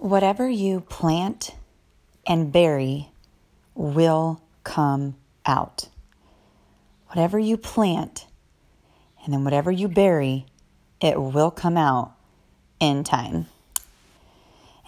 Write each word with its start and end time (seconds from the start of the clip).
Whatever 0.00 0.48
you 0.48 0.80
plant 0.80 1.54
and 2.26 2.50
bury 2.50 3.10
will 3.74 4.40
come 4.64 5.14
out. 5.44 5.90
Whatever 7.08 7.38
you 7.38 7.58
plant 7.58 8.26
and 9.22 9.34
then 9.34 9.44
whatever 9.44 9.70
you 9.70 9.88
bury, 9.88 10.46
it 11.02 11.20
will 11.20 11.50
come 11.50 11.76
out 11.76 12.14
in 12.80 13.04
time. 13.04 13.44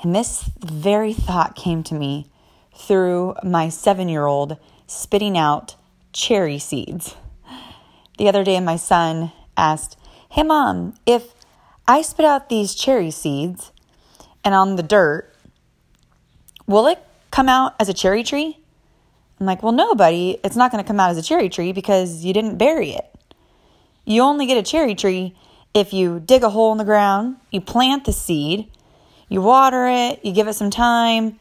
And 0.02 0.14
this 0.14 0.48
very 0.58 1.12
thought 1.12 1.56
came 1.56 1.82
to 1.82 1.94
me 1.94 2.30
through 2.74 3.34
my 3.44 3.68
seven 3.68 4.08
year 4.08 4.24
old 4.24 4.56
spitting 4.86 5.36
out 5.36 5.76
cherry 6.14 6.58
seeds. 6.58 7.16
The 8.16 8.28
other 8.28 8.44
day, 8.44 8.58
my 8.60 8.76
son 8.76 9.30
asked, 9.58 9.98
Hey, 10.30 10.42
mom, 10.42 10.94
if 11.04 11.34
I 11.86 12.00
spit 12.00 12.24
out 12.24 12.48
these 12.48 12.74
cherry 12.74 13.10
seeds, 13.10 13.72
and 14.44 14.54
on 14.54 14.76
the 14.76 14.82
dirt, 14.82 15.34
will 16.66 16.86
it 16.86 16.98
come 17.30 17.48
out 17.48 17.74
as 17.80 17.88
a 17.88 17.94
cherry 17.94 18.22
tree? 18.22 18.58
I'm 19.40 19.46
like, 19.46 19.62
well, 19.62 19.72
no, 19.72 19.94
buddy, 19.94 20.38
it's 20.44 20.56
not 20.56 20.70
going 20.70 20.82
to 20.82 20.86
come 20.86 21.00
out 21.00 21.10
as 21.10 21.18
a 21.18 21.22
cherry 21.22 21.48
tree 21.48 21.72
because 21.72 22.24
you 22.24 22.32
didn't 22.32 22.58
bury 22.58 22.90
it. 22.90 23.06
You 24.04 24.22
only 24.22 24.46
get 24.46 24.56
a 24.56 24.62
cherry 24.62 24.94
tree 24.94 25.34
if 25.74 25.92
you 25.92 26.20
dig 26.20 26.42
a 26.42 26.50
hole 26.50 26.72
in 26.72 26.78
the 26.78 26.84
ground, 26.84 27.36
you 27.50 27.60
plant 27.60 28.04
the 28.04 28.12
seed, 28.12 28.70
you 29.28 29.40
water 29.40 29.86
it, 29.88 30.24
you 30.24 30.32
give 30.32 30.48
it 30.48 30.54
some 30.54 30.70
time, 30.70 31.38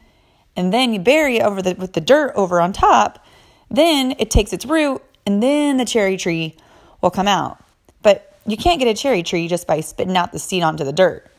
and 0.56 0.72
then 0.72 0.92
you 0.92 1.00
bury 1.00 1.38
it 1.38 1.42
over 1.42 1.60
the, 1.60 1.74
with 1.74 1.92
the 1.92 2.00
dirt 2.00 2.32
over 2.34 2.60
on 2.60 2.72
top. 2.72 3.24
Then 3.70 4.14
it 4.18 4.30
takes 4.30 4.52
its 4.52 4.64
root, 4.64 5.02
and 5.26 5.42
then 5.42 5.76
the 5.76 5.84
cherry 5.84 6.16
tree 6.16 6.56
will 7.00 7.10
come 7.10 7.28
out. 7.28 7.62
But 8.02 8.36
you 8.46 8.56
can't 8.56 8.78
get 8.78 8.88
a 8.88 8.94
cherry 8.94 9.22
tree 9.22 9.48
just 9.48 9.66
by 9.66 9.80
spitting 9.80 10.16
out 10.16 10.32
the 10.32 10.38
seed 10.38 10.62
onto 10.62 10.84
the 10.84 10.92
dirt. 10.92 11.31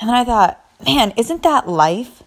And 0.00 0.08
then 0.08 0.16
I 0.16 0.24
thought, 0.24 0.64
man, 0.84 1.12
isn't 1.16 1.42
that 1.42 1.68
life? 1.68 2.22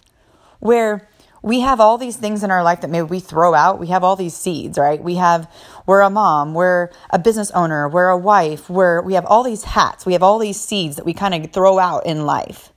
Where 0.60 1.08
we 1.44 1.60
have 1.60 1.78
all 1.78 1.98
these 1.98 2.16
things 2.16 2.42
in 2.42 2.50
our 2.50 2.62
life 2.62 2.80
that 2.80 2.88
maybe 2.88 3.06
we 3.06 3.20
throw 3.20 3.52
out. 3.52 3.78
We 3.78 3.88
have 3.88 4.02
all 4.02 4.16
these 4.16 4.34
seeds, 4.34 4.78
right? 4.78 5.02
We 5.02 5.16
have, 5.16 5.50
we're 5.84 6.00
a 6.00 6.08
mom, 6.08 6.54
we're 6.54 6.88
a 7.10 7.18
business 7.18 7.50
owner, 7.50 7.86
we're 7.86 8.08
a 8.08 8.16
wife, 8.16 8.70
we're, 8.70 9.02
we 9.02 9.12
have 9.12 9.26
all 9.26 9.42
these 9.42 9.64
hats, 9.64 10.06
we 10.06 10.14
have 10.14 10.22
all 10.22 10.38
these 10.38 10.58
seeds 10.58 10.96
that 10.96 11.04
we 11.04 11.12
kind 11.12 11.34
of 11.34 11.52
throw 11.52 11.78
out 11.78 12.06
in 12.06 12.24
life. 12.24 12.72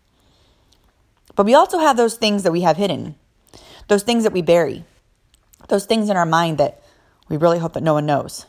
But 1.38 1.46
we 1.46 1.54
also 1.54 1.80
have 1.80 1.96
those 1.96 2.16
things 2.16 2.44
that 2.44 2.52
we 2.52 2.62
have 2.62 2.76
hidden, 2.76 3.16
those 3.88 4.04
things 4.04 4.26
that 4.26 4.34
we 4.34 4.42
bury, 4.42 4.84
those 5.70 5.86
things 5.86 6.10
in 6.10 6.18
our 6.18 6.26
mind 6.26 6.58
that 6.58 6.82
we 7.30 7.38
really 7.38 7.60
hope 7.60 7.72
that 7.74 7.84
no 7.84 7.94
one 7.94 8.06
knows. 8.06 8.48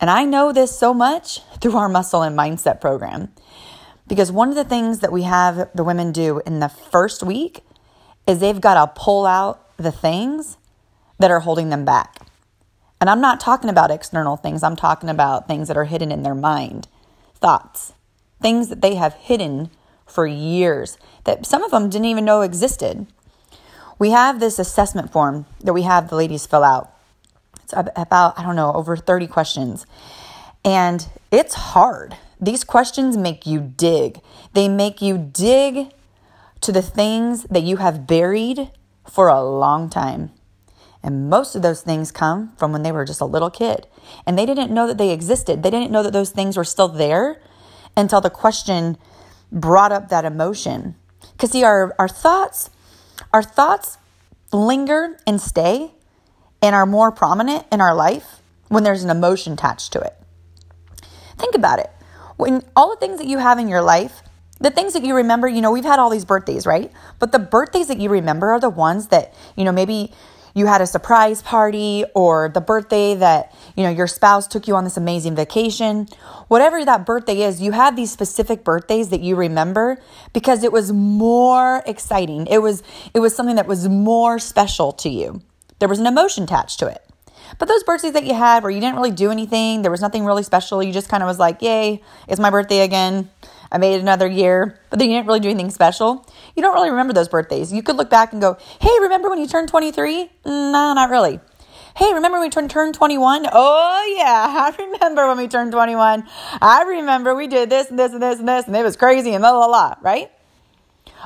And 0.00 0.10
I 0.10 0.24
know 0.24 0.52
this 0.52 0.78
so 0.78 0.92
much 0.92 1.40
through 1.60 1.78
our 1.78 1.88
muscle 1.88 2.22
and 2.22 2.38
mindset 2.38 2.78
program. 2.78 3.32
Because 4.08 4.32
one 4.32 4.48
of 4.48 4.54
the 4.54 4.64
things 4.64 5.00
that 5.00 5.12
we 5.12 5.22
have 5.22 5.68
the 5.74 5.84
women 5.84 6.12
do 6.12 6.40
in 6.46 6.60
the 6.60 6.68
first 6.68 7.22
week 7.22 7.62
is 8.26 8.40
they've 8.40 8.60
got 8.60 8.74
to 8.74 9.00
pull 9.00 9.26
out 9.26 9.76
the 9.76 9.92
things 9.92 10.56
that 11.18 11.30
are 11.30 11.40
holding 11.40 11.68
them 11.68 11.84
back. 11.84 12.26
And 13.00 13.08
I'm 13.08 13.20
not 13.20 13.38
talking 13.38 13.70
about 13.70 13.90
external 13.90 14.36
things, 14.36 14.62
I'm 14.62 14.76
talking 14.76 15.08
about 15.08 15.46
things 15.46 15.68
that 15.68 15.76
are 15.76 15.84
hidden 15.84 16.10
in 16.10 16.22
their 16.22 16.34
mind, 16.34 16.88
thoughts, 17.34 17.92
things 18.40 18.68
that 18.68 18.80
they 18.80 18.96
have 18.96 19.14
hidden 19.14 19.70
for 20.06 20.26
years 20.26 20.98
that 21.24 21.46
some 21.46 21.62
of 21.62 21.70
them 21.70 21.90
didn't 21.90 22.06
even 22.06 22.24
know 22.24 22.40
existed. 22.40 23.06
We 23.98 24.10
have 24.10 24.40
this 24.40 24.58
assessment 24.58 25.12
form 25.12 25.46
that 25.60 25.72
we 25.72 25.82
have 25.82 26.08
the 26.08 26.16
ladies 26.16 26.46
fill 26.46 26.64
out. 26.64 26.92
It's 27.62 27.74
about, 27.76 28.38
I 28.38 28.42
don't 28.42 28.56
know, 28.56 28.72
over 28.72 28.96
30 28.96 29.26
questions. 29.26 29.86
And 30.64 31.06
it's 31.30 31.54
hard. 31.54 32.16
These 32.40 32.64
questions 32.64 33.16
make 33.16 33.46
you 33.46 33.60
dig. 33.60 34.20
They 34.52 34.68
make 34.68 35.02
you 35.02 35.18
dig 35.18 35.92
to 36.60 36.72
the 36.72 36.82
things 36.82 37.44
that 37.44 37.62
you 37.62 37.78
have 37.78 38.06
buried 38.06 38.70
for 39.08 39.28
a 39.28 39.42
long 39.42 39.90
time. 39.90 40.30
And 41.02 41.30
most 41.30 41.54
of 41.54 41.62
those 41.62 41.82
things 41.82 42.10
come 42.10 42.52
from 42.56 42.72
when 42.72 42.82
they 42.82 42.92
were 42.92 43.04
just 43.04 43.20
a 43.20 43.24
little 43.24 43.50
kid. 43.50 43.86
And 44.26 44.38
they 44.38 44.46
didn't 44.46 44.72
know 44.72 44.86
that 44.86 44.98
they 44.98 45.10
existed. 45.10 45.62
They 45.62 45.70
didn't 45.70 45.92
know 45.92 46.02
that 46.02 46.12
those 46.12 46.30
things 46.30 46.56
were 46.56 46.64
still 46.64 46.88
there 46.88 47.40
until 47.96 48.20
the 48.20 48.30
question 48.30 48.98
brought 49.50 49.92
up 49.92 50.08
that 50.08 50.24
emotion. 50.24 50.96
Because 51.32 51.52
see, 51.52 51.64
our, 51.64 51.94
our 51.98 52.08
thoughts, 52.08 52.70
our 53.32 53.42
thoughts 53.42 53.98
linger 54.52 55.18
and 55.26 55.40
stay 55.40 55.92
and 56.60 56.74
are 56.74 56.86
more 56.86 57.12
prominent 57.12 57.64
in 57.70 57.80
our 57.80 57.94
life 57.94 58.40
when 58.68 58.82
there's 58.82 59.04
an 59.04 59.10
emotion 59.10 59.54
attached 59.54 59.92
to 59.92 60.00
it. 60.00 60.14
Think 61.36 61.54
about 61.54 61.78
it 61.78 61.90
when 62.38 62.62
all 62.74 62.88
the 62.90 62.96
things 62.96 63.18
that 63.18 63.26
you 63.26 63.38
have 63.38 63.58
in 63.58 63.68
your 63.68 63.82
life, 63.82 64.22
the 64.60 64.70
things 64.70 64.94
that 64.94 65.04
you 65.04 65.14
remember, 65.14 65.46
you 65.46 65.60
know, 65.60 65.70
we've 65.70 65.84
had 65.84 65.98
all 65.98 66.08
these 66.08 66.24
birthdays, 66.24 66.66
right? 66.66 66.90
But 67.18 67.32
the 67.32 67.38
birthdays 67.38 67.88
that 67.88 67.98
you 67.98 68.08
remember 68.08 68.52
are 68.52 68.60
the 68.60 68.70
ones 68.70 69.08
that, 69.08 69.34
you 69.56 69.64
know, 69.64 69.72
maybe 69.72 70.12
you 70.54 70.66
had 70.66 70.80
a 70.80 70.86
surprise 70.86 71.42
party 71.42 72.04
or 72.14 72.48
the 72.48 72.60
birthday 72.60 73.14
that, 73.14 73.54
you 73.76 73.82
know, 73.82 73.90
your 73.90 74.06
spouse 74.06 74.46
took 74.46 74.66
you 74.66 74.76
on 74.76 74.84
this 74.84 74.96
amazing 74.96 75.36
vacation. 75.36 76.08
Whatever 76.48 76.84
that 76.84 77.04
birthday 77.04 77.42
is, 77.42 77.60
you 77.60 77.72
have 77.72 77.96
these 77.96 78.10
specific 78.10 78.64
birthdays 78.64 79.10
that 79.10 79.20
you 79.20 79.36
remember 79.36 79.98
because 80.32 80.64
it 80.64 80.72
was 80.72 80.92
more 80.92 81.82
exciting. 81.86 82.46
It 82.46 82.58
was 82.58 82.82
it 83.14 83.20
was 83.20 83.34
something 83.34 83.56
that 83.56 83.66
was 83.66 83.88
more 83.88 84.38
special 84.38 84.92
to 84.92 85.08
you. 85.08 85.42
There 85.80 85.88
was 85.88 85.98
an 85.98 86.06
emotion 86.06 86.44
attached 86.44 86.78
to 86.80 86.86
it. 86.86 87.07
But 87.58 87.68
those 87.68 87.82
birthdays 87.82 88.12
that 88.12 88.24
you 88.24 88.34
had 88.34 88.62
where 88.62 88.70
you 88.70 88.80
didn't 88.80 88.96
really 88.96 89.10
do 89.10 89.30
anything, 89.30 89.82
there 89.82 89.90
was 89.90 90.00
nothing 90.00 90.24
really 90.24 90.42
special, 90.42 90.82
you 90.82 90.92
just 90.92 91.08
kind 91.08 91.22
of 91.22 91.26
was 91.26 91.38
like, 91.38 91.62
yay, 91.62 92.02
it's 92.26 92.40
my 92.40 92.50
birthday 92.50 92.80
again. 92.80 93.30
I 93.70 93.78
made 93.78 93.94
it 93.94 94.00
another 94.00 94.26
year, 94.26 94.80
but 94.90 94.98
then 94.98 95.10
you 95.10 95.16
didn't 95.16 95.26
really 95.26 95.40
do 95.40 95.50
anything 95.50 95.70
special. 95.70 96.26
You 96.56 96.62
don't 96.62 96.74
really 96.74 96.90
remember 96.90 97.12
those 97.12 97.28
birthdays. 97.28 97.72
You 97.72 97.82
could 97.82 97.96
look 97.96 98.08
back 98.08 98.32
and 98.32 98.40
go, 98.40 98.56
hey, 98.80 98.90
remember 99.00 99.28
when 99.28 99.38
you 99.38 99.46
turned 99.46 99.68
23? 99.68 100.24
Mm, 100.24 100.72
no, 100.72 100.92
not 100.94 101.10
really. 101.10 101.40
Hey, 101.94 102.14
remember 102.14 102.38
when 102.38 102.46
we 102.46 102.50
turned, 102.50 102.70
turned 102.70 102.94
21? 102.94 103.46
Oh, 103.52 104.14
yeah, 104.16 104.72
I 104.72 104.74
remember 104.78 105.26
when 105.26 105.36
we 105.36 105.48
turned 105.48 105.72
21. 105.72 106.26
I 106.62 106.82
remember 106.84 107.34
we 107.34 107.46
did 107.46 107.68
this 107.68 107.90
and 107.90 107.98
this 107.98 108.12
and 108.12 108.22
this 108.22 108.38
and 108.38 108.48
this, 108.48 108.66
and 108.66 108.76
it 108.76 108.82
was 108.82 108.96
crazy 108.96 109.32
and 109.32 109.42
blah, 109.42 109.52
blah, 109.52 109.66
blah, 109.66 109.94
right? 110.00 110.30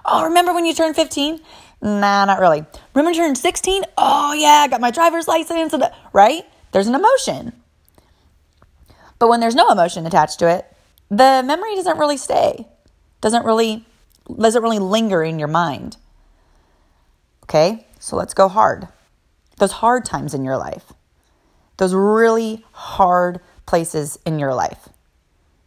Oh, 0.04 0.24
remember 0.24 0.52
when 0.52 0.64
you 0.64 0.74
turned 0.74 0.96
15? 0.96 1.40
Nah, 1.82 2.25
not 2.25 2.38
really. 2.38 2.65
Remember 2.94 3.15
turning 3.15 3.34
16? 3.34 3.82
Oh, 3.98 4.32
yeah, 4.32 4.62
I 4.65 4.69
got 4.69 4.81
my 4.81 4.93
driver's 4.93 5.26
license, 5.26 5.75
right? 6.12 6.44
There's 6.70 6.87
an 6.87 6.94
emotion. 6.94 7.53
But 9.19 9.28
when 9.28 9.41
there's 9.41 9.56
no 9.56 9.69
emotion 9.69 10.06
attached 10.06 10.38
to 10.38 10.48
it, 10.48 10.65
the 11.10 11.43
memory 11.44 11.75
doesn't 11.75 11.98
really 11.98 12.16
stay, 12.16 12.66
doesn't 13.20 13.44
really, 13.44 13.84
doesn't 14.38 14.62
really 14.62 14.78
linger 14.78 15.22
in 15.25 15.41
your 15.41 15.48
mind. 15.48 15.97
Okay, 17.44 17.87
so 17.99 18.16
let's 18.16 18.32
go 18.32 18.49
hard. 18.49 18.87
Those 19.59 19.72
hard 19.72 20.04
times 20.04 20.34
in 20.34 20.44
your 20.44 20.56
life, 20.56 20.93
those 21.76 21.94
really 21.94 22.64
hard 22.72 23.41
places 23.66 24.19
in 24.25 24.38
your 24.38 24.54
life, 24.54 24.88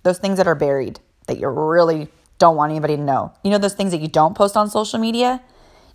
those 0.04 0.18
things 0.18 0.38
that 0.38 0.48
are 0.48 0.56
buried 0.56 1.00
that 1.28 1.40
you 1.40 1.48
really 1.50 2.08
don't 2.40 2.56
want 2.56 2.72
anybody 2.72 2.96
to 2.96 3.02
know. 3.02 3.34
You 3.44 3.52
know, 3.52 3.58
those 3.58 3.74
things 3.74 3.92
that 3.92 4.02
you 4.02 4.08
don't 4.08 4.36
post 4.36 4.56
on 4.58 4.70
social 4.70 5.00
media? 5.00 5.42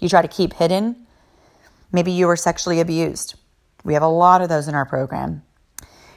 You 0.00 0.08
try 0.08 0.22
to 0.22 0.28
keep 0.28 0.54
hidden. 0.54 1.06
Maybe 1.92 2.12
you 2.12 2.26
were 2.26 2.36
sexually 2.36 2.80
abused. 2.80 3.34
We 3.84 3.94
have 3.94 4.02
a 4.02 4.08
lot 4.08 4.42
of 4.42 4.48
those 4.48 4.68
in 4.68 4.74
our 4.74 4.86
program. 4.86 5.42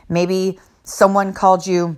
Maybe 0.10 0.60
someone 0.84 1.34
called 1.34 1.66
you 1.66 1.98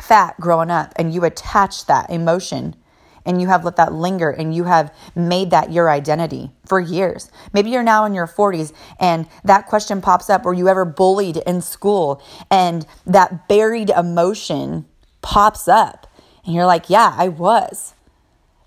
fat 0.00 0.38
growing 0.40 0.70
up 0.70 0.92
and 0.96 1.12
you 1.12 1.24
attach 1.24 1.86
that 1.86 2.10
emotion 2.10 2.76
and 3.24 3.40
you 3.40 3.48
have 3.48 3.64
let 3.64 3.76
that 3.76 3.92
linger 3.92 4.30
and 4.30 4.54
you 4.54 4.64
have 4.64 4.94
made 5.14 5.50
that 5.50 5.72
your 5.72 5.90
identity 5.90 6.52
for 6.64 6.78
years. 6.78 7.30
Maybe 7.52 7.70
you're 7.70 7.82
now 7.82 8.04
in 8.04 8.14
your 8.14 8.26
40s 8.26 8.72
and 9.00 9.26
that 9.44 9.66
question 9.66 10.00
pops 10.00 10.30
up 10.30 10.44
were 10.44 10.54
you 10.54 10.68
ever 10.68 10.84
bullied 10.84 11.38
in 11.38 11.60
school 11.60 12.22
and 12.50 12.86
that 13.04 13.48
buried 13.48 13.90
emotion 13.90 14.86
pops 15.22 15.66
up 15.66 16.06
and 16.44 16.54
you're 16.54 16.66
like, 16.66 16.88
yeah, 16.88 17.14
I 17.16 17.28
was 17.28 17.94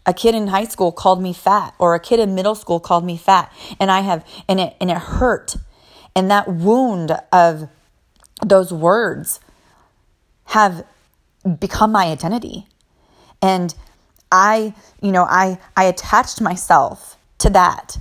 a 0.09 0.13
kid 0.13 0.33
in 0.33 0.47
high 0.47 0.65
school 0.65 0.91
called 0.91 1.21
me 1.21 1.31
fat 1.31 1.75
or 1.77 1.93
a 1.93 1.99
kid 1.99 2.19
in 2.19 2.33
middle 2.33 2.55
school 2.55 2.79
called 2.79 3.05
me 3.05 3.15
fat 3.15 3.53
and 3.79 3.91
I 3.91 3.99
have 3.99 4.25
and 4.47 4.59
it 4.59 4.75
and 4.81 4.89
it 4.89 4.97
hurt 4.97 5.55
and 6.15 6.31
that 6.31 6.47
wound 6.47 7.15
of 7.31 7.69
those 8.43 8.73
words 8.73 9.39
have 10.45 10.83
become 11.59 11.91
my 11.91 12.05
identity 12.05 12.65
and 13.39 13.75
I 14.31 14.73
you 14.99 15.11
know 15.11 15.25
I 15.25 15.59
I 15.77 15.83
attached 15.83 16.41
myself 16.41 17.15
to 17.37 17.51
that 17.51 17.99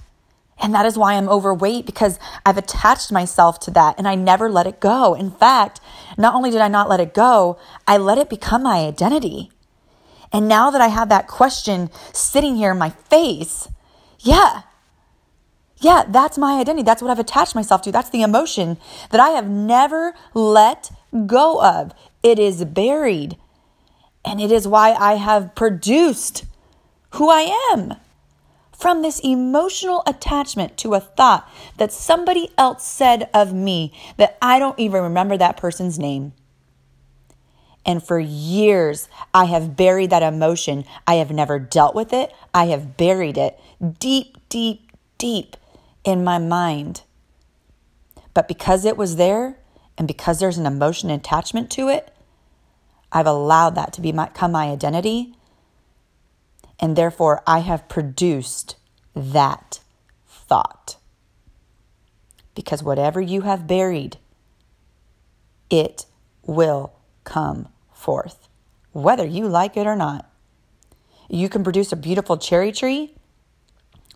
and 0.58 0.74
that 0.74 0.86
is 0.86 0.96
why 0.96 1.12
I'm 1.12 1.28
overweight 1.28 1.84
because 1.84 2.18
I've 2.46 2.56
attached 2.56 3.12
myself 3.12 3.60
to 3.60 3.70
that 3.72 3.96
and 3.98 4.08
I 4.08 4.14
never 4.14 4.50
let 4.50 4.66
it 4.66 4.80
go. 4.80 5.14
In 5.14 5.30
fact, 5.30 5.80
not 6.16 6.34
only 6.34 6.50
did 6.50 6.60
I 6.60 6.66
not 6.66 6.88
let 6.88 6.98
it 6.98 7.14
go, 7.14 7.58
I 7.86 7.96
let 7.96 8.18
it 8.18 8.28
become 8.28 8.64
my 8.64 8.78
identity. 8.78 9.52
And 10.32 10.48
now 10.48 10.70
that 10.70 10.80
I 10.80 10.88
have 10.88 11.08
that 11.08 11.26
question 11.26 11.90
sitting 12.12 12.56
here 12.56 12.72
in 12.72 12.78
my 12.78 12.90
face, 12.90 13.68
yeah, 14.20 14.62
yeah, 15.80 16.04
that's 16.08 16.36
my 16.36 16.60
identity. 16.60 16.82
That's 16.82 17.00
what 17.00 17.10
I've 17.10 17.18
attached 17.18 17.54
myself 17.54 17.82
to. 17.82 17.92
That's 17.92 18.10
the 18.10 18.22
emotion 18.22 18.78
that 19.10 19.20
I 19.20 19.30
have 19.30 19.48
never 19.48 20.14
let 20.34 20.90
go 21.26 21.62
of. 21.62 21.92
It 22.22 22.38
is 22.38 22.64
buried. 22.64 23.36
And 24.24 24.40
it 24.40 24.50
is 24.50 24.66
why 24.66 24.92
I 24.92 25.14
have 25.14 25.54
produced 25.54 26.44
who 27.12 27.30
I 27.30 27.70
am 27.72 27.94
from 28.76 29.02
this 29.02 29.20
emotional 29.20 30.02
attachment 30.06 30.76
to 30.78 30.94
a 30.94 31.00
thought 31.00 31.48
that 31.78 31.92
somebody 31.92 32.50
else 32.58 32.84
said 32.84 33.28
of 33.32 33.52
me 33.52 33.92
that 34.16 34.36
I 34.42 34.58
don't 34.58 34.78
even 34.78 35.02
remember 35.02 35.36
that 35.36 35.56
person's 35.56 35.98
name. 35.98 36.32
And 37.88 38.04
for 38.04 38.20
years, 38.20 39.08
I 39.32 39.46
have 39.46 39.74
buried 39.74 40.10
that 40.10 40.22
emotion. 40.22 40.84
I 41.06 41.14
have 41.14 41.30
never 41.30 41.58
dealt 41.58 41.94
with 41.94 42.12
it. 42.12 42.30
I 42.52 42.66
have 42.66 42.98
buried 42.98 43.38
it 43.38 43.58
deep, 43.98 44.36
deep, 44.50 44.92
deep 45.16 45.56
in 46.04 46.22
my 46.22 46.36
mind. 46.36 47.00
But 48.34 48.46
because 48.46 48.84
it 48.84 48.98
was 48.98 49.16
there 49.16 49.56
and 49.96 50.06
because 50.06 50.38
there's 50.38 50.58
an 50.58 50.66
emotion 50.66 51.08
attachment 51.08 51.70
to 51.72 51.88
it, 51.88 52.14
I've 53.10 53.26
allowed 53.26 53.74
that 53.76 53.94
to 53.94 54.02
become 54.02 54.52
my 54.52 54.66
identity. 54.66 55.34
And 56.78 56.94
therefore, 56.94 57.42
I 57.46 57.60
have 57.60 57.88
produced 57.88 58.76
that 59.14 59.80
thought. 60.26 60.98
Because 62.54 62.82
whatever 62.82 63.22
you 63.22 63.40
have 63.42 63.66
buried, 63.66 64.18
it 65.70 66.04
will 66.44 66.92
come 67.24 67.68
forth, 68.08 68.48
whether 68.92 69.26
you 69.26 69.46
like 69.46 69.76
it 69.76 69.86
or 69.86 69.94
not. 69.94 70.24
You 71.28 71.50
can 71.50 71.62
produce 71.62 71.92
a 71.92 71.96
beautiful 71.96 72.38
cherry 72.38 72.72
tree, 72.72 73.14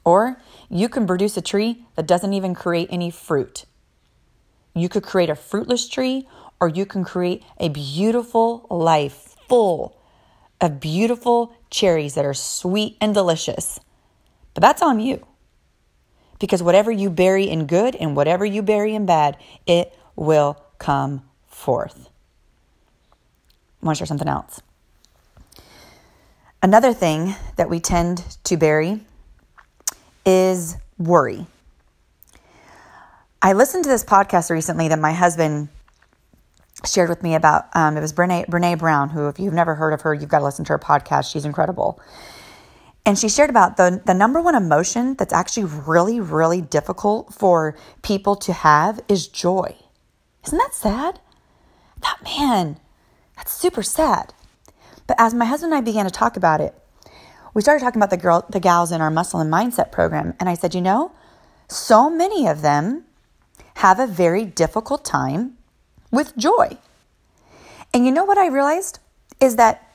or 0.03 0.41
you 0.71 0.89
can 0.89 1.07
produce 1.07 1.37
a 1.37 1.43
tree 1.43 1.85
that 1.95 2.07
doesn't 2.07 2.33
even 2.33 2.55
create 2.55 2.89
any 2.91 3.11
fruit. 3.11 3.67
You 4.75 4.89
could 4.89 5.03
create 5.03 5.29
a 5.29 5.35
fruitless 5.35 5.87
tree, 5.91 6.27
or 6.59 6.69
you 6.69 6.87
can 6.87 7.05
create 7.05 7.43
a 7.61 7.69
beautiful 7.69 8.67
life 8.71 9.37
full 9.47 10.01
of 10.59 10.81
beautiful 10.81 11.55
cherries 11.69 12.15
that 12.15 12.25
are 12.25 12.33
sweet 12.33 12.97
and 12.99 13.13
delicious. 13.13 13.79
But 14.55 14.63
that's 14.63 14.81
on 14.81 15.01
you. 15.01 15.27
Because 16.41 16.63
whatever 16.63 16.91
you 16.91 17.11
bury 17.11 17.45
in 17.45 17.67
good 17.67 17.95
and 17.95 18.17
whatever 18.17 18.47
you 18.47 18.63
bury 18.63 18.95
in 18.95 19.05
bad, 19.05 19.37
it 19.67 19.95
will 20.17 20.65
come 20.79 21.25
forth. 21.47 22.09
Want 23.83 23.97
to 23.97 24.01
share 24.01 24.07
something 24.07 24.29
else. 24.29 24.61
Another 26.63 26.93
thing 26.95 27.35
that 27.57 27.69
we 27.69 27.81
tend 27.81 28.37
to 28.45 28.57
bury 28.57 29.01
is 30.25 30.77
worry. 30.99 31.47
I 33.41 33.55
listened 33.55 33.83
to 33.85 33.91
this 33.91 34.05
podcast 34.05 34.51
recently 34.51 34.87
that 34.89 35.01
my 35.01 35.13
husband 35.13 35.69
shared 36.87 37.09
with 37.09 37.23
me 37.23 37.35
about 37.35 37.67
um, 37.75 37.97
it 37.97 38.01
was 38.01 38.13
Brene, 38.13 38.47
Brene 38.47 38.79
Brown, 38.79 39.09
who, 39.11 39.27
if 39.27 39.41
you've 39.41 39.53
never 39.53 39.75
heard 39.75 39.93
of 39.93 40.03
her, 40.03 40.15
you've 40.15 40.29
got 40.29 40.39
to 40.39 40.45
listen 40.45 40.65
to 40.67 40.73
her 40.73 40.79
podcast. 40.79 41.33
She's 41.33 41.45
incredible. 41.45 42.01
And 43.05 43.19
she 43.19 43.29
shared 43.29 43.51
about 43.51 43.77
the, 43.77 44.01
the 44.07 44.15
number 44.15 44.41
one 44.41 44.55
emotion 44.55 45.15
that's 45.15 45.33
actually 45.33 45.65
really, 45.65 46.21
really 46.21 46.61
difficult 46.61 47.35
for 47.35 47.77
people 48.03 48.37
to 48.37 48.53
have 48.53 49.01
is 49.09 49.27
joy. 49.27 49.75
Isn't 50.47 50.59
that 50.59 50.75
sad? 50.75 51.21
That 52.03 52.19
man, 52.23 52.79
that's 53.37 53.53
super 53.53 53.83
sad. 53.83 54.33
But 55.07 55.17
as 55.19 55.35
my 55.35 55.45
husband 55.45 55.73
and 55.73 55.79
I 55.79 55.85
began 55.85 56.05
to 56.05 56.11
talk 56.11 56.37
about 56.37 56.61
it, 56.61 56.75
we 57.55 57.63
started 57.63 57.85
talking 57.85 57.99
about 57.99 58.11
the 58.11 58.17
girl, 58.17 58.47
the 58.49 58.61
gals 58.61 58.93
in 58.93 59.01
our 59.01 59.11
muscle 59.11 59.41
and 59.41 59.53
mindset 59.53 59.93
program. 59.93 60.35
And 60.41 60.49
I 60.49 60.55
said, 60.55 60.75
you 60.75 60.81
know, 60.81 61.13
so 61.69 62.09
many 62.09 62.47
of 62.47 62.63
them 62.63 63.05
have 63.77 63.99
a 63.99 64.07
very 64.07 64.45
difficult 64.45 65.05
time 65.05 65.57
with 66.11 66.37
joy. 66.37 66.79
And 67.93 68.07
you 68.07 68.13
know 68.13 68.25
what 68.25 68.39
I 68.39 68.47
realized 68.49 68.99
is 69.41 69.57
that, 69.57 69.89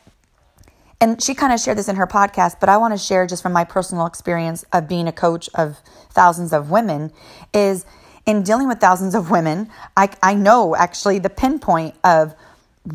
and 1.00 1.22
she 1.22 1.34
kind 1.34 1.54
of 1.54 1.60
shared 1.60 1.78
this 1.78 1.88
in 1.88 1.96
her 1.96 2.08
podcast, 2.08 2.60
but 2.60 2.70
I 2.70 2.78
want 2.78 2.94
to 2.94 2.98
share 2.98 3.26
just 3.26 3.42
from 3.42 3.54
my 3.54 3.64
personal 3.64 4.06
experience 4.06 4.66
of 4.74 4.88
being 4.88 5.08
a 5.08 5.12
coach 5.12 5.50
of 5.56 5.78
thousands 6.12 6.54
of 6.54 6.70
women 6.70 7.12
is 7.54 7.86
in 8.26 8.44
dealing 8.44 8.68
with 8.68 8.80
thousands 8.80 9.16
of 9.16 9.32
women, 9.32 9.70
I, 9.96 10.10
I 10.22 10.34
know 10.36 10.76
actually 10.76 11.20
the 11.20 11.30
pinpoint 11.30 11.96
of 12.04 12.36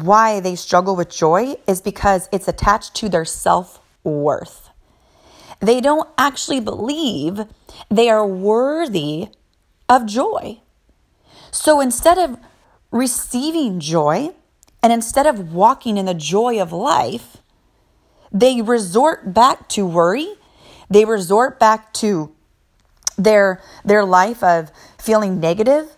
why 0.00 0.40
they 0.40 0.54
struggle 0.54 0.96
with 0.96 1.10
joy 1.10 1.56
is 1.66 1.82
because 1.82 2.28
it's 2.32 2.48
attached 2.48 2.94
to 2.96 3.08
their 3.08 3.24
self 3.24 3.80
worth. 4.02 4.70
They 5.60 5.80
don't 5.80 6.08
actually 6.16 6.60
believe 6.60 7.42
they 7.90 8.08
are 8.08 8.26
worthy 8.26 9.28
of 9.88 10.06
joy. 10.06 10.60
So 11.50 11.80
instead 11.80 12.18
of 12.18 12.38
receiving 12.90 13.78
joy 13.78 14.30
and 14.82 14.92
instead 14.92 15.26
of 15.26 15.52
walking 15.52 15.98
in 15.98 16.06
the 16.06 16.14
joy 16.14 16.60
of 16.60 16.72
life, 16.72 17.36
they 18.32 18.62
resort 18.62 19.34
back 19.34 19.68
to 19.70 19.86
worry. 19.86 20.34
They 20.88 21.04
resort 21.04 21.60
back 21.60 21.92
to 21.94 22.34
their 23.18 23.60
their 23.84 24.04
life 24.04 24.42
of 24.42 24.72
feeling 24.98 25.38
negative. 25.38 25.94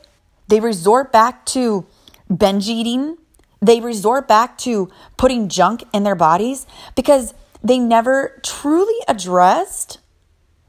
They 0.49 0.58
resort 0.58 1.12
back 1.12 1.46
to 1.46 1.87
binge 2.35 2.69
eating. 2.69 3.19
They 3.61 3.81
resort 3.81 4.29
back 4.29 4.59
to 4.59 4.91
putting 5.17 5.49
junk 5.49 5.85
in 5.93 6.03
their 6.03 6.15
bodies 6.15 6.67
because 6.95 7.35
they 7.62 7.79
never 7.79 8.41
truly 8.43 8.97
addressed 9.09 9.99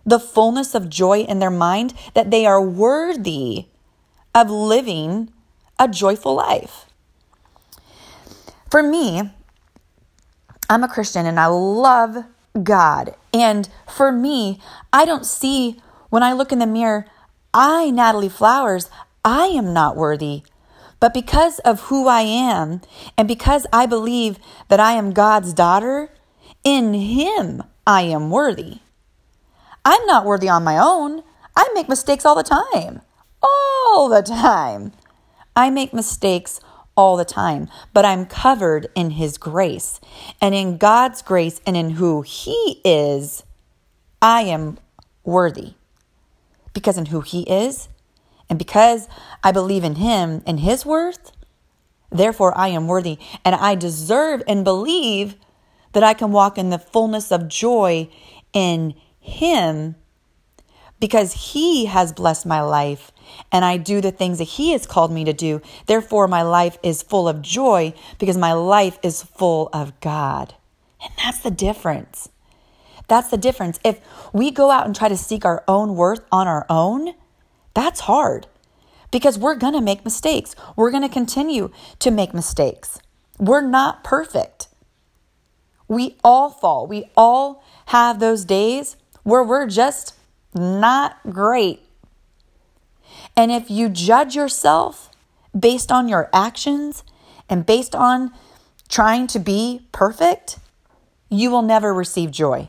the 0.05 0.19
fullness 0.19 0.75
of 0.75 0.89
joy 0.89 1.21
in 1.21 1.39
their 1.39 1.51
mind 1.51 1.93
that 2.13 2.31
they 2.31 2.45
are 2.45 2.61
worthy 2.61 3.65
of 4.33 4.49
living 4.49 5.31
a 5.79 5.87
joyful 5.87 6.35
life. 6.35 6.85
For 8.69 8.83
me, 8.83 9.31
I'm 10.69 10.83
a 10.83 10.87
Christian 10.87 11.25
and 11.25 11.39
I 11.39 11.47
love 11.47 12.25
God. 12.61 13.15
And 13.33 13.67
for 13.87 14.11
me, 14.11 14.59
I 14.93 15.05
don't 15.05 15.25
see 15.25 15.81
when 16.09 16.23
I 16.23 16.33
look 16.33 16.51
in 16.51 16.59
the 16.59 16.67
mirror, 16.67 17.05
I, 17.53 17.89
Natalie 17.89 18.29
Flowers, 18.29 18.89
I 19.23 19.47
am 19.47 19.73
not 19.73 19.95
worthy. 19.95 20.43
But 20.99 21.13
because 21.13 21.59
of 21.59 21.81
who 21.81 22.07
I 22.07 22.21
am 22.21 22.81
and 23.17 23.27
because 23.27 23.67
I 23.71 23.85
believe 23.85 24.37
that 24.69 24.79
I 24.79 24.93
am 24.93 25.13
God's 25.13 25.53
daughter, 25.53 26.09
in 26.63 26.93
Him 26.93 27.63
I 27.85 28.03
am 28.03 28.29
worthy. 28.29 28.79
I'm 29.83 30.05
not 30.05 30.25
worthy 30.25 30.49
on 30.49 30.63
my 30.63 30.77
own. 30.77 31.23
I 31.55 31.69
make 31.73 31.87
mistakes 31.87 32.25
all 32.25 32.35
the 32.35 32.43
time. 32.43 33.01
All 33.41 34.09
the 34.09 34.23
time. 34.23 34.93
I 35.55 35.69
make 35.69 35.93
mistakes 35.93 36.59
all 36.97 37.17
the 37.17 37.25
time, 37.25 37.67
but 37.93 38.05
I'm 38.05 38.25
covered 38.25 38.87
in 38.95 39.11
His 39.11 39.37
grace. 39.37 39.99
And 40.41 40.55
in 40.55 40.77
God's 40.77 41.21
grace 41.21 41.61
and 41.67 41.77
in 41.77 41.91
who 41.91 42.21
He 42.21 42.81
is, 42.83 43.43
I 44.21 44.41
am 44.41 44.77
worthy. 45.23 45.73
Because 46.73 46.97
in 46.97 47.07
who 47.07 47.21
He 47.21 47.43
is, 47.43 47.89
and 48.49 48.59
because 48.59 49.07
I 49.45 49.51
believe 49.51 49.83
in 49.83 49.95
Him 49.95 50.41
and 50.47 50.59
His 50.59 50.87
worth, 50.87 51.31
therefore 52.09 52.57
I 52.57 52.69
am 52.69 52.87
worthy. 52.87 53.19
And 53.45 53.53
I 53.53 53.75
deserve 53.75 54.41
and 54.47 54.63
believe 54.63 55.35
that 55.93 56.03
I 56.03 56.15
can 56.15 56.31
walk 56.31 56.57
in 56.57 56.71
the 56.71 56.79
fullness 56.79 57.31
of 57.31 57.47
joy 57.47 58.09
in 58.53 58.95
Him 59.19 59.95
because 60.99 61.51
He 61.53 61.85
has 61.85 62.11
blessed 62.11 62.47
my 62.47 62.61
life 62.61 63.11
and 63.51 63.63
I 63.63 63.77
do 63.77 64.01
the 64.01 64.11
things 64.11 64.39
that 64.39 64.45
He 64.45 64.71
has 64.71 64.87
called 64.87 65.11
me 65.11 65.23
to 65.25 65.33
do. 65.33 65.61
Therefore, 65.85 66.27
my 66.27 66.41
life 66.41 66.79
is 66.81 67.03
full 67.03 67.27
of 67.27 67.43
joy 67.43 67.93
because 68.17 68.37
my 68.37 68.53
life 68.53 68.97
is 69.03 69.21
full 69.21 69.69
of 69.71 69.99
God. 69.99 70.55
And 71.03 71.13
that's 71.23 71.39
the 71.39 71.51
difference. 71.51 72.29
That's 73.07 73.29
the 73.29 73.37
difference. 73.37 73.79
If 73.83 74.01
we 74.33 74.49
go 74.49 74.71
out 74.71 74.87
and 74.87 74.95
try 74.95 75.07
to 75.07 75.17
seek 75.17 75.45
our 75.45 75.63
own 75.67 75.95
worth 75.95 76.25
on 76.31 76.47
our 76.47 76.65
own, 76.67 77.13
that's 77.75 77.99
hard 77.99 78.47
because 79.15 79.39
we're 79.39 79.55
going 79.55 79.71
to 79.71 79.79
make 79.79 80.03
mistakes. 80.03 80.57
We're 80.75 80.91
going 80.91 81.01
to 81.01 81.07
continue 81.07 81.71
to 81.99 82.11
make 82.11 82.33
mistakes. 82.33 82.99
We're 83.39 83.61
not 83.61 84.03
perfect. 84.03 84.67
We 85.87 86.17
all 86.21 86.49
fall. 86.49 86.85
We 86.85 87.09
all 87.15 87.63
have 87.85 88.19
those 88.19 88.43
days 88.43 88.97
where 89.23 89.41
we're 89.41 89.67
just 89.67 90.15
not 90.53 91.15
great. 91.29 91.79
And 93.37 93.53
if 93.53 93.71
you 93.71 93.87
judge 93.87 94.35
yourself 94.35 95.09
based 95.57 95.93
on 95.93 96.09
your 96.09 96.29
actions 96.33 97.05
and 97.49 97.65
based 97.65 97.95
on 97.95 98.33
trying 98.89 99.27
to 99.27 99.39
be 99.39 99.87
perfect, 99.93 100.59
you 101.29 101.51
will 101.51 101.61
never 101.61 101.93
receive 101.93 102.31
joy 102.31 102.67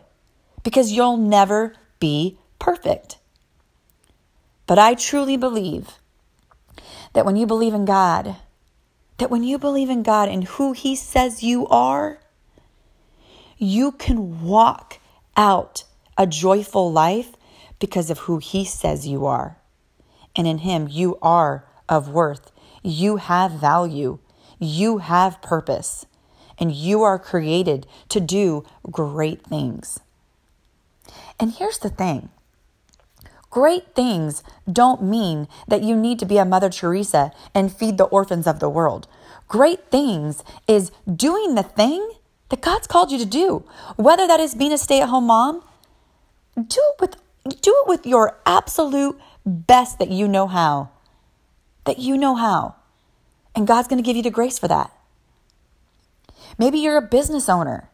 because 0.63 0.93
you'll 0.93 1.17
never 1.17 1.75
be 1.99 2.39
perfect. 2.61 3.19
But 4.69 4.79
I 4.79 4.95
truly 4.95 5.37
believe 5.37 5.89
that 7.17 7.25
when 7.25 7.37
you 7.37 7.47
believe 7.47 7.73
in 7.73 7.87
God, 7.87 8.37
that 9.17 9.31
when 9.31 9.43
you 9.43 9.57
believe 9.57 9.89
in 9.89 10.03
God 10.03 10.29
and 10.29 10.45
who 10.45 10.73
He 10.73 10.95
says 10.95 11.43
you 11.43 11.67
are, 11.69 12.21
you 13.57 13.93
can 13.93 14.43
walk 14.43 15.01
out 15.35 15.85
a 16.19 16.27
joyful 16.27 16.93
life 16.93 17.33
because 17.79 18.11
of 18.11 18.19
who 18.19 18.37
He 18.37 18.67
says 18.67 19.07
you 19.07 19.25
are. 19.25 19.57
And 20.37 20.47
in 20.47 20.59
Him, 20.59 20.89
you 20.91 21.17
are 21.23 21.65
of 21.89 22.11
worth. 22.11 22.53
You 22.83 23.17
have 23.17 23.53
value. 23.53 24.19
You 24.59 24.99
have 24.99 25.41
purpose. 25.41 26.05
And 26.59 26.71
you 26.71 27.03
are 27.03 27.19
created 27.19 27.87
to 28.11 28.21
do 28.21 28.63
great 28.91 29.43
things. 29.43 30.01
And 31.41 31.53
here's 31.53 31.79
the 31.79 31.89
thing 31.89 32.29
great 33.51 33.95
things 33.95 34.43
don't 34.71 35.03
mean 35.03 35.49
that 35.69 35.83
you 35.83 35.97
need 35.97 36.19
to 36.19 36.27
be 36.27 36.39
a 36.39 36.45
Mother 36.45 36.71
Teresa 36.71 37.33
and 37.55 37.73
feed 37.73 37.99
the 37.99 38.05
orphans 38.05 38.47
of 38.47 38.61
the 38.61 38.69
world. 38.69 39.09
Great 39.49 39.91
things 39.91 40.43
is 40.67 40.91
doing 41.13 41.55
the 41.55 41.63
thing 41.63 42.11
that 42.49 42.61
God's 42.61 42.87
called 42.87 43.11
you 43.11 43.19
to 43.19 43.27
do. 43.27 43.65
Whether 43.97 44.27
that 44.27 44.41
is 44.41 44.55
being 44.55 44.73
a 44.73 44.79
stay 44.79 45.01
at 45.01 45.09
home 45.09 45.27
mom, 45.27 45.63
do 46.57 46.81
it 46.81 47.01
with 47.01 47.17
do 47.63 47.83
it 47.85 47.89
with 47.89 48.07
your 48.07 48.39
absolute 48.45 49.19
best 49.45 49.99
that 49.99 50.11
you 50.11 50.27
know 50.27 50.47
how. 50.49 50.91
That 51.85 51.99
you 51.99 52.17
know 52.17 52.35
how. 52.35 52.75
And 53.55 53.67
God's 53.67 53.89
going 53.89 54.03
to 54.03 54.07
give 54.07 54.17
you 54.17 54.23
the 54.23 54.31
grace 54.31 54.59
for 54.59 54.69
that. 54.69 54.91
Maybe 56.59 56.79
you're 56.79 56.97
a 56.97 57.03
business 57.03 57.49
owner. 57.49 57.89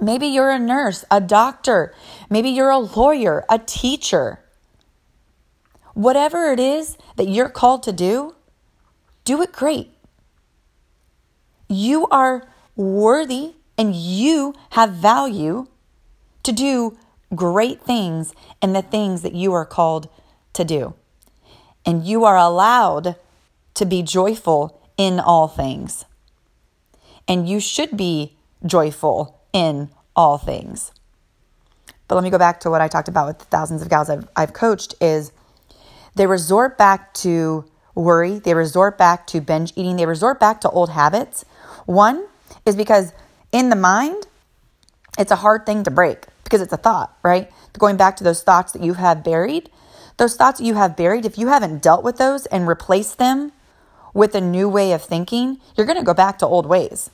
Maybe 0.00 0.26
you're 0.26 0.50
a 0.50 0.58
nurse, 0.58 1.04
a 1.10 1.20
doctor. 1.20 1.94
Maybe 2.28 2.50
you're 2.50 2.70
a 2.70 2.78
lawyer, 2.78 3.44
a 3.48 3.58
teacher. 3.58 4.40
Whatever 5.94 6.52
it 6.52 6.60
is 6.60 6.96
that 7.16 7.28
you're 7.28 7.48
called 7.48 7.82
to 7.84 7.92
do, 7.92 8.34
do 9.24 9.42
it 9.42 9.52
great. 9.52 9.90
You 11.68 12.06
are 12.08 12.46
worthy 12.76 13.54
and 13.76 13.94
you 13.94 14.54
have 14.70 14.92
value 14.92 15.66
to 16.42 16.52
do 16.52 16.96
great 17.34 17.80
things 17.80 18.34
in 18.60 18.72
the 18.72 18.82
things 18.82 19.22
that 19.22 19.34
you 19.34 19.52
are 19.52 19.64
called 19.64 20.08
to 20.52 20.64
do. 20.64 20.94
And 21.86 22.04
you 22.04 22.24
are 22.24 22.36
allowed 22.36 23.16
to 23.74 23.86
be 23.86 24.02
joyful 24.02 24.80
in 24.96 25.20
all 25.20 25.48
things. 25.48 26.04
And 27.26 27.48
you 27.48 27.60
should 27.60 27.96
be 27.96 28.36
joyful 28.66 29.40
in 29.52 29.90
all 30.16 30.38
things. 30.38 30.92
But 32.08 32.16
let 32.16 32.24
me 32.24 32.30
go 32.30 32.38
back 32.38 32.60
to 32.60 32.70
what 32.70 32.80
I 32.80 32.88
talked 32.88 33.08
about 33.08 33.28
with 33.28 33.38
the 33.38 33.44
thousands 33.46 33.82
of 33.82 33.88
gals 33.88 34.10
I've, 34.10 34.28
I've 34.34 34.52
coached 34.52 34.94
is 35.00 35.32
they 36.20 36.26
resort 36.26 36.76
back 36.76 37.14
to 37.14 37.64
worry, 37.94 38.40
they 38.40 38.52
resort 38.52 38.98
back 38.98 39.26
to 39.28 39.40
binge 39.40 39.72
eating, 39.74 39.96
they 39.96 40.04
resort 40.04 40.38
back 40.38 40.60
to 40.60 40.68
old 40.68 40.90
habits. 40.90 41.46
One 41.86 42.26
is 42.66 42.76
because 42.76 43.14
in 43.52 43.70
the 43.70 43.74
mind, 43.74 44.26
it's 45.18 45.30
a 45.30 45.36
hard 45.36 45.64
thing 45.64 45.82
to 45.84 45.90
break 45.90 46.26
because 46.44 46.60
it's 46.60 46.74
a 46.74 46.76
thought, 46.76 47.16
right? 47.22 47.50
Going 47.78 47.96
back 47.96 48.18
to 48.18 48.24
those 48.24 48.42
thoughts 48.42 48.72
that 48.72 48.82
you 48.82 48.92
have 48.92 49.24
buried, 49.24 49.70
those 50.18 50.36
thoughts 50.36 50.58
that 50.58 50.66
you 50.66 50.74
have 50.74 50.94
buried, 50.94 51.24
if 51.24 51.38
you 51.38 51.48
haven't 51.48 51.80
dealt 51.80 52.04
with 52.04 52.18
those 52.18 52.44
and 52.44 52.68
replaced 52.68 53.16
them 53.16 53.52
with 54.12 54.34
a 54.34 54.42
new 54.42 54.68
way 54.68 54.92
of 54.92 55.02
thinking, 55.02 55.58
you're 55.74 55.86
going 55.86 55.96
to 55.96 56.04
go 56.04 56.12
back 56.12 56.38
to 56.40 56.46
old 56.46 56.66
ways. 56.66 57.08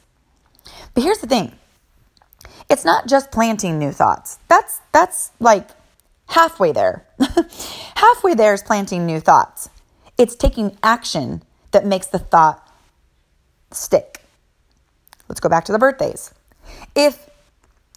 But 0.95 1.05
here's 1.05 1.19
the 1.19 1.29
thing. 1.29 1.53
It's 2.69 2.85
not 2.85 3.07
just 3.07 3.31
planting 3.31 3.79
new 3.79 3.93
thoughts. 3.93 4.41
That's 4.49 4.81
that's 4.91 5.31
like 5.39 5.69
halfway 6.29 6.73
there. 6.73 7.07
halfway 7.95 8.35
there 8.35 8.55
is 8.55 8.63
planting 8.63 9.07
new 9.07 9.21
thoughts. 9.21 9.71
It's 10.19 10.35
taking 10.35 10.77
action 10.83 11.43
that 11.73 11.85
makes 11.85 12.07
the 12.07 12.19
thought 12.19 12.67
stick. 13.71 14.23
Let's 15.29 15.41
go 15.41 15.49
back 15.49 15.65
to 15.67 15.73
the 15.73 15.79
birthdays. 15.79 16.33
If 16.95 17.29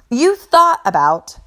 you 0.10 0.36
thought 0.36 0.82
about 0.86 1.38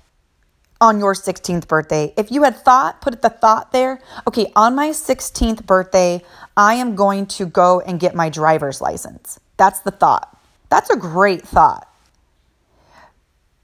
on 0.81 0.99
your 0.99 1.15
16th 1.15 1.69
birthday, 1.69 2.13
if 2.17 2.31
you 2.31 2.43
had 2.43 2.57
thought, 2.57 3.01
put 3.01 3.23
the 3.23 3.31
thought 3.31 3.73
there, 3.73 4.01
okay, 4.27 4.51
on 4.57 4.75
my 4.75 4.91
16th 4.91 5.67
birthday, 5.67 6.23
I 6.57 6.75
am 6.75 6.95
going 6.95 7.27
to 7.27 7.47
go 7.47 7.81
and 7.81 8.01
get 8.01 8.15
my 8.15 8.31
driver's 8.31 8.81
license. 8.81 9.39
That's 9.57 9.81
the 9.81 9.91
thought. 9.91 10.37
That's 10.71 10.91
a 10.91 10.97
great 10.97 11.43
thought. 11.43 11.92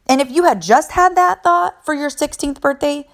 And 0.08 0.20
if 0.20 0.30
you 0.30 0.44
had 0.44 0.62
just 0.62 0.92
had 0.92 1.16
that 1.16 1.42
thought 1.42 1.84
for 1.84 1.94
your 1.94 2.08
16th 2.08 2.60
birthday, 2.60 3.06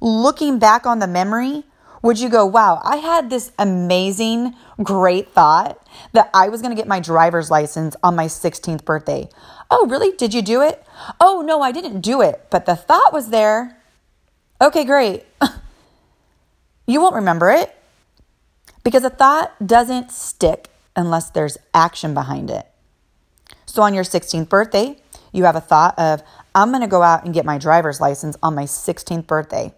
looking 0.00 0.58
back 0.58 0.86
on 0.86 0.98
the 0.98 1.06
memory, 1.06 1.64
would 2.02 2.18
you 2.18 2.28
go, 2.28 2.44
wow, 2.44 2.80
I 2.82 2.96
had 2.96 3.30
this 3.30 3.52
amazing, 3.58 4.54
great 4.82 5.28
thought 5.28 5.86
that 6.12 6.30
I 6.34 6.48
was 6.48 6.60
going 6.60 6.74
to 6.74 6.80
get 6.80 6.88
my 6.88 6.98
driver's 6.98 7.50
license 7.50 7.94
on 8.02 8.16
my 8.16 8.26
16th 8.26 8.84
birthday? 8.84 9.28
Oh, 9.70 9.86
really? 9.86 10.16
Did 10.16 10.34
you 10.34 10.42
do 10.42 10.60
it? 10.62 10.84
Oh, 11.20 11.42
no, 11.46 11.62
I 11.62 11.70
didn't 11.70 12.00
do 12.00 12.20
it, 12.20 12.46
but 12.50 12.66
the 12.66 12.74
thought 12.74 13.12
was 13.12 13.30
there. 13.30 13.80
Okay, 14.60 14.84
great. 14.84 15.24
you 16.86 17.00
won't 17.00 17.14
remember 17.14 17.50
it 17.50 17.74
because 18.82 19.04
a 19.04 19.10
thought 19.10 19.52
doesn't 19.64 20.10
stick 20.10 20.70
unless 20.96 21.30
there's 21.30 21.56
action 21.72 22.14
behind 22.14 22.50
it. 22.50 22.66
So 23.64 23.82
on 23.82 23.94
your 23.94 24.04
16th 24.04 24.48
birthday, 24.48 25.01
you 25.32 25.44
have 25.44 25.56
a 25.56 25.60
thought 25.60 25.98
of, 25.98 26.22
I'm 26.54 26.68
going 26.70 26.82
to 26.82 26.86
go 26.86 27.02
out 27.02 27.24
and 27.24 27.34
get 27.34 27.44
my 27.44 27.58
driver's 27.58 28.00
license 28.00 28.36
on 28.42 28.54
my 28.54 28.64
16th 28.64 29.26
birthday 29.26 29.74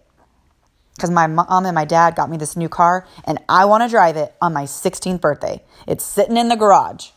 because 0.95 1.09
my 1.09 1.27
mom 1.27 1.65
and 1.65 1.75
my 1.75 1.85
dad 1.85 2.15
got 2.15 2.29
me 2.29 2.37
this 2.37 2.55
new 2.55 2.69
car 2.69 3.07
and 3.25 3.39
I 3.49 3.65
want 3.65 3.83
to 3.83 3.89
drive 3.89 4.17
it 4.17 4.33
on 4.41 4.53
my 4.53 4.63
16th 4.63 5.21
birthday. 5.21 5.63
It's 5.87 6.03
sitting 6.03 6.37
in 6.37 6.49
the 6.49 6.55
garage. 6.55 7.09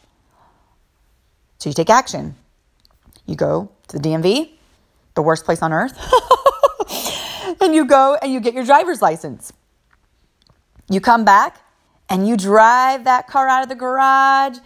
So 1.59 1.69
you 1.69 1.75
take 1.75 1.91
action. 1.91 2.37
You 3.27 3.37
go 3.37 3.71
to 3.89 3.99
the 3.99 4.09
DMV, 4.09 4.51
the 5.15 5.23
worst 5.23 5.45
place 5.45 5.63
on 5.63 5.73
earth, 5.73 5.99
and 7.61 7.75
you 7.75 7.85
go 7.85 8.17
and 8.23 8.33
you 8.33 8.41
get 8.41 8.55
your 8.55 8.65
driver's 8.65 9.03
license. 9.03 9.53
You 10.89 11.01
come 11.01 11.25
back 11.25 11.61
and 12.09 12.27
you 12.27 12.37
drive 12.37 13.05
that 13.05 13.27
car 13.27 13.49
out 13.49 13.63
of 13.63 13.69
the 13.69 13.75
garage 13.75 14.59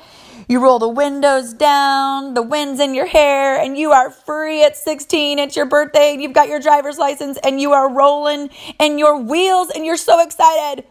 you 0.48 0.60
roll 0.60 0.78
the 0.78 0.88
windows 0.88 1.52
down, 1.52 2.34
the 2.34 2.42
wind's 2.42 2.80
in 2.80 2.94
your 2.94 3.06
hair, 3.06 3.58
and 3.58 3.76
you 3.76 3.92
are 3.92 4.10
free 4.10 4.64
at 4.64 4.76
16. 4.76 5.38
It's 5.38 5.56
your 5.56 5.66
birthday, 5.66 6.12
and 6.12 6.22
you've 6.22 6.32
got 6.32 6.48
your 6.48 6.60
driver's 6.60 6.98
license, 6.98 7.38
and 7.44 7.60
you 7.60 7.72
are 7.72 7.92
rolling 7.92 8.50
and 8.78 8.98
your 8.98 9.18
wheels, 9.18 9.70
and 9.70 9.84
you're 9.84 9.96
so 9.96 10.20
excited. 10.20 10.84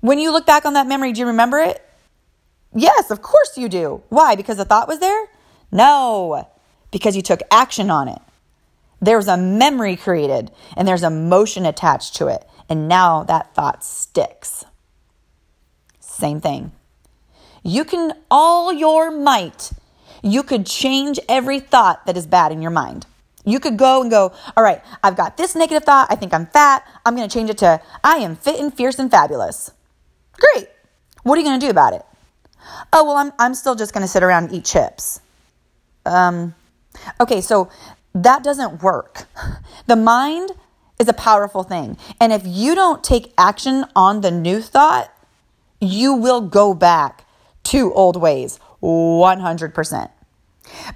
When 0.00 0.18
you 0.18 0.30
look 0.30 0.46
back 0.46 0.64
on 0.64 0.74
that 0.74 0.86
memory, 0.86 1.12
do 1.12 1.20
you 1.20 1.26
remember 1.26 1.58
it? 1.58 1.82
Yes, 2.74 3.10
of 3.10 3.22
course 3.22 3.56
you 3.56 3.68
do. 3.68 4.02
Why? 4.08 4.36
Because 4.36 4.58
the 4.58 4.64
thought 4.64 4.88
was 4.88 5.00
there? 5.00 5.28
No, 5.72 6.46
because 6.90 7.16
you 7.16 7.22
took 7.22 7.40
action 7.50 7.90
on 7.90 8.08
it. 8.08 8.20
There's 9.00 9.28
a 9.28 9.36
memory 9.36 9.96
created 9.96 10.50
and 10.76 10.86
there's 10.86 11.02
emotion 11.02 11.66
attached 11.66 12.16
to 12.16 12.28
it. 12.28 12.46
And 12.68 12.88
now 12.88 13.24
that 13.24 13.54
thought 13.54 13.84
sticks. 13.84 14.64
Same 16.00 16.40
thing. 16.40 16.72
You 17.66 17.84
can, 17.84 18.12
all 18.30 18.72
your 18.72 19.10
might, 19.10 19.72
you 20.22 20.44
could 20.44 20.66
change 20.66 21.18
every 21.28 21.58
thought 21.58 22.06
that 22.06 22.16
is 22.16 22.24
bad 22.24 22.52
in 22.52 22.62
your 22.62 22.70
mind. 22.70 23.06
You 23.44 23.58
could 23.58 23.76
go 23.76 24.02
and 24.02 24.08
go, 24.08 24.32
all 24.56 24.62
right, 24.62 24.80
I've 25.02 25.16
got 25.16 25.36
this 25.36 25.56
negative 25.56 25.82
thought. 25.82 26.06
I 26.08 26.14
think 26.14 26.32
I'm 26.32 26.46
fat. 26.46 26.86
I'm 27.04 27.16
going 27.16 27.28
to 27.28 27.32
change 27.32 27.50
it 27.50 27.58
to, 27.58 27.82
I 28.04 28.18
am 28.18 28.36
fit 28.36 28.60
and 28.60 28.72
fierce 28.72 29.00
and 29.00 29.10
fabulous. 29.10 29.72
Great. 30.34 30.68
What 31.24 31.36
are 31.36 31.40
you 31.40 31.46
going 31.46 31.58
to 31.58 31.66
do 31.66 31.70
about 31.70 31.92
it? 31.92 32.04
Oh, 32.92 33.04
well, 33.04 33.16
I'm, 33.16 33.32
I'm 33.36 33.54
still 33.54 33.74
just 33.74 33.92
going 33.92 34.02
to 34.02 34.08
sit 34.08 34.22
around 34.22 34.44
and 34.44 34.52
eat 34.52 34.64
chips. 34.64 35.20
Um, 36.04 36.54
okay, 37.20 37.40
so 37.40 37.68
that 38.14 38.44
doesn't 38.44 38.80
work. 38.80 39.24
The 39.88 39.96
mind 39.96 40.52
is 41.00 41.08
a 41.08 41.12
powerful 41.12 41.64
thing. 41.64 41.96
And 42.20 42.32
if 42.32 42.42
you 42.44 42.76
don't 42.76 43.02
take 43.02 43.32
action 43.36 43.86
on 43.96 44.20
the 44.20 44.30
new 44.30 44.62
thought, 44.62 45.12
you 45.80 46.14
will 46.14 46.42
go 46.42 46.72
back 46.72 47.25
to 47.66 47.92
old 47.94 48.16
ways 48.16 48.58
100%. 48.82 50.10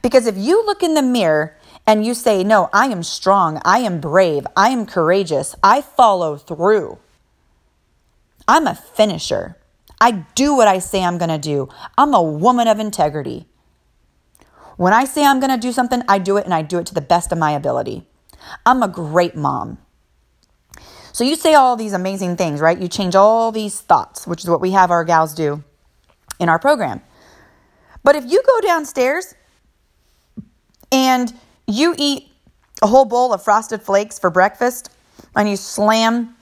Because 0.02 0.26
if 0.26 0.36
you 0.36 0.64
look 0.64 0.82
in 0.82 0.94
the 0.94 1.02
mirror 1.02 1.56
and 1.86 2.04
you 2.04 2.14
say, 2.14 2.44
No, 2.44 2.68
I 2.72 2.86
am 2.86 3.02
strong, 3.02 3.60
I 3.64 3.78
am 3.78 4.00
brave, 4.00 4.46
I 4.56 4.70
am 4.70 4.86
courageous, 4.86 5.54
I 5.62 5.80
follow 5.82 6.36
through, 6.36 6.98
I'm 8.46 8.66
a 8.66 8.74
finisher. 8.74 9.56
I 10.00 10.24
do 10.34 10.54
what 10.54 10.66
I 10.66 10.78
say 10.78 11.04
I'm 11.04 11.18
going 11.18 11.30
to 11.30 11.38
do. 11.38 11.68
I'm 11.98 12.14
a 12.14 12.22
woman 12.22 12.66
of 12.66 12.78
integrity. 12.80 13.46
When 14.78 14.94
I 14.94 15.04
say 15.04 15.26
I'm 15.26 15.40
going 15.40 15.52
to 15.52 15.58
do 15.58 15.72
something, 15.72 16.02
I 16.08 16.18
do 16.18 16.38
it 16.38 16.46
and 16.46 16.54
I 16.54 16.62
do 16.62 16.78
it 16.78 16.86
to 16.86 16.94
the 16.94 17.02
best 17.02 17.32
of 17.32 17.38
my 17.38 17.50
ability. 17.50 18.06
I'm 18.64 18.82
a 18.82 18.88
great 18.88 19.36
mom. 19.36 19.76
So 21.12 21.22
you 21.22 21.36
say 21.36 21.52
all 21.52 21.76
these 21.76 21.92
amazing 21.92 22.36
things, 22.38 22.62
right? 22.62 22.80
You 22.80 22.88
change 22.88 23.14
all 23.14 23.52
these 23.52 23.78
thoughts, 23.78 24.26
which 24.26 24.42
is 24.42 24.48
what 24.48 24.62
we 24.62 24.70
have 24.70 24.90
our 24.90 25.04
gals 25.04 25.34
do 25.34 25.64
in 26.40 26.48
our 26.48 26.58
program. 26.58 27.00
But 28.02 28.16
if 28.16 28.24
you 28.24 28.42
go 28.44 28.60
downstairs 28.66 29.34
and 30.90 31.32
you 31.68 31.94
eat 31.96 32.32
a 32.82 32.86
whole 32.86 33.04
bowl 33.04 33.32
of 33.32 33.44
frosted 33.44 33.82
flakes 33.82 34.18
for 34.18 34.30
breakfast 34.30 34.90
and 35.36 35.48
you 35.48 35.56
slam 35.56 36.34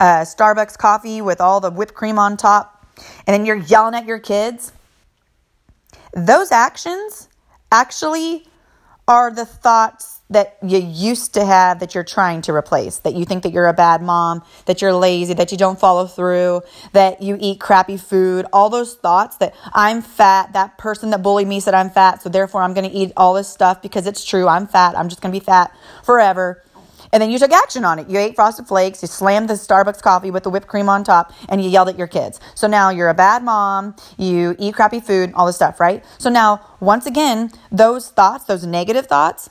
a 0.00 0.26
Starbucks 0.26 0.76
coffee 0.76 1.22
with 1.22 1.40
all 1.40 1.60
the 1.60 1.70
whipped 1.70 1.94
cream 1.94 2.18
on 2.18 2.36
top, 2.36 2.86
and 3.26 3.32
then 3.32 3.46
you're 3.46 3.56
yelling 3.56 3.94
at 3.94 4.06
your 4.06 4.18
kids, 4.18 4.72
those 6.12 6.52
actions 6.52 7.28
actually 7.72 8.46
are 9.06 9.30
the 9.30 9.44
thoughts 9.44 10.20
that 10.30 10.56
you 10.62 10.78
used 10.78 11.34
to 11.34 11.44
have 11.44 11.80
that 11.80 11.94
you're 11.94 12.04
trying 12.04 12.40
to 12.42 12.52
replace. 12.52 12.98
That 12.98 13.14
you 13.14 13.24
think 13.24 13.42
that 13.42 13.52
you're 13.52 13.66
a 13.66 13.74
bad 13.74 14.02
mom, 14.02 14.42
that 14.64 14.80
you're 14.80 14.94
lazy, 14.94 15.34
that 15.34 15.52
you 15.52 15.58
don't 15.58 15.78
follow 15.78 16.06
through, 16.06 16.62
that 16.92 17.22
you 17.22 17.36
eat 17.38 17.60
crappy 17.60 17.98
food, 17.98 18.46
all 18.52 18.70
those 18.70 18.94
thoughts 18.94 19.36
that 19.36 19.54
I'm 19.74 20.00
fat, 20.00 20.54
that 20.54 20.78
person 20.78 21.10
that 21.10 21.22
bullied 21.22 21.46
me 21.46 21.60
said 21.60 21.74
I'm 21.74 21.90
fat, 21.90 22.22
so 22.22 22.30
therefore 22.30 22.62
I'm 22.62 22.72
going 22.72 22.88
to 22.88 22.96
eat 22.96 23.12
all 23.16 23.34
this 23.34 23.48
stuff 23.48 23.82
because 23.82 24.06
it's 24.06 24.24
true. 24.24 24.48
I'm 24.48 24.66
fat. 24.66 24.96
I'm 24.96 25.08
just 25.08 25.20
going 25.20 25.32
to 25.32 25.38
be 25.38 25.44
fat 25.44 25.76
forever. 26.02 26.62
And 27.14 27.22
then 27.22 27.30
you 27.30 27.38
took 27.38 27.52
action 27.52 27.84
on 27.84 28.00
it. 28.00 28.10
You 28.10 28.18
ate 28.18 28.34
frosted 28.34 28.66
flakes, 28.66 29.00
you 29.00 29.06
slammed 29.06 29.48
the 29.48 29.54
Starbucks 29.54 30.02
coffee 30.02 30.32
with 30.32 30.42
the 30.42 30.50
whipped 30.50 30.66
cream 30.66 30.88
on 30.88 31.04
top, 31.04 31.32
and 31.48 31.62
you 31.62 31.70
yelled 31.70 31.88
at 31.88 31.96
your 31.96 32.08
kids. 32.08 32.40
So 32.56 32.66
now 32.66 32.90
you're 32.90 33.08
a 33.08 33.14
bad 33.14 33.44
mom, 33.44 33.94
you 34.18 34.56
eat 34.58 34.74
crappy 34.74 34.98
food, 34.98 35.32
all 35.36 35.46
this 35.46 35.54
stuff, 35.54 35.78
right? 35.78 36.04
So 36.18 36.28
now, 36.28 36.60
once 36.80 37.06
again, 37.06 37.52
those 37.70 38.10
thoughts, 38.10 38.46
those 38.46 38.66
negative 38.66 39.06
thoughts, 39.06 39.48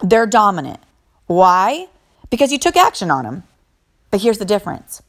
they're 0.00 0.26
dominant. 0.26 0.78
Why? 1.26 1.88
Because 2.30 2.52
you 2.52 2.58
took 2.58 2.76
action 2.76 3.10
on 3.10 3.24
them. 3.24 3.42
But 4.12 4.22
here's 4.22 4.38
the 4.38 4.44
difference 4.44 5.02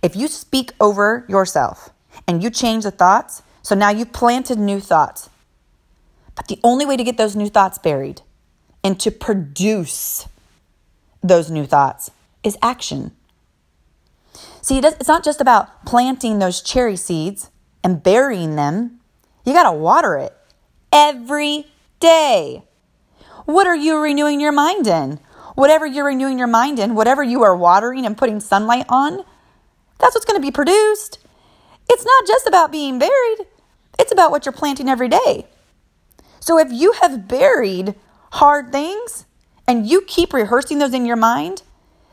if 0.00 0.14
you 0.14 0.28
speak 0.28 0.70
over 0.80 1.24
yourself 1.28 1.90
and 2.28 2.44
you 2.44 2.48
change 2.48 2.84
the 2.84 2.92
thoughts, 2.92 3.42
so 3.62 3.74
now 3.74 3.90
you've 3.90 4.12
planted 4.12 4.56
new 4.56 4.78
thoughts. 4.78 5.28
But 6.36 6.46
the 6.46 6.60
only 6.62 6.86
way 6.86 6.96
to 6.96 7.02
get 7.02 7.16
those 7.16 7.34
new 7.34 7.48
thoughts 7.48 7.76
buried 7.76 8.22
and 8.84 9.00
to 9.00 9.10
produce 9.10 10.28
those 11.28 11.50
new 11.50 11.66
thoughts 11.66 12.10
is 12.42 12.56
action. 12.62 13.12
See, 14.60 14.78
it's 14.78 15.08
not 15.08 15.24
just 15.24 15.40
about 15.40 15.86
planting 15.86 16.38
those 16.38 16.60
cherry 16.60 16.96
seeds 16.96 17.50
and 17.82 18.02
burying 18.02 18.56
them. 18.56 19.00
You 19.44 19.52
got 19.52 19.70
to 19.70 19.72
water 19.72 20.16
it 20.16 20.34
every 20.92 21.66
day. 22.00 22.62
What 23.44 23.66
are 23.66 23.76
you 23.76 23.98
renewing 23.98 24.40
your 24.40 24.52
mind 24.52 24.86
in? 24.86 25.20
Whatever 25.54 25.86
you're 25.86 26.06
renewing 26.06 26.38
your 26.38 26.48
mind 26.48 26.78
in, 26.78 26.94
whatever 26.94 27.22
you 27.22 27.42
are 27.42 27.56
watering 27.56 28.04
and 28.04 28.16
putting 28.16 28.40
sunlight 28.40 28.86
on, 28.88 29.24
that's 29.98 30.14
what's 30.14 30.26
going 30.26 30.40
to 30.40 30.46
be 30.46 30.52
produced. 30.52 31.18
It's 31.88 32.04
not 32.04 32.26
just 32.26 32.46
about 32.46 32.70
being 32.70 32.98
buried, 32.98 33.46
it's 33.98 34.12
about 34.12 34.30
what 34.30 34.44
you're 34.44 34.52
planting 34.52 34.88
every 34.88 35.08
day. 35.08 35.46
So 36.40 36.58
if 36.58 36.70
you 36.70 36.92
have 37.00 37.26
buried 37.26 37.94
hard 38.32 38.70
things 38.70 39.24
and 39.68 39.86
you 39.86 40.00
keep 40.00 40.32
rehearsing 40.32 40.78
those 40.78 40.94
in 40.94 41.06
your 41.06 41.16
mind, 41.16 41.62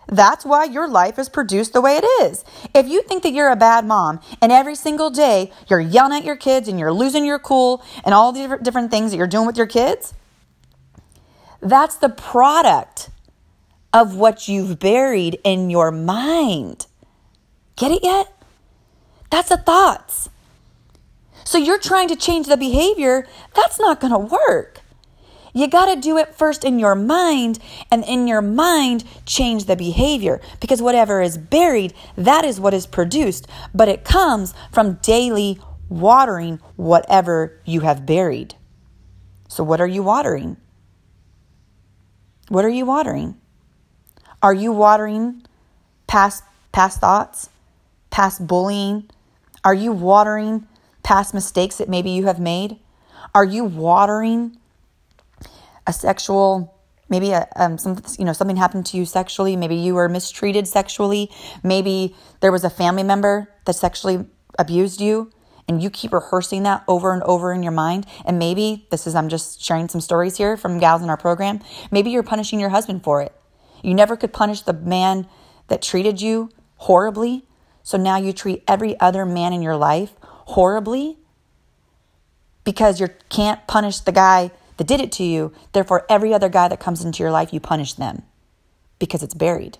that's 0.07 0.45
why 0.45 0.65
your 0.65 0.87
life 0.87 1.17
is 1.17 1.29
produced 1.29 1.73
the 1.73 1.81
way 1.81 1.97
it 1.97 2.05
is. 2.23 2.45
If 2.75 2.87
you 2.87 3.01
think 3.01 3.23
that 3.23 3.33
you're 3.33 3.49
a 3.49 3.55
bad 3.55 3.85
mom 3.85 4.19
and 4.41 4.51
every 4.51 4.75
single 4.75 5.09
day 5.09 5.51
you're 5.67 5.79
yelling 5.79 6.19
at 6.19 6.25
your 6.25 6.35
kids 6.35 6.67
and 6.67 6.79
you're 6.79 6.93
losing 6.93 7.25
your 7.25 7.39
cool 7.39 7.83
and 8.03 8.13
all 8.13 8.31
the 8.31 8.59
different 8.61 8.91
things 8.91 9.11
that 9.11 9.17
you're 9.17 9.25
doing 9.25 9.47
with 9.47 9.57
your 9.57 9.65
kids, 9.65 10.13
that's 11.61 11.95
the 11.95 12.09
product 12.09 13.09
of 13.93 14.15
what 14.15 14.47
you've 14.47 14.77
buried 14.77 15.39
in 15.43 15.69
your 15.69 15.89
mind. 15.89 16.85
Get 17.75 17.91
it 17.91 18.03
yet? 18.03 18.31
That's 19.31 19.49
the 19.49 19.57
thoughts. 19.57 20.29
So 21.45 21.57
you're 21.57 21.79
trying 21.79 22.09
to 22.09 22.15
change 22.15 22.47
the 22.47 22.57
behavior. 22.57 23.27
That's 23.55 23.79
not 23.79 23.99
going 23.99 24.13
to 24.13 24.19
work. 24.19 24.74
You 25.55 25.69
got 25.69 25.85
to 25.85 25.99
do 25.99 26.17
it 26.17 26.35
first 26.35 26.65
in 26.65 26.79
your 26.79 26.95
mind, 26.95 27.59
and 27.89 28.03
in 28.03 28.27
your 28.27 28.41
mind, 28.41 29.05
change 29.25 29.65
the 29.65 29.77
behavior. 29.77 30.41
Because 30.59 30.81
whatever 30.81 31.21
is 31.21 31.37
buried, 31.37 31.93
that 32.17 32.43
is 32.43 32.59
what 32.59 32.73
is 32.73 32.85
produced. 32.85 33.47
But 33.73 33.87
it 33.87 34.03
comes 34.03 34.53
from 34.73 34.95
daily 34.95 35.61
watering 35.87 36.59
whatever 36.75 37.57
you 37.63 37.79
have 37.79 38.05
buried. 38.05 38.55
So, 39.47 39.63
what 39.63 39.79
are 39.79 39.87
you 39.87 40.03
watering? 40.03 40.57
What 42.49 42.65
are 42.65 42.69
you 42.69 42.85
watering? 42.85 43.39
Are 44.43 44.53
you 44.53 44.73
watering 44.73 45.45
past 46.05 46.43
past 46.73 46.99
thoughts, 46.99 47.49
past 48.09 48.45
bullying? 48.45 49.09
Are 49.63 49.73
you 49.73 49.93
watering 49.93 50.67
past 51.01 51.33
mistakes 51.33 51.77
that 51.77 51.87
maybe 51.87 52.09
you 52.09 52.25
have 52.25 52.41
made? 52.41 52.77
Are 53.33 53.45
you 53.45 53.63
watering 53.63 54.57
a 55.87 55.93
sexual 55.93 56.71
maybe 57.09 57.31
a, 57.31 57.47
um, 57.55 57.77
some, 57.77 58.01
you 58.17 58.25
know 58.25 58.33
something 58.33 58.57
happened 58.57 58.85
to 58.87 58.97
you 58.97 59.05
sexually 59.05 59.55
maybe 59.55 59.75
you 59.75 59.95
were 59.95 60.09
mistreated 60.09 60.67
sexually 60.67 61.29
maybe 61.63 62.15
there 62.39 62.51
was 62.51 62.63
a 62.63 62.69
family 62.69 63.03
member 63.03 63.49
that 63.65 63.73
sexually 63.73 64.25
abused 64.57 64.99
you 64.99 65.31
and 65.67 65.81
you 65.81 65.89
keep 65.89 66.13
rehearsing 66.13 66.63
that 66.63 66.83
over 66.87 67.11
and 67.11 67.23
over 67.23 67.51
in 67.51 67.63
your 67.63 67.71
mind 67.71 68.05
and 68.25 68.39
maybe 68.39 68.87
this 68.89 69.05
is 69.05 69.15
i'm 69.15 69.29
just 69.29 69.61
sharing 69.61 69.87
some 69.87 70.01
stories 70.01 70.37
here 70.37 70.57
from 70.57 70.79
gals 70.79 71.01
in 71.01 71.09
our 71.09 71.17
program 71.17 71.59
maybe 71.91 72.09
you're 72.09 72.23
punishing 72.23 72.59
your 72.59 72.69
husband 72.69 73.03
for 73.03 73.21
it. 73.21 73.33
You 73.83 73.93
never 73.93 74.17
could 74.17 74.33
punish 74.33 74.61
the 74.61 74.73
man 74.73 75.27
that 75.67 75.81
treated 75.83 76.19
you 76.19 76.49
horribly 76.77 77.45
so 77.83 77.99
now 77.99 78.17
you 78.17 78.33
treat 78.33 78.63
every 78.67 78.99
other 78.99 79.25
man 79.27 79.53
in 79.53 79.61
your 79.61 79.77
life 79.77 80.13
horribly 80.21 81.19
because 82.63 82.99
you 82.99 83.09
can't 83.29 83.65
punish 83.67 83.99
the 83.99 84.11
guy 84.11 84.51
that 84.77 84.87
did 84.87 85.01
it 85.01 85.11
to 85.13 85.23
you. 85.23 85.53
Therefore, 85.73 86.05
every 86.09 86.33
other 86.33 86.49
guy 86.49 86.67
that 86.67 86.79
comes 86.79 87.03
into 87.03 87.23
your 87.23 87.31
life, 87.31 87.53
you 87.53 87.59
punish 87.59 87.93
them 87.93 88.23
because 88.99 89.23
it's 89.23 89.33
buried. 89.33 89.77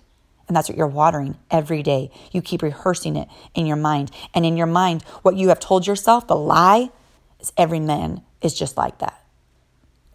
And 0.48 0.56
that's 0.56 0.68
what 0.68 0.78
you're 0.78 0.86
watering 0.86 1.36
every 1.50 1.82
day. 1.82 2.10
You 2.30 2.40
keep 2.40 2.62
rehearsing 2.62 3.16
it 3.16 3.28
in 3.54 3.66
your 3.66 3.76
mind. 3.76 4.10
And 4.32 4.46
in 4.46 4.56
your 4.56 4.66
mind, 4.66 5.02
what 5.22 5.36
you 5.36 5.48
have 5.48 5.58
told 5.58 5.86
yourself, 5.86 6.26
the 6.28 6.36
lie, 6.36 6.90
is 7.40 7.52
every 7.56 7.80
man 7.80 8.22
is 8.42 8.54
just 8.54 8.76
like 8.76 8.98
that. 8.98 9.20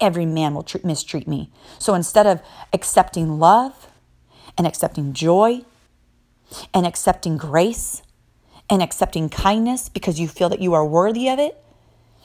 Every 0.00 0.26
man 0.26 0.54
will 0.54 0.62
treat, 0.62 0.84
mistreat 0.84 1.28
me. 1.28 1.50
So 1.78 1.94
instead 1.94 2.26
of 2.26 2.40
accepting 2.72 3.38
love 3.38 3.88
and 4.56 4.66
accepting 4.66 5.12
joy 5.12 5.62
and 6.72 6.86
accepting 6.86 7.36
grace 7.36 8.02
and 8.70 8.82
accepting 8.82 9.28
kindness 9.28 9.88
because 9.88 10.18
you 10.18 10.28
feel 10.28 10.48
that 10.48 10.60
you 10.60 10.72
are 10.72 10.84
worthy 10.84 11.28
of 11.28 11.38
it, 11.38 11.61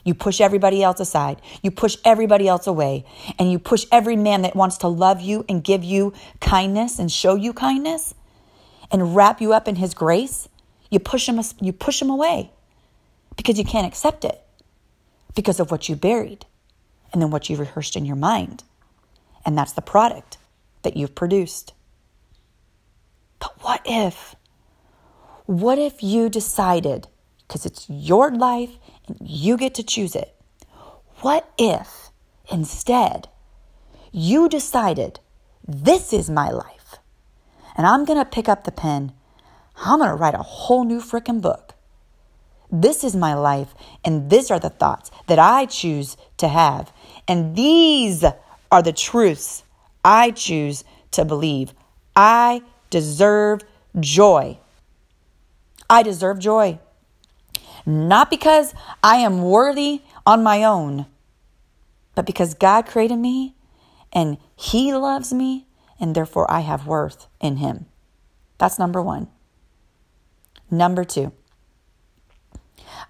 you 0.08 0.14
push 0.14 0.40
everybody 0.40 0.82
else 0.82 1.02
aside. 1.02 1.42
You 1.62 1.70
push 1.70 1.98
everybody 2.06 2.48
else 2.48 2.66
away. 2.66 3.04
And 3.38 3.52
you 3.52 3.60
push 3.60 3.86
every 3.92 4.16
man 4.16 4.44
that 4.44 4.56
wants 4.56 4.78
to 4.78 4.88
love 4.88 5.20
you 5.20 5.44
and 5.50 5.62
give 5.62 5.84
you 5.84 6.14
kindness 6.40 6.98
and 6.98 7.12
show 7.12 7.36
you 7.36 7.52
kindness 7.52 8.16
and 8.90 9.18
wrap 9.18 9.42
you 9.42 9.52
up 9.52 9.68
in 9.68 9.76
his 9.76 9.94
grace. 9.94 10.48
You 10.90 11.00
push 11.00 11.28
him, 11.28 11.42
you 11.60 11.74
push 11.74 12.02
him 12.02 12.10
away 12.10 12.52
because 13.36 13.58
you 13.58 13.66
can't 13.66 13.86
accept 13.86 14.24
it 14.24 14.42
because 15.36 15.60
of 15.60 15.72
what 15.72 15.90
you 15.90 15.98
buried 15.98 16.46
and 17.12 17.22
then 17.22 17.30
what 17.30 17.50
you 17.50 17.58
rehearsed 17.58 17.98
in 17.98 18.06
your 18.06 18.16
mind. 18.16 18.64
And 19.46 19.58
that's 19.58 19.74
the 19.74 19.82
product 19.82 20.38
that 20.84 20.96
you've 20.96 21.16
produced. 21.16 21.74
But 23.40 23.62
what 23.62 23.82
if? 23.86 24.36
What 25.48 25.78
if 25.78 26.02
you 26.02 26.30
decided, 26.30 27.10
because 27.46 27.66
it's 27.66 27.90
your 27.90 28.32
life 28.32 28.78
you 29.22 29.58
get 29.58 29.76
to 29.76 29.84
choose 29.84 30.16
it. 30.16 30.36
What 31.22 31.50
if 31.58 32.12
instead 32.52 33.28
you 34.12 34.50
decided 34.50 35.20
this 35.68 36.14
is 36.14 36.30
my 36.30 36.50
life 36.50 36.96
and 37.76 37.86
I'm 37.86 38.06
going 38.06 38.20
to 38.20 38.26
pick 38.26 38.50
up 38.50 38.64
the 38.64 38.72
pen, 38.72 39.12
I'm 39.78 40.00
going 40.00 40.10
to 40.10 40.16
write 40.16 40.34
a 40.34 40.40
whole 40.40 40.84
new 40.84 41.00
freaking 41.00 41.42
book. 41.42 41.74
This 42.72 43.04
is 43.04 43.16
my 43.16 43.34
life, 43.34 43.74
and 44.04 44.30
these 44.30 44.52
are 44.52 44.60
the 44.60 44.70
thoughts 44.70 45.10
that 45.28 45.40
I 45.40 45.68
choose 45.68 46.18
to 46.38 46.50
have. 46.50 46.92
And 47.28 47.56
these 47.56 48.26
are 48.72 48.82
the 48.82 48.92
truths 48.92 49.64
I 50.04 50.32
choose 50.32 50.84
to 51.12 51.24
believe. 51.24 51.74
I 52.16 52.62
deserve 52.90 53.62
joy. 54.00 54.58
I 55.90 56.04
deserve 56.04 56.40
joy 56.40 56.80
not 57.88 58.30
because 58.30 58.76
I 59.02 59.16
am 59.18 59.42
worthy 59.42 60.02
on 60.26 60.44
my 60.44 60.64
own, 60.64 61.06
but 62.16 62.26
because 62.26 62.54
God 62.54 62.86
created 62.86 63.16
me 63.16 63.56
and 64.12 64.38
He 64.58 64.94
loves 64.94 65.34
me, 65.34 65.68
and 66.00 66.14
therefore 66.14 66.50
I 66.52 66.60
have 66.60 66.86
worth 66.86 67.28
in 67.40 67.58
Him. 67.58 67.86
That's 68.58 68.78
number 68.78 69.02
one. 69.02 69.30
Number 70.70 71.06
two, 71.06 71.32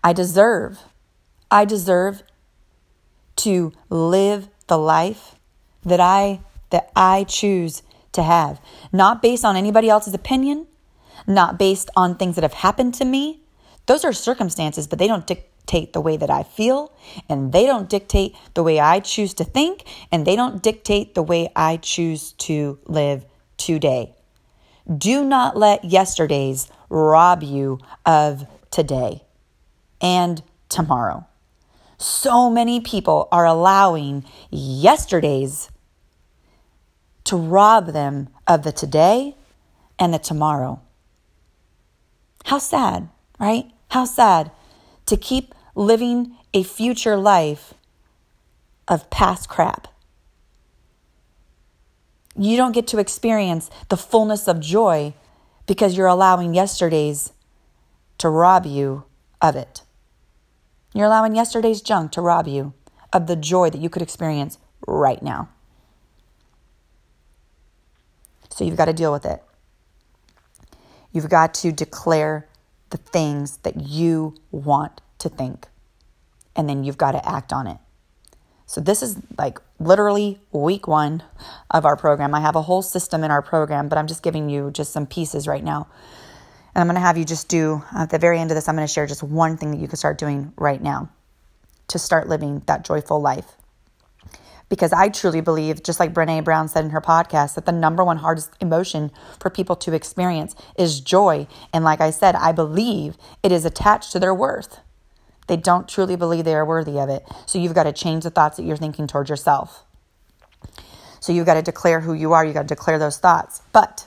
I 0.03 0.13
deserve, 0.13 0.79
I 1.49 1.65
deserve 1.65 2.21
to 3.37 3.73
live 3.89 4.47
the 4.67 4.77
life 4.77 5.35
that 5.83 5.99
I 5.99 6.41
that 6.69 6.91
I 6.95 7.23
choose 7.23 7.81
to 8.11 8.21
have, 8.21 8.61
not 8.91 9.21
based 9.21 9.43
on 9.45 9.55
anybody 9.55 9.89
else's 9.89 10.13
opinion, 10.13 10.67
not 11.25 11.57
based 11.57 11.89
on 11.95 12.15
things 12.15 12.35
that 12.35 12.43
have 12.43 12.53
happened 12.53 12.93
to 12.95 13.05
me, 13.05 13.41
those 13.87 14.05
are 14.05 14.13
circumstances, 14.13 14.87
but 14.87 14.99
they 14.99 15.07
don't 15.07 15.25
dictate 15.25 15.93
the 15.93 16.01
way 16.01 16.17
that 16.17 16.29
I 16.29 16.43
feel, 16.43 16.93
and 17.27 17.51
they 17.51 17.65
don't 17.65 17.89
dictate 17.89 18.35
the 18.53 18.63
way 18.63 18.79
I 18.79 18.99
choose 18.99 19.33
to 19.35 19.43
think, 19.43 19.83
and 20.11 20.25
they 20.25 20.35
don't 20.35 20.61
dictate 20.61 21.15
the 21.15 21.23
way 21.23 21.49
I 21.55 21.77
choose 21.77 22.33
to 22.33 22.79
live 22.85 23.25
today. 23.57 24.13
Do 24.95 25.25
not 25.25 25.57
let 25.57 25.83
yesterday's 25.83 26.69
rob 26.89 27.43
you 27.43 27.79
of 28.05 28.45
today 28.71 29.23
and 29.99 30.41
tomorrow. 30.69 31.25
So 31.97 32.49
many 32.49 32.79
people 32.79 33.27
are 33.31 33.45
allowing 33.45 34.23
yesterday's 34.51 35.69
to 37.23 37.35
rob 37.35 37.87
them 37.87 38.29
of 38.45 38.63
the 38.63 38.71
today 38.71 39.35
and 39.99 40.13
the 40.13 40.19
tomorrow. 40.19 40.79
How 42.45 42.59
sad, 42.59 43.09
right? 43.39 43.69
How 43.89 44.05
sad 44.05 44.51
to 45.05 45.17
keep 45.17 45.53
living 45.75 46.35
a 46.53 46.63
future 46.63 47.17
life 47.17 47.73
of 48.87 49.09
past 49.09 49.49
crap. 49.49 49.87
You 52.35 52.57
don't 52.57 52.71
get 52.71 52.87
to 52.87 52.99
experience 52.99 53.69
the 53.89 53.97
fullness 53.97 54.47
of 54.47 54.59
joy 54.59 55.13
because 55.65 55.97
you're 55.97 56.07
allowing 56.07 56.53
yesterday's 56.53 57.33
to 58.19 58.29
rob 58.29 58.65
you 58.65 59.03
of 59.41 59.55
it. 59.55 59.81
You're 60.93 61.05
allowing 61.05 61.35
yesterday's 61.35 61.81
junk 61.81 62.11
to 62.13 62.21
rob 62.21 62.47
you 62.47 62.73
of 63.13 63.27
the 63.27 63.35
joy 63.35 63.69
that 63.69 63.81
you 63.81 63.89
could 63.89 64.01
experience 64.01 64.57
right 64.87 65.21
now. 65.21 65.49
So 68.49 68.63
you've 68.63 68.77
got 68.77 68.85
to 68.85 68.93
deal 68.93 69.11
with 69.11 69.25
it. 69.25 69.43
You've 71.11 71.29
got 71.29 71.53
to 71.55 71.71
declare 71.71 72.46
the 72.89 72.97
things 72.97 73.57
that 73.57 73.81
you 73.81 74.35
want 74.51 75.01
to 75.19 75.29
think, 75.29 75.67
and 76.55 76.69
then 76.69 76.83
you've 76.83 76.97
got 76.97 77.11
to 77.11 77.27
act 77.27 77.51
on 77.51 77.67
it. 77.67 77.77
So, 78.65 78.81
this 78.81 79.01
is 79.01 79.17
like 79.37 79.59
literally 79.79 80.39
week 80.51 80.87
one 80.87 81.23
of 81.71 81.85
our 81.85 81.95
program. 81.95 82.35
I 82.35 82.41
have 82.41 82.55
a 82.55 82.61
whole 82.61 82.81
system 82.81 83.23
in 83.23 83.31
our 83.31 83.41
program, 83.41 83.87
but 83.87 83.97
I'm 83.97 84.07
just 84.07 84.23
giving 84.23 84.49
you 84.49 84.71
just 84.71 84.91
some 84.91 85.05
pieces 85.05 85.47
right 85.47 85.63
now. 85.63 85.87
And 86.75 86.81
I'm 86.81 86.87
going 86.87 86.95
to 86.95 87.01
have 87.01 87.17
you 87.17 87.25
just 87.25 87.47
do, 87.47 87.83
at 87.95 88.09
the 88.09 88.19
very 88.19 88.39
end 88.39 88.51
of 88.51 88.55
this, 88.55 88.67
I'm 88.67 88.75
going 88.75 88.85
to 88.85 88.93
share 88.93 89.07
just 89.07 89.23
one 89.23 89.57
thing 89.57 89.71
that 89.71 89.79
you 89.79 89.87
can 89.87 89.97
start 89.97 90.17
doing 90.17 90.53
right 90.57 90.81
now 90.81 91.09
to 91.87 91.97
start 91.97 92.27
living 92.27 92.61
that 92.67 92.85
joyful 92.85 93.21
life. 93.21 93.56
Because 94.69 94.91
I 94.91 95.09
truly 95.09 95.39
believe, 95.39 95.81
just 95.81 95.99
like 95.99 96.13
Brene 96.13 96.43
Brown 96.43 96.67
said 96.67 96.83
in 96.83 96.91
her 96.91 97.01
podcast, 97.01 97.55
that 97.55 97.65
the 97.65 97.71
number 97.71 98.03
one 98.03 98.17
hardest 98.17 98.51
emotion 98.59 99.11
for 99.39 99.49
people 99.49 99.77
to 99.77 99.93
experience 99.93 100.55
is 100.77 100.99
joy. 100.99 101.47
And 101.71 101.85
like 101.85 102.01
I 102.01 102.09
said, 102.09 102.35
I 102.35 102.51
believe 102.51 103.17
it 103.43 103.51
is 103.51 103.63
attached 103.63 104.11
to 104.11 104.19
their 104.19 104.33
worth. 104.33 104.79
They 105.47 105.55
don't 105.55 105.87
truly 105.87 106.17
believe 106.17 106.43
they 106.43 106.55
are 106.55 106.65
worthy 106.65 106.99
of 106.99 107.07
it. 107.07 107.25
So 107.45 107.57
you've 107.57 107.73
got 107.73 107.83
to 107.83 107.93
change 107.93 108.23
the 108.25 108.29
thoughts 108.29 108.57
that 108.57 108.63
you're 108.63 108.75
thinking 108.75 109.07
towards 109.07 109.29
yourself. 109.29 109.85
So 111.21 111.31
you've 111.31 111.45
got 111.45 111.53
to 111.53 111.61
declare 111.61 112.01
who 112.01 112.13
you 112.13 112.33
are. 112.33 112.43
You've 112.43 112.53
got 112.53 112.63
to 112.63 112.67
declare 112.67 112.99
those 112.99 113.17
thoughts. 113.17 113.61
But 113.71 114.05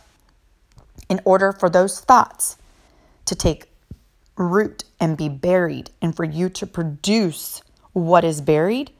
in 1.08 1.20
order 1.24 1.52
for 1.52 1.70
those 1.70 2.00
thoughts 2.00 2.58
to 3.24 3.34
take 3.34 3.66
root 4.36 4.84
and 4.98 5.16
be 5.16 5.28
buried, 5.28 5.90
and 6.00 6.14
for 6.14 6.24
you 6.24 6.48
to 6.50 6.66
produce 6.66 7.62
what 7.92 8.24
is 8.24 8.40
buried, 8.40 8.90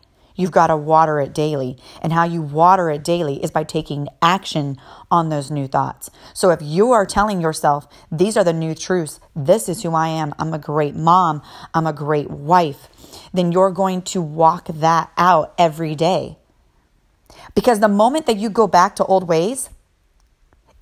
you've 0.40 0.50
got 0.50 0.68
to 0.68 0.76
water 0.76 1.20
it 1.20 1.33
daily. 1.33 1.76
And 2.03 2.12
how 2.12 2.24
you 2.24 2.42
water 2.42 2.90
it 2.90 3.05
daily 3.05 3.42
is 3.42 3.50
by 3.50 3.64
taking 3.64 4.09
action 4.22 4.76
on 5.11 5.29
those 5.29 5.50
new 5.50 5.66
thoughts. 5.66 6.11
So 6.35 6.50
if 6.50 6.61
you 6.62 6.92
are 6.92 7.07
telling 7.07 7.40
yourself, 7.40 7.87
these 8.11 8.37
are 8.37 8.44
the 8.44 8.53
new 8.53 8.74
truths, 8.74 9.20
this 9.35 9.68
is 9.68 9.83
who 9.83 9.94
I 9.94 10.09
am, 10.09 10.35
I'm 10.38 10.55
a 10.55 10.59
great 10.59 10.94
mom, 10.94 11.42
I'm 11.74 11.87
a 11.87 11.92
great 11.92 12.31
wife, 12.31 12.88
then 13.33 13.53
you're 13.53 13.70
going 13.70 14.03
to 14.03 14.22
walk 14.22 14.68
that 14.68 15.11
out 15.16 15.55
every 15.59 15.94
day. 15.94 16.38
Because 17.55 17.81
the 17.81 17.88
moment 17.88 18.26
that 18.26 18.37
you 18.37 18.48
go 18.48 18.66
back 18.66 18.96
to 18.96 19.05
old 19.05 19.29
ways, 19.29 19.70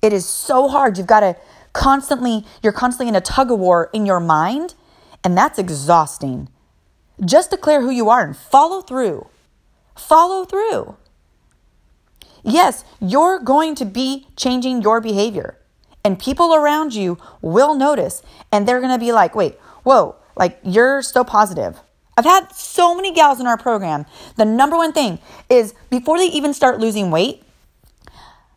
it 0.01 0.13
is 0.13 0.25
so 0.25 0.67
hard. 0.67 0.97
You've 0.97 1.07
got 1.07 1.21
to 1.21 1.35
constantly, 1.73 2.45
you're 2.63 2.73
constantly 2.73 3.09
in 3.09 3.15
a 3.15 3.21
tug 3.21 3.51
of 3.51 3.59
war 3.59 3.89
in 3.93 4.05
your 4.05 4.19
mind, 4.19 4.75
and 5.23 5.37
that's 5.37 5.59
exhausting. 5.59 6.49
Just 7.23 7.51
declare 7.51 7.81
who 7.81 7.89
you 7.89 8.09
are 8.09 8.23
and 8.23 8.35
follow 8.35 8.81
through. 8.81 9.27
Follow 9.99 10.45
through. 10.45 10.95
Yes, 12.43 12.83
you're 13.01 13.39
going 13.39 13.75
to 13.75 13.85
be 13.85 14.27
changing 14.35 14.81
your 14.81 15.01
behavior, 15.01 15.57
and 16.03 16.17
people 16.17 16.55
around 16.55 16.95
you 16.95 17.17
will 17.41 17.75
notice, 17.75 18.23
and 18.51 18.65
they're 18.65 18.79
going 18.79 18.93
to 18.93 19.05
be 19.05 19.11
like, 19.11 19.35
wait, 19.35 19.55
whoa, 19.83 20.15
like 20.35 20.57
you're 20.63 21.01
so 21.01 21.23
positive. 21.23 21.79
I've 22.17 22.25
had 22.25 22.51
so 22.53 22.95
many 22.95 23.13
gals 23.13 23.39
in 23.39 23.45
our 23.45 23.57
program. 23.57 24.05
The 24.35 24.45
number 24.45 24.77
one 24.77 24.93
thing 24.93 25.19
is 25.49 25.73
before 25.89 26.17
they 26.17 26.27
even 26.27 26.53
start 26.53 26.79
losing 26.79 27.11
weight, 27.11 27.43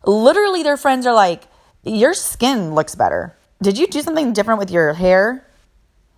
literally 0.05 0.63
their 0.63 0.77
friends 0.77 1.05
are 1.05 1.13
like, 1.13 1.43
your 1.83 2.13
skin 2.13 2.73
looks 2.73 2.95
better. 2.95 3.35
Did 3.61 3.77
you 3.77 3.87
do 3.87 4.01
something 4.01 4.33
different 4.33 4.59
with 4.59 4.71
your 4.71 4.93
hair? 4.93 5.45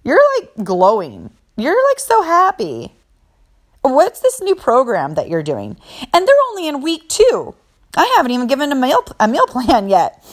You're 0.03 0.21
like 0.39 0.63
glowing. 0.63 1.31
You're 1.57 1.83
like 1.89 1.99
so 1.99 2.21
happy. 2.21 2.95
What's 3.85 4.19
this 4.19 4.41
new 4.41 4.55
program 4.55 5.13
that 5.13 5.29
you're 5.29 5.43
doing? 5.43 5.77
And 6.11 6.27
they're 6.27 6.35
only 6.49 6.67
in 6.67 6.81
week 6.81 7.07
two. 7.07 7.53
I 7.95 8.11
haven't 8.17 8.31
even 8.31 8.47
given 8.47 8.71
a 8.71 8.75
meal 8.75 9.05
a 9.19 9.27
meal 9.27 9.45
plan 9.47 9.89
yet. 9.89 10.23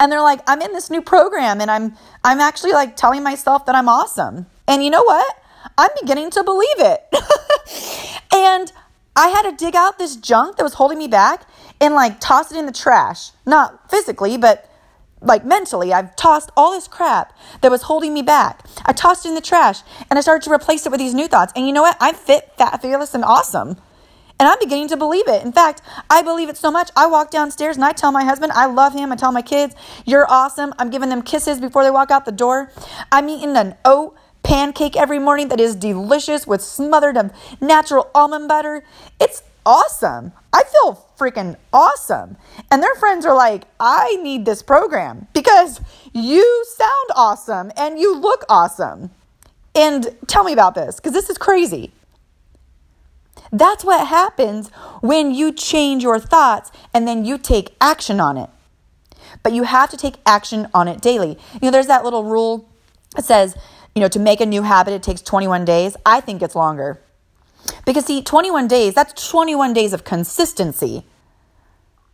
And 0.00 0.10
they're 0.10 0.22
like, 0.22 0.40
I'm 0.46 0.60
in 0.60 0.72
this 0.72 0.90
new 0.90 1.00
program 1.00 1.60
and 1.60 1.70
I'm 1.70 1.96
I'm 2.24 2.40
actually 2.40 2.72
like 2.72 2.96
telling 2.96 3.22
myself 3.22 3.64
that 3.66 3.76
I'm 3.76 3.88
awesome. 3.88 4.46
And 4.66 4.82
you 4.82 4.90
know 4.90 5.04
what? 5.04 5.36
I'm 5.78 5.90
beginning 6.00 6.30
to 6.30 6.42
believe 6.42 6.78
it. 6.78 7.04
and 8.34 8.72
I 9.14 9.28
had 9.28 9.42
to 9.50 9.56
dig 9.56 9.76
out 9.76 9.98
this 9.98 10.16
junk 10.16 10.56
that 10.56 10.64
was 10.64 10.74
holding 10.74 10.98
me 10.98 11.06
back 11.06 11.46
and 11.80 11.94
like 11.94 12.18
toss 12.18 12.50
it 12.50 12.58
in 12.58 12.66
the 12.66 12.72
trash. 12.72 13.30
Not 13.46 13.88
physically, 13.88 14.36
but 14.36 14.68
like 15.26 15.44
mentally, 15.44 15.92
I've 15.92 16.14
tossed 16.16 16.50
all 16.56 16.72
this 16.72 16.88
crap 16.88 17.36
that 17.60 17.70
was 17.70 17.82
holding 17.82 18.14
me 18.14 18.22
back. 18.22 18.64
I 18.84 18.92
tossed 18.92 19.26
it 19.26 19.30
in 19.30 19.34
the 19.34 19.40
trash 19.40 19.80
and 20.08 20.18
I 20.18 20.22
started 20.22 20.44
to 20.44 20.52
replace 20.52 20.86
it 20.86 20.90
with 20.90 21.00
these 21.00 21.14
new 21.14 21.28
thoughts. 21.28 21.52
And 21.56 21.66
you 21.66 21.72
know 21.72 21.82
what? 21.82 21.96
I'm 22.00 22.14
fit, 22.14 22.52
fat, 22.56 22.80
fearless, 22.80 23.14
and 23.14 23.24
awesome. 23.24 23.76
And 24.38 24.48
I'm 24.48 24.58
beginning 24.60 24.88
to 24.88 24.96
believe 24.96 25.28
it. 25.28 25.44
In 25.44 25.52
fact, 25.52 25.80
I 26.10 26.20
believe 26.20 26.50
it 26.50 26.58
so 26.58 26.70
much. 26.70 26.90
I 26.94 27.06
walk 27.06 27.30
downstairs 27.30 27.76
and 27.76 27.84
I 27.84 27.92
tell 27.92 28.12
my 28.12 28.24
husband, 28.24 28.52
I 28.52 28.66
love 28.66 28.92
him. 28.92 29.10
I 29.10 29.16
tell 29.16 29.32
my 29.32 29.42
kids, 29.42 29.74
you're 30.04 30.30
awesome. 30.30 30.74
I'm 30.78 30.90
giving 30.90 31.08
them 31.08 31.22
kisses 31.22 31.58
before 31.58 31.84
they 31.84 31.90
walk 31.90 32.10
out 32.10 32.26
the 32.26 32.32
door. 32.32 32.70
I'm 33.10 33.28
eating 33.30 33.56
an 33.56 33.76
oat 33.84 34.14
pancake 34.42 34.96
every 34.96 35.18
morning 35.18 35.48
that 35.48 35.58
is 35.58 35.74
delicious 35.74 36.46
with 36.46 36.62
smothered 36.62 37.16
of 37.16 37.32
natural 37.60 38.10
almond 38.14 38.46
butter. 38.46 38.84
It's 39.18 39.42
awesome. 39.66 40.32
I 40.52 40.62
feel 40.62 41.06
freaking 41.18 41.56
awesome. 41.72 42.36
And 42.70 42.82
their 42.82 42.94
friends 42.94 43.26
are 43.26 43.34
like, 43.34 43.64
I 43.78 44.16
need 44.22 44.46
this 44.46 44.62
program 44.62 45.26
because 45.34 45.80
you 46.14 46.64
sound 46.76 47.10
awesome 47.14 47.72
and 47.76 47.98
you 47.98 48.16
look 48.16 48.44
awesome. 48.48 49.10
And 49.74 50.16
tell 50.26 50.44
me 50.44 50.54
about 50.54 50.74
this 50.74 50.96
because 50.96 51.12
this 51.12 51.28
is 51.28 51.36
crazy. 51.36 51.92
That's 53.52 53.84
what 53.84 54.06
happens 54.06 54.70
when 55.00 55.34
you 55.34 55.52
change 55.52 56.02
your 56.02 56.18
thoughts 56.18 56.72
and 56.94 57.06
then 57.06 57.24
you 57.24 57.36
take 57.36 57.74
action 57.80 58.20
on 58.20 58.38
it. 58.38 58.48
But 59.42 59.52
you 59.52 59.64
have 59.64 59.90
to 59.90 59.96
take 59.96 60.16
action 60.24 60.68
on 60.72 60.88
it 60.88 61.00
daily. 61.00 61.38
You 61.54 61.60
know, 61.62 61.70
there's 61.70 61.86
that 61.88 62.04
little 62.04 62.24
rule 62.24 62.68
that 63.14 63.24
says, 63.24 63.56
you 63.94 64.00
know, 64.00 64.08
to 64.08 64.18
make 64.18 64.40
a 64.40 64.46
new 64.46 64.62
habit, 64.62 64.94
it 64.94 65.02
takes 65.02 65.20
21 65.22 65.64
days. 65.64 65.96
I 66.04 66.20
think 66.20 66.42
it's 66.42 66.54
longer. 66.54 67.00
Because, 67.86 68.04
see, 68.04 68.20
21 68.20 68.68
days, 68.68 68.92
that's 68.94 69.30
21 69.30 69.72
days 69.72 69.94
of 69.94 70.04
consistency. 70.04 71.06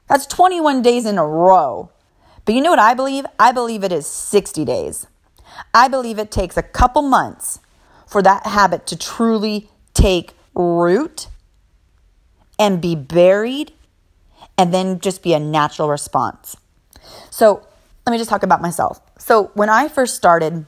That's 0.09 0.27
21 0.27 0.83
days 0.83 1.07
in 1.07 1.19
a 1.19 1.27
row. 1.27 1.91
But 2.45 2.55
you 2.55 2.61
know 2.61 2.71
what 2.71 2.79
I 2.79 2.95
believe? 2.95 3.25
I 3.41 3.51
believe 3.53 3.83
it 3.83 3.91
is 3.91 4.07
60 4.07 4.65
days. 4.65 5.07
I 5.73 5.89
believe 5.89 6.19
it 6.19 6.31
takes 6.31 6.57
a 6.57 6.63
couple 6.63 7.03
months 7.03 7.59
for 8.07 8.23
that 8.23 8.47
habit 8.47 8.87
to 8.89 8.97
truly 8.97 9.71
take 9.95 10.35
root 10.55 11.29
and 12.59 12.81
be 12.81 12.95
buried 12.95 13.73
and 14.59 14.75
then 14.75 15.01
just 15.01 15.23
be 15.23 15.33
a 15.33 15.41
natural 15.41 15.89
response. 15.89 16.57
So, 17.31 17.67
let 18.07 18.13
me 18.13 18.19
just 18.19 18.29
talk 18.29 18.43
about 18.43 18.61
myself. 18.61 19.01
So, 19.19 19.51
when 19.55 19.71
I 19.71 19.89
first 19.89 20.17
started 20.17 20.67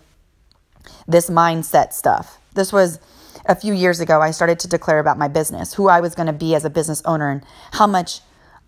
this 1.07 1.29
mindset 1.29 1.93
stuff, 1.93 2.39
this 2.55 2.73
was 2.73 2.99
a 3.47 3.55
few 3.55 3.75
years 3.75 4.01
ago, 4.01 4.21
I 4.21 4.31
started 4.31 4.59
to 4.61 4.69
declare 4.69 4.99
about 4.99 5.19
my 5.19 5.29
business, 5.29 5.75
who 5.75 5.89
I 5.89 6.01
was 6.01 6.15
going 6.15 6.27
to 6.27 6.33
be 6.33 6.55
as 6.55 6.65
a 6.65 6.71
business 6.71 7.03
owner, 7.05 7.31
and 7.31 7.43
how 7.73 7.87
much 7.87 8.21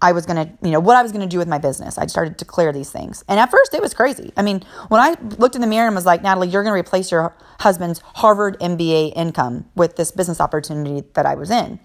I 0.02 0.12
was 0.12 0.26
going 0.26 0.46
to, 0.46 0.52
you 0.62 0.70
know, 0.70 0.80
what 0.80 0.96
I 0.96 1.02
was 1.02 1.10
going 1.10 1.22
to 1.22 1.28
do 1.28 1.38
with 1.38 1.48
my 1.48 1.58
business. 1.58 1.96
I 1.96 2.06
started 2.06 2.38
to 2.38 2.44
declare 2.44 2.72
these 2.72 2.90
things. 2.90 3.24
And 3.28 3.40
at 3.40 3.50
first, 3.50 3.72
it 3.72 3.80
was 3.80 3.94
crazy. 3.94 4.32
I 4.36 4.42
mean, 4.42 4.62
when 4.88 5.00
I 5.00 5.16
looked 5.38 5.54
in 5.54 5.62
the 5.62 5.66
mirror 5.66 5.86
and 5.86 5.96
was 5.96 6.04
like, 6.04 6.22
Natalie, 6.22 6.48
you're 6.48 6.62
going 6.62 6.74
to 6.74 6.78
replace 6.78 7.10
your 7.10 7.34
husband's 7.60 8.00
Harvard 8.00 8.58
MBA 8.60 9.14
income 9.16 9.64
with 9.74 9.96
this 9.96 10.10
business 10.10 10.40
opportunity 10.40 11.06
that 11.14 11.24
I 11.24 11.34
was 11.34 11.50
in. 11.50 11.80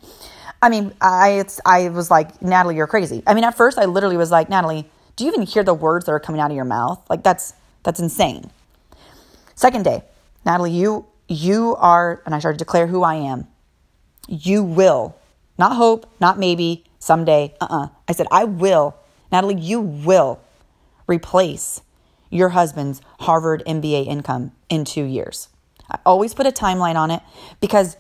I 0.62 0.70
mean, 0.70 0.94
I, 1.00 1.46
I 1.66 1.90
was 1.90 2.12
like, 2.12 2.42
Natalie, 2.42 2.76
you're 2.76 2.88
crazy. 2.88 3.24
I 3.26 3.34
mean, 3.34 3.46
at 3.46 3.56
first, 3.56 3.78
I 3.78 3.86
literally 3.86 4.18
was 4.18 4.30
like, 4.30 4.50
Natalie, 4.50 4.90
do 5.16 5.24
you 5.24 5.32
even 5.32 5.44
hear 5.44 5.64
the 5.64 5.74
words 5.74 6.06
that 6.06 6.12
are 6.12 6.20
coming 6.20 6.42
out 6.42 6.52
of 6.52 6.56
your 6.56 6.66
mouth? 6.66 7.02
Like, 7.10 7.24
that's, 7.24 7.54
that's 7.84 8.00
insane. 8.00 8.52
Second 9.56 9.86
day, 9.86 10.04
Natalie, 10.46 10.72
you 10.72 11.06
you 11.32 11.76
are, 11.78 12.22
and 12.26 12.36
I 12.36 12.40
started 12.40 12.60
to 12.60 12.66
declare 12.66 12.88
who 12.88 13.04
I 13.04 13.16
am. 13.16 13.48
You 14.28 14.64
will, 14.64 15.16
not 15.58 15.76
hope, 15.76 16.12
not 16.20 16.38
maybe, 16.38 16.84
someday. 17.00 17.56
Uh 17.60 17.66
uh-uh. 17.66 17.84
uh 17.86 17.88
I 18.08 18.12
said, 18.14 18.28
I 18.32 18.44
will. 18.44 18.96
Natalie, 19.32 19.60
you 19.60 19.80
will 19.80 20.40
replace 21.08 21.82
your 22.30 22.50
husband's 22.50 23.02
Harvard 23.22 23.64
MBA 23.66 24.08
income 24.08 24.52
in 24.70 24.86
two 24.86 25.04
years. 25.04 25.50
I 25.90 26.00
always 26.06 26.34
put 26.34 26.48
a 26.48 26.52
timeline 26.52 26.96
on 26.96 27.12
it 27.12 27.22
because 27.60 27.98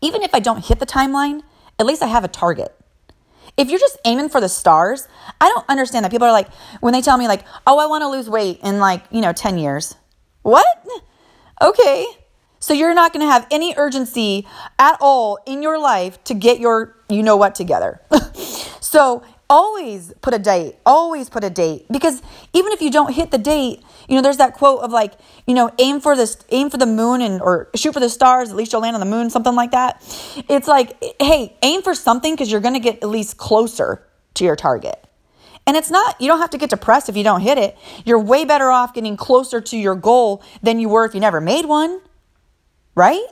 even 0.00 0.22
if 0.22 0.34
I 0.34 0.40
don't 0.40 0.64
hit 0.64 0.78
the 0.78 0.86
timeline, 0.86 1.42
at 1.78 1.86
least 1.86 2.02
I 2.02 2.06
have 2.06 2.24
a 2.24 2.28
target. 2.28 2.74
If 3.56 3.70
you're 3.70 3.78
just 3.78 3.98
aiming 4.04 4.28
for 4.28 4.40
the 4.40 4.48
stars, 4.48 5.08
I 5.40 5.48
don't 5.48 5.64
understand 5.68 6.04
that. 6.04 6.10
People 6.10 6.26
are 6.26 6.32
like, 6.32 6.48
when 6.80 6.92
they 6.92 7.00
tell 7.00 7.16
me, 7.16 7.26
like, 7.26 7.44
oh, 7.66 7.78
I 7.78 7.86
want 7.86 8.02
to 8.02 8.08
lose 8.08 8.28
weight 8.28 8.60
in 8.62 8.78
like, 8.78 9.02
you 9.10 9.20
know, 9.20 9.32
10 9.32 9.58
years. 9.58 9.94
What? 10.42 10.66
Okay. 11.62 12.06
So 12.66 12.74
you're 12.74 12.94
not 12.94 13.12
going 13.12 13.24
to 13.24 13.30
have 13.30 13.46
any 13.52 13.74
urgency 13.76 14.44
at 14.76 14.96
all 15.00 15.38
in 15.46 15.62
your 15.62 15.78
life 15.78 16.24
to 16.24 16.34
get 16.34 16.58
your 16.58 16.96
you 17.08 17.22
know 17.22 17.36
what 17.36 17.54
together. 17.54 18.00
so 18.80 19.22
always 19.48 20.12
put 20.20 20.34
a 20.34 20.38
date, 20.40 20.74
always 20.84 21.30
put 21.30 21.44
a 21.44 21.48
date 21.48 21.86
because 21.92 22.20
even 22.52 22.72
if 22.72 22.82
you 22.82 22.90
don't 22.90 23.12
hit 23.14 23.30
the 23.30 23.38
date, 23.38 23.84
you 24.08 24.16
know, 24.16 24.20
there's 24.20 24.38
that 24.38 24.54
quote 24.54 24.80
of 24.80 24.90
like, 24.90 25.12
you 25.46 25.54
know, 25.54 25.70
aim 25.78 26.00
for 26.00 26.16
this, 26.16 26.38
aim 26.48 26.68
for 26.68 26.76
the 26.76 26.86
moon 26.86 27.22
and 27.22 27.40
or 27.40 27.70
shoot 27.76 27.92
for 27.92 28.00
the 28.00 28.08
stars, 28.08 28.50
at 28.50 28.56
least 28.56 28.72
you'll 28.72 28.82
land 28.82 28.96
on 28.96 29.00
the 29.00 29.06
moon, 29.06 29.30
something 29.30 29.54
like 29.54 29.70
that. 29.70 30.02
It's 30.48 30.66
like, 30.66 31.00
hey, 31.20 31.56
aim 31.62 31.82
for 31.82 31.94
something 31.94 32.34
because 32.34 32.50
you're 32.50 32.60
going 32.60 32.74
to 32.74 32.80
get 32.80 33.00
at 33.00 33.08
least 33.08 33.36
closer 33.36 34.04
to 34.34 34.44
your 34.44 34.56
target. 34.56 35.06
And 35.68 35.76
it's 35.76 35.92
not, 35.92 36.20
you 36.20 36.26
don't 36.26 36.40
have 36.40 36.50
to 36.50 36.58
get 36.58 36.70
depressed 36.70 37.08
if 37.08 37.16
you 37.16 37.22
don't 37.22 37.42
hit 37.42 37.58
it. 37.58 37.78
You're 38.04 38.18
way 38.18 38.44
better 38.44 38.72
off 38.72 38.92
getting 38.92 39.16
closer 39.16 39.60
to 39.60 39.76
your 39.76 39.94
goal 39.94 40.42
than 40.64 40.80
you 40.80 40.88
were 40.88 41.04
if 41.04 41.14
you 41.14 41.20
never 41.20 41.40
made 41.40 41.66
one. 41.66 42.00
Right? 42.96 43.26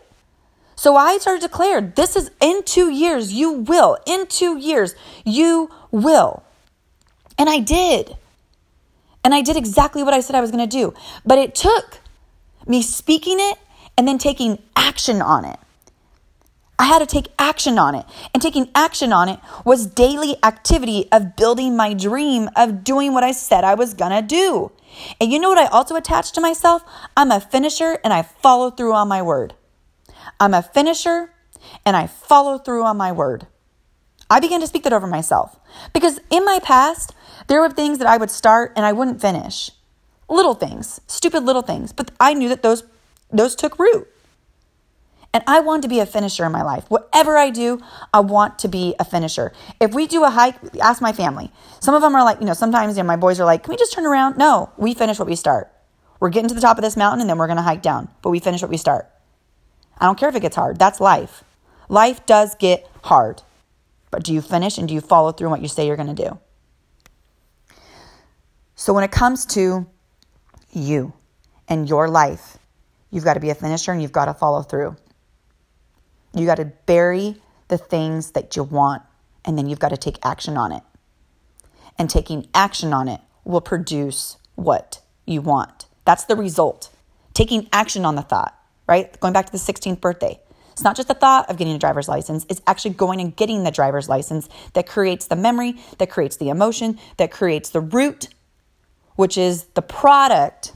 So 0.76 0.94
I 0.94 1.18
started 1.18 1.40
to 1.40 1.48
declare 1.48 1.80
this 1.80 2.14
is 2.14 2.30
in 2.40 2.62
two 2.64 2.90
years, 2.90 3.32
you 3.32 3.50
will. 3.52 3.98
In 4.06 4.26
two 4.26 4.58
years, 4.58 4.94
you 5.24 5.70
will. 5.90 6.44
And 7.38 7.48
I 7.48 7.58
did. 7.58 8.16
And 9.24 9.34
I 9.34 9.40
did 9.40 9.56
exactly 9.56 10.02
what 10.02 10.14
I 10.14 10.20
said 10.20 10.36
I 10.36 10.40
was 10.40 10.50
going 10.50 10.68
to 10.68 10.76
do. 10.76 10.94
But 11.24 11.38
it 11.38 11.54
took 11.54 12.00
me 12.66 12.82
speaking 12.82 13.38
it 13.40 13.58
and 13.96 14.06
then 14.06 14.18
taking 14.18 14.58
action 14.76 15.22
on 15.22 15.44
it. 15.44 15.58
I 16.78 16.84
had 16.84 16.98
to 16.98 17.06
take 17.06 17.28
action 17.38 17.78
on 17.78 17.94
it. 17.94 18.04
And 18.32 18.42
taking 18.42 18.68
action 18.74 19.12
on 19.12 19.28
it 19.28 19.38
was 19.64 19.86
daily 19.86 20.36
activity 20.42 21.08
of 21.12 21.36
building 21.36 21.76
my 21.76 21.94
dream 21.94 22.50
of 22.56 22.84
doing 22.84 23.14
what 23.14 23.24
I 23.24 23.32
said 23.32 23.64
I 23.64 23.74
was 23.74 23.94
going 23.94 24.10
to 24.10 24.22
do. 24.22 24.72
And 25.20 25.32
you 25.32 25.38
know 25.38 25.48
what 25.48 25.58
I 25.58 25.66
also 25.66 25.96
attach 25.96 26.32
to 26.32 26.40
myself? 26.40 26.82
I'm 27.16 27.30
a 27.30 27.40
finisher 27.40 27.98
and 28.04 28.12
I 28.12 28.22
follow 28.22 28.70
through 28.70 28.92
on 28.92 29.08
my 29.08 29.22
word. 29.22 29.54
I'm 30.40 30.54
a 30.54 30.62
finisher 30.62 31.32
and 31.84 31.96
I 31.96 32.06
follow 32.06 32.58
through 32.58 32.84
on 32.84 32.96
my 32.96 33.12
word. 33.12 33.46
I 34.30 34.40
began 34.40 34.60
to 34.60 34.66
speak 34.66 34.84
that 34.84 34.92
over 34.92 35.06
myself 35.06 35.58
because 35.92 36.18
in 36.30 36.44
my 36.44 36.58
past, 36.62 37.14
there 37.46 37.60
were 37.60 37.70
things 37.70 37.98
that 37.98 38.08
I 38.08 38.16
would 38.16 38.30
start 38.30 38.72
and 38.76 38.86
I 38.86 38.92
wouldn't 38.92 39.20
finish. 39.20 39.70
Little 40.28 40.54
things, 40.54 41.00
stupid 41.06 41.44
little 41.44 41.62
things, 41.62 41.92
but 41.92 42.10
I 42.18 42.34
knew 42.34 42.48
that 42.48 42.62
those 42.62 42.84
those 43.30 43.54
took 43.54 43.78
root. 43.78 44.08
And 45.34 45.42
I 45.48 45.58
want 45.58 45.82
to 45.82 45.88
be 45.88 45.98
a 45.98 46.06
finisher 46.06 46.44
in 46.44 46.52
my 46.52 46.62
life. 46.62 46.84
Whatever 46.88 47.36
I 47.36 47.50
do, 47.50 47.80
I 48.12 48.20
want 48.20 48.56
to 48.60 48.68
be 48.68 48.94
a 49.00 49.04
finisher. 49.04 49.52
If 49.80 49.92
we 49.92 50.06
do 50.06 50.22
a 50.22 50.30
hike, 50.30 50.54
ask 50.80 51.02
my 51.02 51.12
family. 51.12 51.50
Some 51.80 51.96
of 51.96 52.02
them 52.02 52.14
are 52.14 52.22
like, 52.22 52.38
you 52.38 52.46
know, 52.46 52.54
sometimes 52.54 52.96
you 52.96 53.02
know, 53.02 53.08
my 53.08 53.16
boys 53.16 53.40
are 53.40 53.44
like, 53.44 53.64
can 53.64 53.72
we 53.72 53.76
just 53.76 53.92
turn 53.92 54.06
around? 54.06 54.38
No, 54.38 54.70
we 54.76 54.94
finish 54.94 55.18
what 55.18 55.26
we 55.26 55.34
start. 55.34 55.72
We're 56.20 56.30
getting 56.30 56.48
to 56.50 56.54
the 56.54 56.60
top 56.60 56.78
of 56.78 56.82
this 56.82 56.96
mountain 56.96 57.20
and 57.20 57.28
then 57.28 57.36
we're 57.36 57.48
going 57.48 57.56
to 57.56 57.64
hike 57.64 57.82
down, 57.82 58.08
but 58.22 58.30
we 58.30 58.38
finish 58.38 58.62
what 58.62 58.70
we 58.70 58.76
start. 58.76 59.10
I 59.98 60.06
don't 60.06 60.16
care 60.16 60.28
if 60.28 60.36
it 60.36 60.40
gets 60.40 60.54
hard. 60.54 60.78
That's 60.78 61.00
life. 61.00 61.42
Life 61.88 62.24
does 62.26 62.54
get 62.54 62.88
hard. 63.02 63.42
But 64.12 64.22
do 64.22 64.32
you 64.32 64.40
finish 64.40 64.78
and 64.78 64.86
do 64.86 64.94
you 64.94 65.00
follow 65.00 65.32
through 65.32 65.48
on 65.48 65.50
what 65.50 65.62
you 65.62 65.68
say 65.68 65.88
you're 65.88 65.96
going 65.96 66.14
to 66.14 66.24
do? 66.24 66.38
So 68.76 68.92
when 68.92 69.02
it 69.02 69.10
comes 69.10 69.46
to 69.46 69.86
you 70.70 71.12
and 71.66 71.88
your 71.88 72.08
life, 72.08 72.56
you've 73.10 73.24
got 73.24 73.34
to 73.34 73.40
be 73.40 73.50
a 73.50 73.54
finisher 73.56 73.90
and 73.90 74.00
you've 74.00 74.12
got 74.12 74.26
to 74.26 74.34
follow 74.34 74.62
through. 74.62 74.96
You 76.34 76.46
got 76.46 76.56
to 76.56 76.66
bury 76.86 77.36
the 77.68 77.78
things 77.78 78.32
that 78.32 78.56
you 78.56 78.62
want 78.62 79.02
and 79.44 79.56
then 79.56 79.68
you've 79.68 79.78
got 79.78 79.90
to 79.90 79.96
take 79.96 80.18
action 80.24 80.56
on 80.56 80.72
it. 80.72 80.82
And 81.98 82.10
taking 82.10 82.48
action 82.54 82.92
on 82.92 83.08
it 83.08 83.20
will 83.44 83.60
produce 83.60 84.36
what 84.56 85.00
you 85.26 85.40
want. 85.40 85.86
That's 86.04 86.24
the 86.24 86.36
result. 86.36 86.90
Taking 87.34 87.68
action 87.72 88.04
on 88.04 88.16
the 88.16 88.22
thought 88.22 88.58
right? 88.86 89.18
Going 89.20 89.32
back 89.32 89.46
to 89.46 89.52
the 89.52 89.58
16th 89.58 90.00
birthday. 90.00 90.40
It's 90.72 90.82
not 90.82 90.96
just 90.96 91.08
the 91.08 91.14
thought 91.14 91.48
of 91.48 91.56
getting 91.56 91.74
a 91.74 91.78
driver's 91.78 92.08
license, 92.08 92.44
it's 92.48 92.60
actually 92.66 92.94
going 92.94 93.20
and 93.20 93.34
getting 93.36 93.62
the 93.62 93.70
driver's 93.70 94.08
license 94.08 94.48
that 94.72 94.88
creates 94.88 95.26
the 95.26 95.36
memory, 95.36 95.76
that 95.98 96.10
creates 96.10 96.36
the 96.36 96.48
emotion, 96.48 96.98
that 97.16 97.30
creates 97.30 97.70
the 97.70 97.80
root, 97.80 98.28
which 99.14 99.38
is 99.38 99.64
the 99.74 99.82
product 99.82 100.72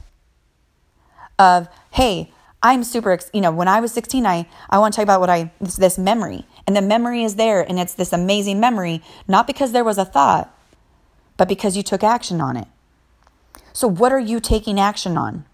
of, 1.37 1.67
hey, 1.91 2.31
I'm 2.61 2.83
super, 2.83 3.17
you 3.33 3.39
know, 3.39 3.51
when 3.51 3.69
I 3.69 3.79
was 3.79 3.93
16, 3.93 4.25
I, 4.25 4.45
I 4.69 4.79
want 4.79 4.93
to 4.93 4.97
talk 4.97 5.03
about 5.03 5.21
what 5.21 5.29
I, 5.29 5.51
this, 5.61 5.77
this 5.77 5.97
memory. 5.97 6.45
And 6.67 6.75
the 6.75 6.81
memory 6.81 7.23
is 7.23 7.35
there, 7.35 7.61
and 7.61 7.79
it's 7.79 7.93
this 7.93 8.11
amazing 8.11 8.59
memory, 8.59 9.01
not 9.27 9.47
because 9.47 9.71
there 9.71 9.83
was 9.85 9.97
a 9.97 10.03
thought, 10.03 10.53
but 11.37 11.47
because 11.47 11.77
you 11.77 11.83
took 11.83 12.03
action 12.03 12.41
on 12.41 12.57
it. 12.57 12.67
So, 13.71 13.87
what 13.87 14.11
are 14.11 14.19
you 14.19 14.41
taking 14.41 14.77
action 14.79 15.17
on? 15.17 15.45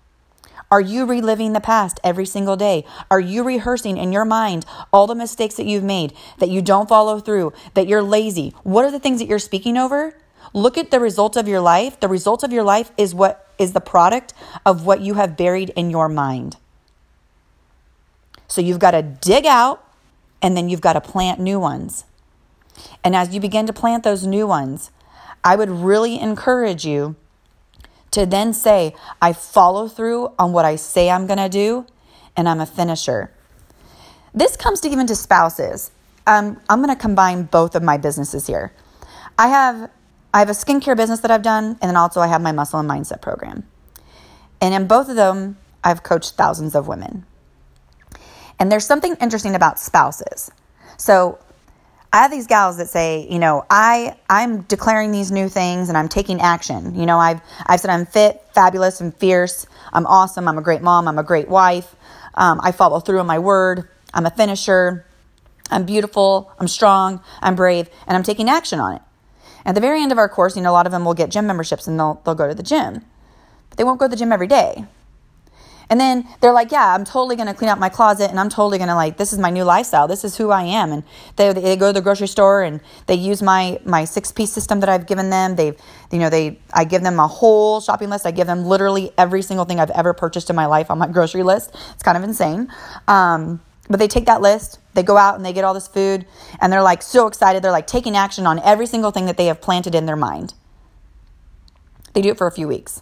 Are 0.72 0.82
you 0.82 1.06
reliving 1.06 1.54
the 1.54 1.62
past 1.62 2.00
every 2.04 2.26
single 2.26 2.56
day? 2.56 2.86
Are 3.12 3.20
you 3.20 3.44
rehearsing 3.44 3.98
in 3.98 4.12
your 4.12 4.26
mind 4.26 4.66
all 4.92 5.06
the 5.06 5.14
mistakes 5.14 5.56
that 5.56 5.68
you've 5.68 5.84
made, 5.84 6.12
that 6.40 6.50
you 6.50 6.64
don't 6.64 6.90
follow 6.90 7.20
through, 7.20 7.54
that 7.76 7.88
you're 7.88 8.02
lazy? 8.02 8.56
What 8.64 8.84
are 8.84 8.90
the 8.90 9.00
things 9.00 9.20
that 9.20 9.28
you're 9.28 9.38
speaking 9.38 9.78
over? 9.78 10.18
Look 10.54 10.76
at 10.76 10.90
the 10.90 11.00
result 11.00 11.38
of 11.38 11.48
your 11.48 11.62
life. 11.62 12.00
The 12.00 12.08
result 12.08 12.44
of 12.44 12.52
your 12.52 12.64
life 12.64 12.92
is 12.98 13.14
what 13.14 13.48
is 13.60 13.74
the 13.74 13.82
product 13.82 14.34
of 14.66 14.88
what 14.88 15.02
you 15.02 15.14
have 15.14 15.38
buried 15.38 15.70
in 15.76 15.92
your 15.92 16.10
mind. 16.10 16.58
So 18.56 18.62
you've 18.62 18.80
got 18.80 18.92
to 18.92 19.02
dig 19.02 19.46
out 19.46 19.86
and 20.42 20.56
then 20.56 20.70
you've 20.70 20.80
got 20.80 20.94
to 20.94 21.02
plant 21.02 21.42
new 21.42 21.60
ones. 21.60 22.06
And 23.04 23.14
as 23.14 23.36
you 23.36 23.42
begin 23.42 23.68
to 23.68 23.74
plant 23.74 24.06
those 24.06 24.26
new 24.26 24.48
ones, 24.48 24.92
I 25.44 25.58
would 25.58 25.70
really 25.70 26.18
encourage 26.18 26.86
you 26.86 27.18
to 28.12 28.26
then 28.26 28.54
say, 28.54 28.96
I 29.22 29.34
follow 29.34 29.90
through 29.90 30.32
on 30.40 30.54
what 30.54 30.64
I 30.64 30.78
say 30.78 31.10
I'm 31.10 31.28
going 31.28 31.38
to 31.38 31.50
do, 31.50 31.86
and 32.38 32.48
I'm 32.48 32.62
a 32.62 32.66
finisher. 32.66 33.30
This 34.34 34.56
comes 34.56 34.80
to 34.82 34.90
even 34.90 35.06
to 35.08 35.18
spouses. 35.18 35.92
Um, 36.26 36.58
I'm 36.70 36.82
going 36.82 36.96
to 36.96 37.02
combine 37.02 37.44
both 37.44 37.76
of 37.76 37.84
my 37.84 37.98
businesses 37.98 38.48
here. 38.48 38.72
I 39.38 39.50
have 39.50 39.92
I 40.34 40.40
have 40.40 40.50
a 40.50 40.54
skincare 40.54 40.96
business 40.96 41.20
that 41.22 41.32
I've 41.32 41.44
done, 41.44 41.78
and 41.82 41.90
then 41.90 41.98
also 41.98 42.22
I 42.22 42.28
have 42.28 42.42
my 42.42 42.54
muscle 42.54 42.80
and 42.80 42.90
mindset 42.90 43.22
program. 43.22 43.66
And 44.62 44.74
in 44.74 44.88
both 44.88 45.10
of 45.10 45.18
them, 45.18 45.58
I've 45.84 46.04
coached 46.04 46.36
thousands 46.36 46.74
of 46.74 46.88
women. 46.88 47.26
And 48.60 48.72
there's 48.72 48.86
something 48.86 49.16
interesting 49.22 49.56
about 49.56 49.80
spouses. 49.80 50.52
So 50.98 51.40
I 52.16 52.20
have 52.20 52.32
these 52.32 52.48
gals 52.48 52.78
that 52.78 52.88
say, 52.88 53.28
you 53.30 53.40
know, 53.40 53.66
I 53.70 54.16
I'm 54.30 54.62
declaring 54.62 55.12
these 55.12 55.32
new 55.32 55.50
things 55.50 55.90
and 55.90 55.98
I'm 55.98 56.08
taking 56.08 56.40
action. 56.40 56.96
You 56.96 57.06
know, 57.06 57.18
I've 57.18 57.42
I've 57.66 57.82
said 57.82 57.92
I'm 57.92 58.06
fit, 58.06 58.42
fabulous, 58.54 59.02
and 59.02 59.14
fierce. 59.14 59.68
I'm 59.92 60.08
awesome. 60.08 60.48
I'm 60.48 60.58
a 60.58 60.62
great 60.62 60.82
mom. 60.82 61.10
I'm 61.10 61.20
a 61.20 61.24
great 61.24 61.50
wife. 61.50 61.94
Um, 62.36 62.62
I 62.64 62.72
follow 62.72 63.02
through 63.02 63.20
on 63.20 63.28
my 63.28 63.40
word. 63.40 63.90
I'm 64.14 64.26
a 64.26 64.30
finisher. 64.30 65.06
I'm 65.70 65.86
beautiful. 65.86 66.52
I'm 66.58 66.70
strong. 66.70 67.22
I'm 67.42 67.56
brave, 67.56 67.90
and 68.08 68.16
I'm 68.16 68.24
taking 68.24 68.50
action 68.50 68.80
on 68.80 68.96
it. 68.96 69.02
At 69.66 69.76
the 69.76 69.82
very 69.82 70.02
end 70.02 70.12
of 70.12 70.18
our 70.18 70.30
course, 70.30 70.56
you 70.56 70.62
know, 70.62 70.72
a 70.72 70.74
lot 70.74 70.86
of 70.86 70.94
them 70.94 71.04
will 71.04 71.16
get 71.16 71.32
gym 71.32 71.48
memberships 71.48 71.86
and 71.86 72.00
they'll 72.00 72.22
they'll 72.24 72.36
go 72.36 72.48
to 72.48 72.56
the 72.56 72.64
gym, 72.64 73.04
but 73.70 73.78
they 73.78 73.84
won't 73.84 74.00
go 74.00 74.06
to 74.06 74.10
the 74.10 74.16
gym 74.16 74.32
every 74.32 74.48
day. 74.48 74.86
And 75.90 76.00
then 76.00 76.28
they're 76.42 76.52
like, 76.52 76.72
yeah, 76.72 76.94
I'm 76.94 77.06
totally 77.06 77.36
going 77.36 77.48
to 77.48 77.54
clean 77.54 77.70
out 77.70 77.80
my 77.80 77.90
closet 77.90 78.30
and 78.30 78.40
I'm 78.40 78.50
totally 78.50 78.78
going 78.78 78.88
to 78.88 78.96
like, 78.96 79.18
this 79.18 79.32
is 79.32 79.40
my 79.40 79.50
new 79.50 79.64
lifestyle. 79.64 80.08
This 80.08 80.24
is 80.24 80.38
who 80.38 80.52
I 80.52 80.64
am. 80.64 80.92
And 80.92 81.04
they, 81.36 81.54
they 81.54 81.76
go 81.76 81.90
to 81.90 81.94
the 81.94 82.02
grocery 82.02 82.28
store 82.28 82.64
and 82.64 82.82
they 83.08 83.16
use 83.16 83.42
my, 83.42 83.80
my 83.86 84.06
six 84.06 84.32
piece 84.32 84.52
system 84.52 84.80
that 84.80 84.90
I've 84.90 85.06
given 85.06 85.30
them. 85.30 85.56
They've, 85.56 85.78
you 86.12 86.20
know, 86.20 86.30
they, 86.30 86.60
I 86.74 86.86
give 86.86 87.04
them 87.04 87.20
a 87.20 87.28
whole 87.28 87.82
shopping 87.82 88.10
list. 88.10 88.26
I 88.26 88.32
give 88.32 88.48
them 88.48 88.66
literally 88.66 89.12
every 89.18 89.42
single 89.42 89.66
thing 89.66 89.80
I've 89.80 89.92
ever 89.92 90.14
purchased 90.14 90.50
in 90.50 90.56
my 90.56 90.66
life 90.66 90.90
on 90.90 90.98
my 90.98 91.08
grocery 91.12 91.44
list. 91.44 91.76
It's 91.94 92.04
kind 92.04 92.18
of 92.18 92.24
insane. 92.24 92.72
Um, 93.08 93.62
but 93.88 94.00
they 94.00 94.08
take 94.08 94.26
that 94.26 94.42
list, 94.42 94.80
they 94.96 95.04
go 95.04 95.16
out 95.18 95.36
and 95.36 95.46
they 95.46 95.54
get 95.54 95.64
all 95.64 95.74
this 95.74 95.88
food 95.88 96.26
and 96.60 96.74
they're 96.74 96.82
like 96.82 97.02
so 97.04 97.28
excited. 97.28 97.62
They're 97.62 97.72
like 97.72 97.88
taking 97.88 98.18
action 98.18 98.48
on 98.48 98.60
every 98.60 98.88
single 98.88 99.12
thing 99.12 99.28
that 99.28 99.38
they 99.38 99.46
have 99.46 99.62
planted 99.62 99.94
in 99.94 100.06
their 100.06 100.16
mind. 100.16 100.56
They 102.14 102.22
do 102.22 102.30
it 102.30 102.38
for 102.38 102.48
a 102.48 102.52
few 102.52 102.68
weeks, 102.68 103.02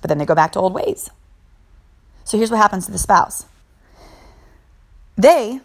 but 0.00 0.08
then 0.08 0.18
they 0.18 0.24
go 0.24 0.34
back 0.34 0.52
to 0.52 0.58
old 0.58 0.74
ways. 0.74 1.10
So 2.26 2.36
here's 2.36 2.50
what 2.50 2.58
happens 2.58 2.86
to 2.86 2.92
the 2.92 2.98
spouse. 2.98 3.46
They, 5.16 5.60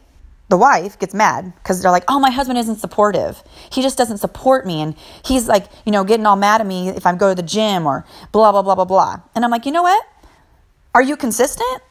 the 0.48 0.58
wife, 0.58 0.98
gets 1.00 1.14
mad 1.14 1.54
because 1.56 1.82
they're 1.82 1.92
like, 1.92 2.04
oh, 2.08 2.20
my 2.20 2.30
husband 2.30 2.60
isn't 2.60 2.76
supportive. 2.76 3.44
He 3.72 3.82
just 3.82 3.98
doesn't 3.98 4.20
support 4.20 4.66
me. 4.66 4.80
And 4.80 4.96
he's 5.26 5.48
like, 5.48 5.66
you 5.86 5.92
know, 5.92 6.04
getting 6.04 6.28
all 6.28 6.36
mad 6.36 6.62
at 6.62 6.68
me 6.68 6.90
if 6.90 7.08
I 7.08 7.16
go 7.16 7.30
to 7.30 7.36
the 7.36 7.46
gym 7.46 7.88
or 7.88 8.06
blah, 8.32 8.52
blah, 8.52 8.62
blah, 8.62 8.76
blah, 8.76 8.86
blah. 8.86 9.22
And 9.34 9.44
I'm 9.44 9.50
like, 9.50 9.66
you 9.66 9.72
know 9.72 9.82
what? 9.82 10.06
Are 10.94 11.02
you 11.02 11.18
consistent? 11.18 11.82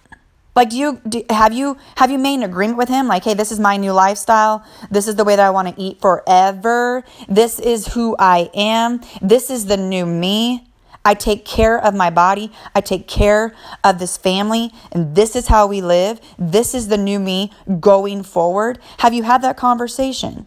Like, 0.54 0.70
do 0.70 0.76
you 0.76 1.00
do, 1.08 1.24
have 1.30 1.52
you 1.52 1.76
have 1.96 2.10
you 2.10 2.18
made 2.18 2.34
an 2.34 2.42
agreement 2.44 2.78
with 2.78 2.88
him? 2.88 3.08
Like, 3.08 3.24
hey, 3.24 3.34
this 3.34 3.50
is 3.50 3.58
my 3.58 3.76
new 3.76 3.92
lifestyle. 3.92 4.64
This 4.90 5.08
is 5.08 5.16
the 5.16 5.24
way 5.24 5.36
that 5.36 5.44
I 5.44 5.50
want 5.50 5.74
to 5.74 5.80
eat 5.80 6.00
forever. 6.00 7.04
This 7.28 7.58
is 7.58 7.88
who 7.88 8.14
I 8.18 8.50
am. 8.54 9.00
This 9.20 9.50
is 9.50 9.66
the 9.66 9.76
new 9.76 10.06
me. 10.06 10.69
I 11.04 11.14
take 11.14 11.44
care 11.44 11.82
of 11.82 11.94
my 11.94 12.10
body. 12.10 12.52
I 12.74 12.80
take 12.80 13.08
care 13.08 13.54
of 13.82 13.98
this 13.98 14.16
family. 14.16 14.70
And 14.92 15.14
this 15.14 15.34
is 15.34 15.46
how 15.46 15.66
we 15.66 15.80
live. 15.80 16.20
This 16.38 16.74
is 16.74 16.88
the 16.88 16.98
new 16.98 17.18
me 17.18 17.52
going 17.80 18.22
forward. 18.22 18.78
Have 18.98 19.14
you 19.14 19.22
had 19.22 19.42
that 19.42 19.56
conversation? 19.56 20.46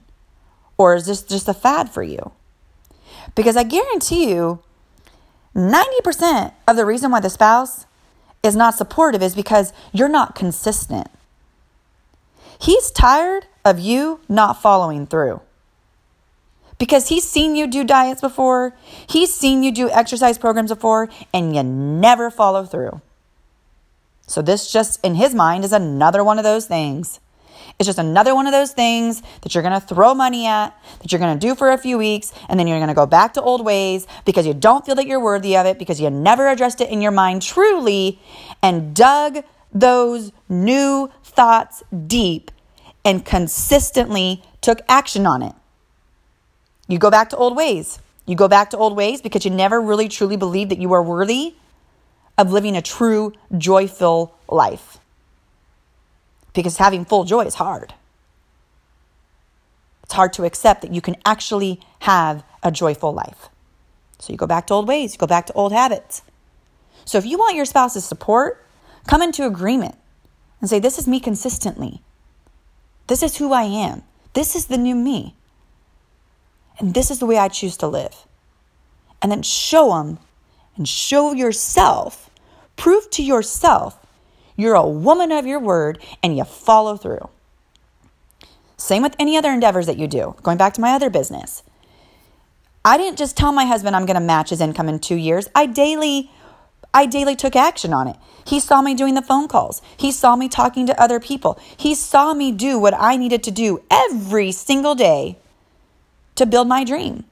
Or 0.77 0.95
is 0.95 1.05
this 1.05 1.23
just 1.23 1.47
a 1.47 1.53
fad 1.53 1.89
for 1.89 2.03
you? 2.03 2.31
Because 3.35 3.57
I 3.57 3.63
guarantee 3.63 4.29
you, 4.29 4.59
90% 5.55 6.53
of 6.67 6.75
the 6.75 6.85
reason 6.85 7.11
why 7.11 7.19
the 7.19 7.29
spouse 7.29 7.85
is 8.41 8.55
not 8.55 8.75
supportive 8.75 9.23
is 9.23 9.35
because 9.35 9.71
you're 9.91 10.09
not 10.09 10.35
consistent. 10.35 11.07
He's 12.59 12.91
tired 12.91 13.47
of 13.65 13.79
you 13.79 14.19
not 14.27 14.61
following 14.61 15.07
through. 15.07 15.41
Because 16.77 17.09
he's 17.09 17.27
seen 17.27 17.55
you 17.55 17.67
do 17.67 17.83
diets 17.83 18.21
before, 18.21 18.75
he's 19.07 19.33
seen 19.33 19.63
you 19.63 19.71
do 19.71 19.89
exercise 19.89 20.37
programs 20.37 20.71
before, 20.71 21.09
and 21.33 21.55
you 21.55 21.63
never 21.63 22.29
follow 22.29 22.65
through. 22.65 23.01
So, 24.27 24.41
this 24.41 24.71
just 24.71 25.03
in 25.03 25.15
his 25.15 25.35
mind 25.35 25.65
is 25.65 25.73
another 25.73 26.23
one 26.23 26.37
of 26.37 26.43
those 26.43 26.65
things. 26.65 27.19
It's 27.79 27.87
just 27.87 27.99
another 27.99 28.35
one 28.35 28.45
of 28.45 28.51
those 28.51 28.71
things 28.71 29.23
that 29.41 29.53
you're 29.53 29.63
going 29.63 29.79
to 29.79 29.85
throw 29.85 30.13
money 30.13 30.45
at, 30.45 30.77
that 30.99 31.11
you're 31.11 31.19
going 31.19 31.37
to 31.37 31.47
do 31.47 31.55
for 31.55 31.71
a 31.71 31.77
few 31.77 31.97
weeks, 31.97 32.31
and 32.47 32.59
then 32.59 32.67
you're 32.67 32.77
going 32.77 32.89
to 32.89 32.93
go 32.93 33.05
back 33.05 33.33
to 33.33 33.41
old 33.41 33.65
ways 33.65 34.07
because 34.25 34.45
you 34.45 34.53
don't 34.53 34.85
feel 34.85 34.95
that 34.95 35.07
you're 35.07 35.19
worthy 35.19 35.57
of 35.57 35.65
it, 35.65 35.79
because 35.79 35.99
you 35.99 36.09
never 36.09 36.47
addressed 36.47 36.81
it 36.81 36.89
in 36.89 37.01
your 37.01 37.11
mind 37.11 37.41
truly 37.41 38.19
and 38.61 38.95
dug 38.95 39.43
those 39.73 40.31
new 40.47 41.09
thoughts 41.23 41.83
deep 42.07 42.51
and 43.03 43.25
consistently 43.25 44.43
took 44.61 44.79
action 44.87 45.25
on 45.25 45.41
it. 45.41 45.53
You 46.93 46.99
go 46.99 47.09
back 47.09 47.31
to 47.31 47.37
old 47.37 47.55
ways. 47.55 47.97
You 48.27 48.35
go 48.35 48.47
back 48.47 48.69
to 48.69 48.77
old 48.77 48.95
ways 48.95 49.19
because 49.19 49.43
you 49.45 49.49
never 49.49 49.81
really 49.81 50.07
truly 50.07 50.37
believed 50.37 50.69
that 50.69 50.77
you 50.77 50.93
are 50.93 51.01
worthy 51.01 51.55
of 52.37 52.51
living 52.51 52.77
a 52.77 52.83
true, 52.83 53.33
joyful 53.57 54.37
life. 54.47 54.99
Because 56.53 56.77
having 56.77 57.03
full 57.03 57.23
joy 57.23 57.45
is 57.45 57.55
hard. 57.55 57.95
It's 60.03 60.13
hard 60.13 60.33
to 60.33 60.45
accept 60.45 60.83
that 60.83 60.93
you 60.93 61.01
can 61.01 61.15
actually 61.25 61.81
have 62.01 62.43
a 62.61 62.69
joyful 62.69 63.11
life. 63.11 63.49
So 64.19 64.31
you 64.31 64.37
go 64.37 64.45
back 64.45 64.67
to 64.67 64.75
old 64.75 64.87
ways, 64.87 65.13
you 65.13 65.17
go 65.17 65.25
back 65.25 65.47
to 65.47 65.53
old 65.53 65.71
habits. 65.71 66.21
So 67.05 67.17
if 67.17 67.25
you 67.25 67.39
want 67.39 67.55
your 67.55 67.65
spouse's 67.65 68.05
support, 68.05 68.63
come 69.07 69.23
into 69.23 69.47
agreement 69.47 69.95
and 70.61 70.69
say, 70.69 70.77
This 70.77 70.99
is 70.99 71.07
me 71.07 71.19
consistently. 71.19 72.03
This 73.07 73.23
is 73.23 73.37
who 73.37 73.51
I 73.51 73.63
am. 73.63 74.03
This 74.33 74.55
is 74.55 74.67
the 74.67 74.77
new 74.77 74.93
me. 74.93 75.33
And 76.79 76.93
this 76.93 77.11
is 77.11 77.19
the 77.19 77.25
way 77.25 77.37
I 77.37 77.47
choose 77.47 77.77
to 77.77 77.87
live. 77.87 78.25
And 79.21 79.31
then 79.31 79.41
show 79.41 79.89
them 79.89 80.19
and 80.75 80.87
show 80.87 81.33
yourself, 81.33 82.29
prove 82.75 83.09
to 83.11 83.23
yourself 83.23 83.97
you're 84.55 84.75
a 84.75 84.87
woman 84.87 85.31
of 85.31 85.47
your 85.47 85.59
word 85.59 85.99
and 86.21 86.37
you 86.37 86.43
follow 86.43 86.95
through. 86.97 87.29
Same 88.77 89.01
with 89.01 89.15
any 89.17 89.37
other 89.37 89.51
endeavors 89.51 89.85
that 89.85 89.97
you 89.97 90.07
do. 90.07 90.35
Going 90.43 90.57
back 90.57 90.73
to 90.73 90.81
my 90.81 90.91
other 90.91 91.09
business. 91.09 91.63
I 92.85 92.97
didn't 92.97 93.17
just 93.17 93.37
tell 93.37 93.51
my 93.51 93.65
husband 93.65 93.95
I'm 93.95 94.05
going 94.05 94.19
to 94.19 94.19
match 94.19 94.49
his 94.49 94.61
income 94.61 94.89
in 94.89 94.99
2 94.99 95.15
years. 95.15 95.47
I 95.55 95.65
daily 95.65 96.29
I 96.93 97.07
daily 97.07 97.35
took 97.35 97.55
action 97.55 97.91
on 97.93 98.07
it. 98.07 98.17
He 98.45 98.59
saw 98.59 98.81
me 98.81 98.93
doing 98.93 99.15
the 99.15 99.21
phone 99.21 99.47
calls. 99.47 99.81
He 99.97 100.11
saw 100.11 100.35
me 100.35 100.47
talking 100.47 100.85
to 100.85 101.01
other 101.01 101.19
people. 101.19 101.59
He 101.75 101.95
saw 101.95 102.35
me 102.35 102.51
do 102.51 102.77
what 102.77 102.93
I 102.93 103.17
needed 103.17 103.41
to 103.43 103.51
do 103.51 103.81
every 103.89 104.51
single 104.51 104.93
day 104.93 105.39
to 106.35 106.45
build 106.45 106.67
my 106.67 106.83
dream. 106.83 107.25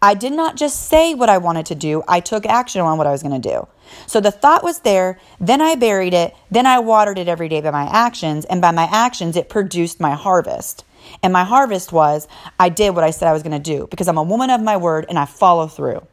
I 0.00 0.14
did 0.14 0.32
not 0.32 0.56
just 0.56 0.88
say 0.88 1.14
what 1.14 1.28
I 1.28 1.38
wanted 1.38 1.66
to 1.66 1.74
do, 1.74 2.04
I 2.06 2.20
took 2.20 2.46
action 2.46 2.80
on 2.80 2.98
what 2.98 3.06
I 3.06 3.10
was 3.10 3.22
going 3.22 3.40
to 3.40 3.48
do. 3.48 3.66
So 4.06 4.20
the 4.20 4.30
thought 4.30 4.62
was 4.62 4.80
there, 4.80 5.18
then 5.40 5.60
I 5.60 5.74
buried 5.74 6.14
it, 6.14 6.34
then 6.50 6.66
I 6.66 6.78
watered 6.78 7.18
it 7.18 7.26
every 7.26 7.48
day 7.48 7.60
by 7.60 7.70
my 7.72 7.88
actions, 7.90 8.44
and 8.44 8.60
by 8.60 8.70
my 8.70 8.88
actions, 8.90 9.36
it 9.36 9.48
produced 9.48 9.98
my 9.98 10.14
harvest. 10.14 10.84
And 11.22 11.32
my 11.32 11.44
harvest 11.44 11.92
was 11.92 12.28
I 12.60 12.68
did 12.68 12.94
what 12.94 13.04
I 13.04 13.10
said 13.10 13.28
I 13.28 13.32
was 13.32 13.42
going 13.42 13.52
to 13.52 13.58
do 13.58 13.86
because 13.90 14.08
I'm 14.08 14.18
a 14.18 14.22
woman 14.22 14.50
of 14.50 14.60
my 14.60 14.76
word 14.76 15.06
and 15.08 15.18
I 15.18 15.24
follow 15.24 15.66
through. 15.66 16.06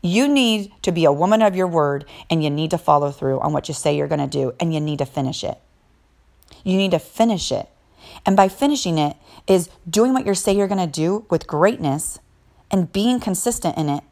You 0.00 0.26
need 0.26 0.72
to 0.82 0.92
be 0.92 1.04
a 1.04 1.12
woman 1.12 1.42
of 1.42 1.54
your 1.54 1.68
word 1.68 2.04
and 2.28 2.42
you 2.42 2.50
need 2.50 2.70
to 2.70 2.78
follow 2.78 3.10
through 3.12 3.40
on 3.40 3.52
what 3.52 3.68
you 3.68 3.74
say 3.74 3.96
you're 3.96 4.08
going 4.08 4.20
to 4.20 4.26
do 4.26 4.52
and 4.58 4.74
you 4.74 4.80
need 4.80 4.98
to 4.98 5.06
finish 5.06 5.44
it. 5.44 5.58
You 6.64 6.76
need 6.76 6.90
to 6.92 6.98
finish 6.98 7.52
it. 7.52 7.68
And 8.24 8.36
by 8.36 8.48
finishing 8.48 8.98
it 8.98 9.16
is 9.46 9.68
doing 9.88 10.12
what 10.12 10.26
you 10.26 10.34
say 10.34 10.54
you're 10.54 10.68
going 10.68 10.78
to 10.78 11.00
do 11.00 11.26
with 11.28 11.46
greatness 11.46 12.20
and 12.70 12.92
being 12.92 13.20
consistent 13.20 13.76
in 13.76 13.88
it. 13.88 14.04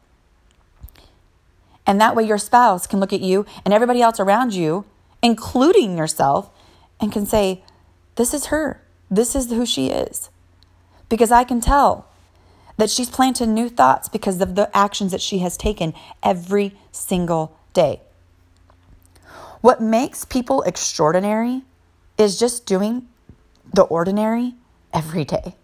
And 1.87 1.99
that 1.99 2.15
way 2.15 2.23
your 2.23 2.37
spouse 2.37 2.87
can 2.87 2.99
look 2.99 3.13
at 3.13 3.21
you 3.21 3.45
and 3.65 3.73
everybody 3.73 4.01
else 4.01 4.19
around 4.19 4.53
you, 4.53 4.85
including 5.21 5.97
yourself, 5.97 6.49
and 6.99 7.11
can 7.11 7.25
say, 7.25 7.63
This 8.15 8.33
is 8.33 8.47
her. 8.47 8.81
This 9.09 9.35
is 9.35 9.49
who 9.49 9.65
she 9.65 9.87
is. 9.87 10.29
Because 11.09 11.31
I 11.31 11.43
can 11.43 11.59
tell 11.59 12.07
that 12.77 12.89
she's 12.89 13.09
planted 13.09 13.47
new 13.47 13.69
thoughts 13.69 14.07
because 14.07 14.39
of 14.41 14.55
the 14.55 14.75
actions 14.75 15.11
that 15.11 15.21
she 15.21 15.39
has 15.39 15.57
taken 15.57 15.93
every 16.23 16.75
single 16.91 17.57
day. 17.73 18.01
What 19.61 19.81
makes 19.81 20.25
people 20.25 20.63
extraordinary 20.63 21.63
is 22.17 22.39
just 22.39 22.65
doing 22.65 23.07
the 23.73 23.83
ordinary 23.83 24.55
every 24.93 25.25
day. 25.25 25.55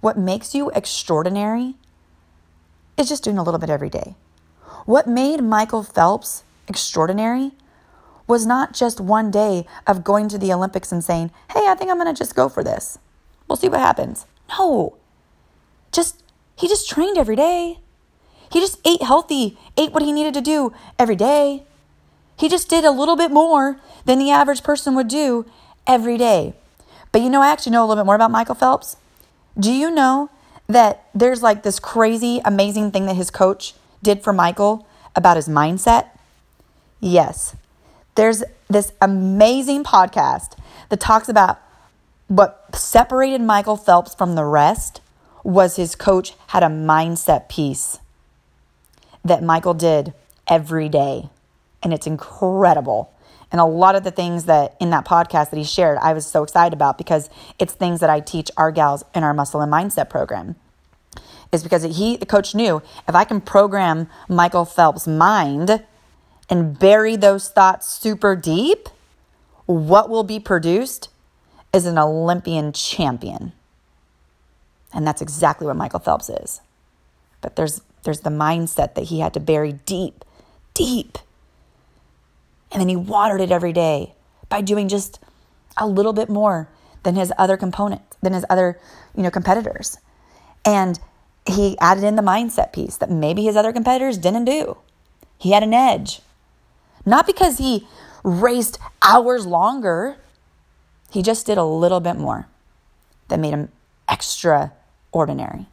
What 0.00 0.18
makes 0.18 0.54
you 0.54 0.70
extraordinary 0.70 1.76
is 2.98 3.08
just 3.08 3.24
doing 3.24 3.38
a 3.38 3.42
little 3.42 3.60
bit 3.60 3.70
every 3.70 3.88
day. 3.88 4.14
What 4.84 5.06
made 5.06 5.42
Michael 5.42 5.82
Phelps 5.82 6.44
extraordinary 6.68 7.52
was 8.26 8.46
not 8.46 8.74
just 8.74 9.00
one 9.00 9.30
day 9.30 9.66
of 9.86 10.04
going 10.04 10.28
to 10.28 10.38
the 10.38 10.52
Olympics 10.52 10.92
and 10.92 11.02
saying, 11.02 11.30
hey, 11.52 11.66
I 11.66 11.74
think 11.74 11.90
I'm 11.90 11.98
going 11.98 12.14
to 12.14 12.18
just 12.18 12.34
go 12.34 12.48
for 12.48 12.62
this. 12.62 12.98
We'll 13.48 13.56
see 13.56 13.68
what 13.68 13.80
happens. 13.80 14.26
No. 14.50 14.96
Just, 15.92 16.22
he 16.56 16.68
just 16.68 16.88
trained 16.88 17.18
every 17.18 17.36
day. 17.36 17.78
He 18.50 18.60
just 18.60 18.78
ate 18.86 19.02
healthy, 19.02 19.58
ate 19.76 19.92
what 19.92 20.02
he 20.02 20.12
needed 20.12 20.34
to 20.34 20.40
do 20.40 20.72
every 20.98 21.16
day. 21.16 21.64
He 22.36 22.48
just 22.48 22.68
did 22.68 22.84
a 22.84 22.90
little 22.90 23.16
bit 23.16 23.30
more 23.30 23.80
than 24.04 24.18
the 24.18 24.30
average 24.30 24.62
person 24.62 24.94
would 24.94 25.08
do 25.08 25.46
every 25.86 26.16
day. 26.16 26.54
But 27.12 27.22
you 27.22 27.30
know, 27.30 27.42
I 27.42 27.48
actually 27.48 27.72
know 27.72 27.84
a 27.84 27.86
little 27.86 28.02
bit 28.02 28.06
more 28.06 28.14
about 28.14 28.30
Michael 28.30 28.54
Phelps. 28.54 28.96
Do 29.58 29.72
you 29.72 29.90
know 29.90 30.30
that 30.66 31.06
there's 31.14 31.42
like 31.42 31.62
this 31.62 31.78
crazy, 31.78 32.40
amazing 32.44 32.90
thing 32.90 33.06
that 33.06 33.16
his 33.16 33.30
coach 33.30 33.74
did 34.02 34.22
for 34.22 34.32
Michael 34.32 34.86
about 35.14 35.36
his 35.36 35.48
mindset? 35.48 36.08
Yes. 37.00 37.54
There's 38.14 38.42
this 38.68 38.92
amazing 39.00 39.84
podcast 39.84 40.56
that 40.88 41.00
talks 41.00 41.28
about 41.28 41.58
what 42.28 42.74
separated 42.74 43.40
Michael 43.40 43.76
Phelps 43.76 44.14
from 44.14 44.34
the 44.34 44.44
rest 44.44 45.00
was 45.42 45.76
his 45.76 45.94
coach 45.94 46.34
had 46.48 46.62
a 46.62 46.68
mindset 46.68 47.48
piece 47.48 47.98
that 49.24 49.42
Michael 49.42 49.74
did 49.74 50.14
every 50.48 50.88
day. 50.88 51.28
And 51.82 51.92
it's 51.92 52.06
incredible. 52.06 53.12
And 53.54 53.60
a 53.60 53.64
lot 53.64 53.94
of 53.94 54.02
the 54.02 54.10
things 54.10 54.46
that 54.46 54.74
in 54.80 54.90
that 54.90 55.04
podcast 55.04 55.50
that 55.50 55.56
he 55.56 55.62
shared, 55.62 55.96
I 55.98 56.12
was 56.12 56.26
so 56.26 56.42
excited 56.42 56.72
about 56.72 56.98
because 56.98 57.30
it's 57.56 57.72
things 57.72 58.00
that 58.00 58.10
I 58.10 58.18
teach 58.18 58.50
our 58.56 58.72
gals 58.72 59.04
in 59.14 59.22
our 59.22 59.32
muscle 59.32 59.60
and 59.60 59.72
mindset 59.72 60.10
program. 60.10 60.56
Is 61.52 61.62
because 61.62 61.84
he, 61.84 62.16
the 62.16 62.26
coach, 62.26 62.56
knew 62.56 62.82
if 63.06 63.14
I 63.14 63.22
can 63.22 63.40
program 63.40 64.08
Michael 64.28 64.64
Phelps' 64.64 65.06
mind 65.06 65.84
and 66.50 66.76
bury 66.76 67.14
those 67.14 67.48
thoughts 67.48 67.86
super 67.86 68.34
deep, 68.34 68.88
what 69.66 70.10
will 70.10 70.24
be 70.24 70.40
produced 70.40 71.08
is 71.72 71.86
an 71.86 71.96
Olympian 71.96 72.72
champion. 72.72 73.52
And 74.92 75.06
that's 75.06 75.22
exactly 75.22 75.68
what 75.68 75.76
Michael 75.76 76.00
Phelps 76.00 76.28
is. 76.28 76.60
But 77.40 77.54
there's 77.54 77.82
there's 78.02 78.22
the 78.22 78.30
mindset 78.30 78.96
that 78.96 79.04
he 79.04 79.20
had 79.20 79.32
to 79.34 79.38
bury 79.38 79.74
deep, 79.86 80.24
deep 80.74 81.18
and 82.74 82.80
then 82.80 82.88
he 82.88 82.96
watered 82.96 83.40
it 83.40 83.52
every 83.52 83.72
day 83.72 84.14
by 84.48 84.60
doing 84.60 84.88
just 84.88 85.20
a 85.76 85.86
little 85.86 86.12
bit 86.12 86.28
more 86.28 86.68
than 87.04 87.14
his 87.14 87.32
other 87.38 87.56
component, 87.56 88.02
than 88.20 88.32
his 88.32 88.44
other, 88.50 88.80
you 89.16 89.22
know, 89.22 89.30
competitors. 89.30 89.98
And 90.64 90.98
he 91.46 91.78
added 91.78 92.02
in 92.02 92.16
the 92.16 92.22
mindset 92.22 92.72
piece 92.72 92.96
that 92.96 93.10
maybe 93.10 93.44
his 93.44 93.56
other 93.56 93.72
competitors 93.72 94.18
didn't 94.18 94.46
do. 94.46 94.78
He 95.38 95.52
had 95.52 95.62
an 95.62 95.72
edge. 95.72 96.20
Not 97.06 97.26
because 97.26 97.58
he 97.58 97.86
raced 98.24 98.78
hours 99.02 99.46
longer, 99.46 100.16
he 101.10 101.22
just 101.22 101.46
did 101.46 101.58
a 101.58 101.64
little 101.64 102.00
bit 102.00 102.16
more 102.16 102.48
that 103.28 103.38
made 103.38 103.52
him 103.52 103.70
extraordinary. 104.08 105.66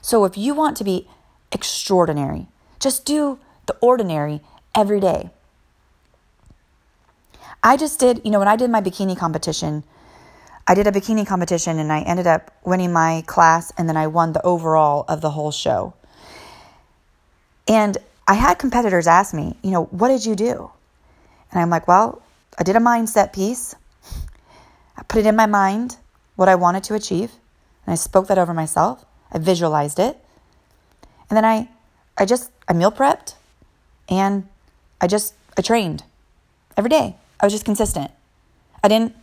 So 0.00 0.24
if 0.24 0.36
you 0.36 0.54
want 0.54 0.76
to 0.78 0.84
be 0.84 1.08
extraordinary, 1.52 2.48
just 2.80 3.04
do 3.04 3.38
the 3.66 3.76
ordinary 3.80 4.40
every 4.74 5.00
day. 5.00 5.30
I 7.66 7.76
just 7.76 7.98
did, 7.98 8.20
you 8.24 8.30
know, 8.30 8.38
when 8.38 8.46
I 8.46 8.54
did 8.54 8.70
my 8.70 8.80
bikini 8.80 9.18
competition, 9.18 9.82
I 10.68 10.76
did 10.76 10.86
a 10.86 10.92
bikini 10.92 11.26
competition 11.26 11.80
and 11.80 11.92
I 11.92 12.02
ended 12.02 12.28
up 12.28 12.52
winning 12.64 12.92
my 12.92 13.24
class 13.26 13.72
and 13.76 13.88
then 13.88 13.96
I 13.96 14.06
won 14.06 14.32
the 14.34 14.42
overall 14.42 15.04
of 15.08 15.20
the 15.20 15.30
whole 15.30 15.50
show. 15.50 15.92
And 17.66 17.98
I 18.28 18.34
had 18.34 18.60
competitors 18.60 19.08
ask 19.08 19.34
me, 19.34 19.56
you 19.64 19.72
know, 19.72 19.86
what 19.86 20.10
did 20.10 20.24
you 20.24 20.36
do? 20.36 20.70
And 21.50 21.60
I'm 21.60 21.68
like, 21.68 21.88
well, 21.88 22.22
I 22.56 22.62
did 22.62 22.76
a 22.76 22.78
mindset 22.78 23.32
piece. 23.32 23.74
I 24.96 25.02
put 25.02 25.18
it 25.18 25.26
in 25.26 25.34
my 25.34 25.46
mind 25.46 25.96
what 26.36 26.48
I 26.48 26.54
wanted 26.54 26.84
to 26.84 26.94
achieve, 26.94 27.32
and 27.84 27.92
I 27.92 27.96
spoke 27.96 28.28
that 28.28 28.38
over 28.38 28.54
myself. 28.54 29.04
I 29.32 29.38
visualized 29.38 29.98
it. 29.98 30.16
And 31.28 31.36
then 31.36 31.44
I 31.44 31.68
I 32.16 32.26
just 32.26 32.52
I 32.68 32.74
meal 32.74 32.92
prepped 32.92 33.34
and 34.08 34.46
I 35.00 35.08
just 35.08 35.34
I 35.58 35.62
trained 35.62 36.04
every 36.76 36.90
day. 36.90 37.16
I 37.40 37.46
was 37.46 37.52
just 37.52 37.64
consistent. 37.64 38.10
I 38.82 38.88
didn't 38.88 39.14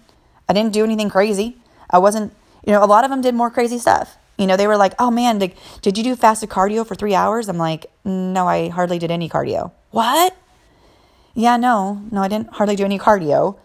I 0.47 0.53
didn't 0.53 0.73
do 0.73 0.83
anything 0.83 1.09
crazy. 1.09 1.57
I 1.89 1.97
wasn't 1.99 2.33
You 2.65 2.71
know, 2.73 2.83
a 2.83 2.87
lot 2.87 3.03
of 3.03 3.09
them 3.11 3.21
did 3.21 3.35
more 3.35 3.49
crazy 3.51 3.77
stuff. 3.77 4.17
You 4.37 4.47
know, 4.47 4.57
they 4.57 4.67
were 4.67 4.77
like, 4.77 4.93
oh 4.99 5.11
man, 5.11 5.37
did, 5.37 5.53
did 5.81 5.97
you 5.97 6.03
do 6.03 6.15
fasted 6.15 6.49
cardio 6.49 6.87
for 6.87 6.95
three 6.95 7.13
hours? 7.13 7.49
I'm 7.49 7.57
like, 7.57 7.85
no, 8.03 8.47
I 8.47 8.69
hardly 8.69 8.97
did 8.97 9.11
any 9.11 9.29
cardio. 9.29 9.71
What? 9.91 10.35
Yeah, 11.35 11.57
no, 11.57 12.01
no, 12.11 12.21
I 12.21 12.27
didn't 12.27 12.49
hardly 12.49 12.75
do 12.75 12.85
any 12.85 12.97
cardio. 12.97 13.57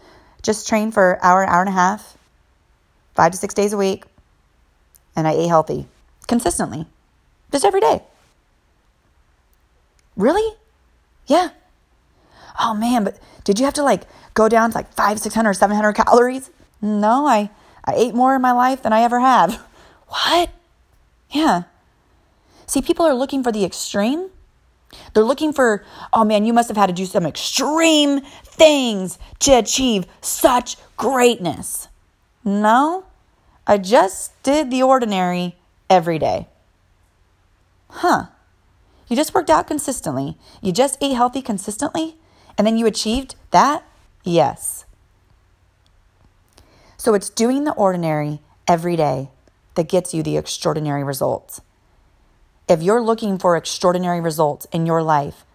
Just 0.43 0.69
trained 0.69 0.95
for 0.95 1.19
hour, 1.23 1.45
hour 1.47 1.61
and 1.61 1.69
a 1.69 1.73
half, 1.73 2.19
five 3.15 3.33
to 3.33 3.39
six 3.39 3.55
days 3.55 3.73
a 3.73 3.77
week. 3.77 4.05
And 5.17 5.27
I 5.27 5.33
ate 5.33 5.49
healthy 5.49 5.87
consistently, 6.27 6.87
just 7.51 7.65
every 7.65 7.81
day. 7.81 8.03
Really? 10.17 10.57
Yeah. 11.27 11.51
Oh 12.61 12.75
man, 12.75 13.05
but 13.05 13.19
did 13.45 13.59
you 13.59 13.65
have 13.65 13.75
to 13.75 13.83
like 13.83 14.03
go 14.39 14.49
down 14.49 14.71
to 14.71 14.77
like 14.77 14.93
five, 14.95 15.19
600, 15.19 15.55
700 15.55 15.93
calories? 15.95 16.51
No, 16.81 17.27
I, 17.27 17.51
I 17.85 17.95
ate 17.97 18.15
more 18.15 18.37
in 18.37 18.41
my 18.41 18.53
life 18.53 18.83
than 18.83 18.93
I 18.93 19.03
ever 19.03 19.21
have. 19.21 19.61
What? 20.11 20.49
Yeah. 21.29 21.65
See, 22.67 22.81
people 22.81 23.05
are 23.05 23.13
looking 23.13 23.43
for 23.45 23.53
the 23.53 23.63
extreme. 23.63 24.31
They're 25.13 25.23
looking 25.23 25.53
for, 25.53 25.85
oh 26.15 26.25
man, 26.25 26.47
you 26.47 26.55
must 26.55 26.69
have 26.69 26.79
had 26.79 26.87
to 26.87 26.95
do 26.95 27.05
some 27.05 27.27
extreme 27.27 28.23
things 28.43 29.19
to 29.41 29.53
achieve 29.59 30.07
such 30.23 30.79
greatness. 30.97 31.89
No, 32.43 33.05
I 33.67 33.77
just 33.77 34.33
did 34.43 34.71
the 34.71 34.83
ordinary 34.83 35.57
every 35.91 36.19
day. 36.19 36.49
Huh. 37.91 38.29
You 39.09 39.15
just 39.17 39.35
worked 39.35 39.51
out 39.51 39.67
consistently. 39.67 40.39
You 40.63 40.73
just 40.73 40.97
ate 41.03 41.17
healthy 41.17 41.43
consistently, 41.43 42.17
and 42.57 42.67
then 42.67 42.79
you 42.79 42.87
achieved 42.87 43.35
that? 43.51 43.85
Yes. 44.29 44.85
So 46.99 47.15
it's 47.15 47.31
doing 47.31 47.65
the 47.65 47.73
ordinary 47.73 48.41
every 48.67 48.95
day 48.95 49.31
that 49.75 49.89
gets 49.89 50.13
you 50.13 50.23
the 50.23 50.37
extraordinary 50.37 51.03
results. 51.03 51.63
If 52.69 52.83
you're 52.83 53.01
looking 53.01 53.39
for 53.39 53.57
extraordinary 53.57 54.21
results 54.21 54.67
in 54.71 54.85
your 54.85 55.03
life, 55.03 55.47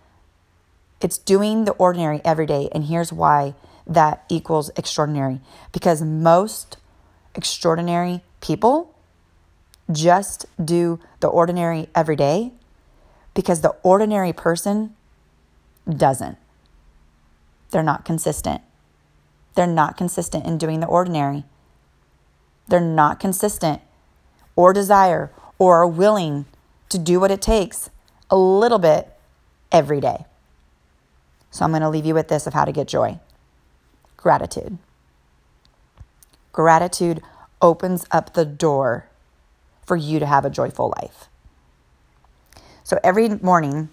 it's 1.01 1.19
doing 1.19 1.65
the 1.65 1.73
ordinary 1.73 2.19
every 2.25 2.47
day. 2.47 2.67
And 2.73 2.85
here's 2.85 3.13
why 3.13 3.53
that 3.85 4.23
equals 4.27 4.71
extraordinary 4.75 5.39
because 5.71 6.01
most 6.01 6.77
extraordinary 7.35 8.21
people 8.41 8.95
just 9.91 10.47
do 10.63 10.99
the 11.19 11.27
ordinary 11.27 11.89
every 11.93 12.15
day 12.15 12.53
because 13.35 13.61
the 13.61 13.75
ordinary 13.83 14.33
person 14.33 14.95
doesn't. 15.87 16.39
They're 17.73 17.81
not 17.81 18.05
consistent. 18.05 18.61
They're 19.55 19.65
not 19.65 19.97
consistent 19.97 20.45
in 20.45 20.59
doing 20.59 20.79
the 20.79 20.85
ordinary. 20.85 21.43
They're 22.67 22.79
not 22.79 23.19
consistent 23.19 23.81
or 24.55 24.73
desire 24.73 25.31
or 25.57 25.77
are 25.77 25.87
willing 25.87 26.45
to 26.89 26.99
do 26.99 27.19
what 27.19 27.31
it 27.31 27.41
takes 27.41 27.89
a 28.29 28.37
little 28.37 28.77
bit 28.77 29.11
every 29.71 29.99
day. 29.99 30.25
So 31.49 31.65
I'm 31.65 31.71
going 31.71 31.81
to 31.81 31.89
leave 31.89 32.05
you 32.05 32.13
with 32.13 32.27
this 32.27 32.45
of 32.45 32.53
how 32.53 32.63
to 32.63 32.71
get 32.71 32.87
joy 32.87 33.19
gratitude. 34.17 34.77
Gratitude 36.51 37.23
opens 37.59 38.05
up 38.11 38.35
the 38.35 38.45
door 38.45 39.09
for 39.83 39.97
you 39.97 40.19
to 40.19 40.27
have 40.27 40.45
a 40.45 40.49
joyful 40.51 40.93
life. 41.01 41.27
So 42.83 42.99
every 43.03 43.29
morning, 43.29 43.89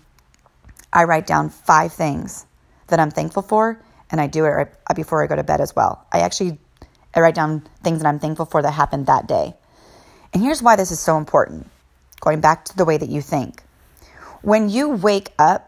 I 0.93 1.05
write 1.05 1.26
down 1.26 1.49
five 1.49 1.95
things 1.95 2.45
that 2.91 3.01
I'm 3.01 3.11
thankful 3.11 3.43
for, 3.43 3.82
and 4.11 4.20
I 4.20 4.26
do 4.26 4.45
it 4.45 4.49
right 4.49 4.68
uh, 4.88 4.95
before 4.95 5.22
I 5.22 5.26
go 5.26 5.36
to 5.36 5.43
bed 5.43 5.61
as 5.61 5.74
well. 5.74 6.07
I 6.12 6.20
actually 6.20 6.59
write 7.16 7.34
down 7.34 7.66
things 7.82 8.03
that 8.03 8.09
I'm 8.09 8.18
thankful 8.18 8.47
for 8.47 8.62
that 8.62 8.72
happened 8.72 9.07
that 9.07 9.26
day. 9.26 9.55
And 10.32 10.43
here's 10.43 10.62
why 10.62 10.76
this 10.76 10.91
is 10.91 11.01
so 11.01 11.16
important 11.16 11.68
going 12.20 12.41
back 12.41 12.64
to 12.66 12.76
the 12.76 12.84
way 12.84 12.97
that 12.97 13.09
you 13.09 13.20
think. 13.22 13.62
When 14.43 14.68
you 14.68 14.91
wake 14.91 15.30
up, 15.38 15.66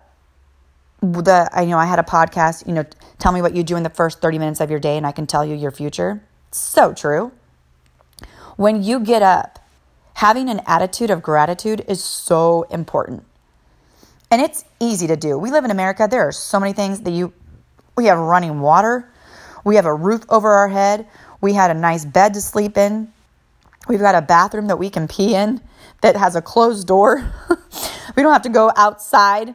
the 1.00 1.48
I 1.52 1.64
know 1.64 1.78
I 1.78 1.86
had 1.86 1.98
a 1.98 2.04
podcast, 2.04 2.66
you 2.66 2.72
know, 2.72 2.84
tell 3.18 3.32
me 3.32 3.42
what 3.42 3.56
you 3.56 3.62
do 3.64 3.76
in 3.76 3.82
the 3.82 3.90
first 3.90 4.20
30 4.20 4.38
minutes 4.38 4.60
of 4.60 4.70
your 4.70 4.78
day 4.78 4.96
and 4.96 5.06
I 5.06 5.12
can 5.12 5.26
tell 5.26 5.44
you 5.44 5.54
your 5.54 5.72
future. 5.72 6.22
So 6.52 6.92
true. 6.92 7.32
When 8.56 8.82
you 8.82 9.00
get 9.00 9.22
up, 9.22 9.58
having 10.14 10.48
an 10.48 10.60
attitude 10.66 11.10
of 11.10 11.22
gratitude 11.22 11.84
is 11.88 12.04
so 12.04 12.62
important. 12.70 13.24
And 14.32 14.40
it's 14.40 14.64
easy 14.80 15.06
to 15.08 15.16
do. 15.16 15.36
We 15.36 15.50
live 15.50 15.66
in 15.66 15.70
America. 15.70 16.08
There 16.10 16.26
are 16.26 16.32
so 16.32 16.58
many 16.58 16.72
things 16.72 17.02
that 17.02 17.10
you 17.10 17.34
we 17.96 18.06
have 18.06 18.18
running 18.18 18.60
water, 18.60 19.12
we 19.62 19.76
have 19.76 19.84
a 19.84 19.94
roof 19.94 20.24
over 20.30 20.50
our 20.50 20.68
head, 20.68 21.06
we 21.42 21.52
had 21.52 21.70
a 21.70 21.74
nice 21.74 22.06
bed 22.06 22.32
to 22.32 22.40
sleep 22.40 22.78
in. 22.78 23.12
We've 23.86 24.00
got 24.00 24.14
a 24.14 24.22
bathroom 24.22 24.68
that 24.68 24.78
we 24.78 24.88
can 24.88 25.06
pee 25.06 25.34
in 25.34 25.60
that 26.00 26.16
has 26.16 26.34
a 26.34 26.40
closed 26.40 26.86
door. 26.86 27.30
we 28.16 28.22
don't 28.22 28.32
have 28.32 28.42
to 28.42 28.48
go 28.48 28.72
outside 28.74 29.54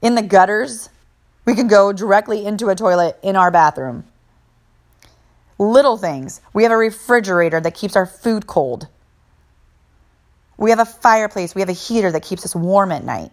in 0.00 0.14
the 0.14 0.22
gutters. 0.22 0.88
We 1.44 1.56
can 1.56 1.66
go 1.66 1.92
directly 1.92 2.46
into 2.46 2.68
a 2.68 2.76
toilet 2.76 3.18
in 3.24 3.34
our 3.34 3.50
bathroom. 3.50 4.04
Little 5.58 5.96
things. 5.96 6.40
We 6.52 6.62
have 6.62 6.70
a 6.70 6.76
refrigerator 6.76 7.60
that 7.60 7.74
keeps 7.74 7.96
our 7.96 8.06
food 8.06 8.46
cold. 8.46 8.86
We 10.56 10.70
have 10.70 10.78
a 10.78 10.84
fireplace. 10.84 11.56
We 11.56 11.62
have 11.62 11.68
a 11.68 11.72
heater 11.72 12.12
that 12.12 12.22
keeps 12.22 12.44
us 12.44 12.54
warm 12.54 12.92
at 12.92 13.02
night. 13.02 13.32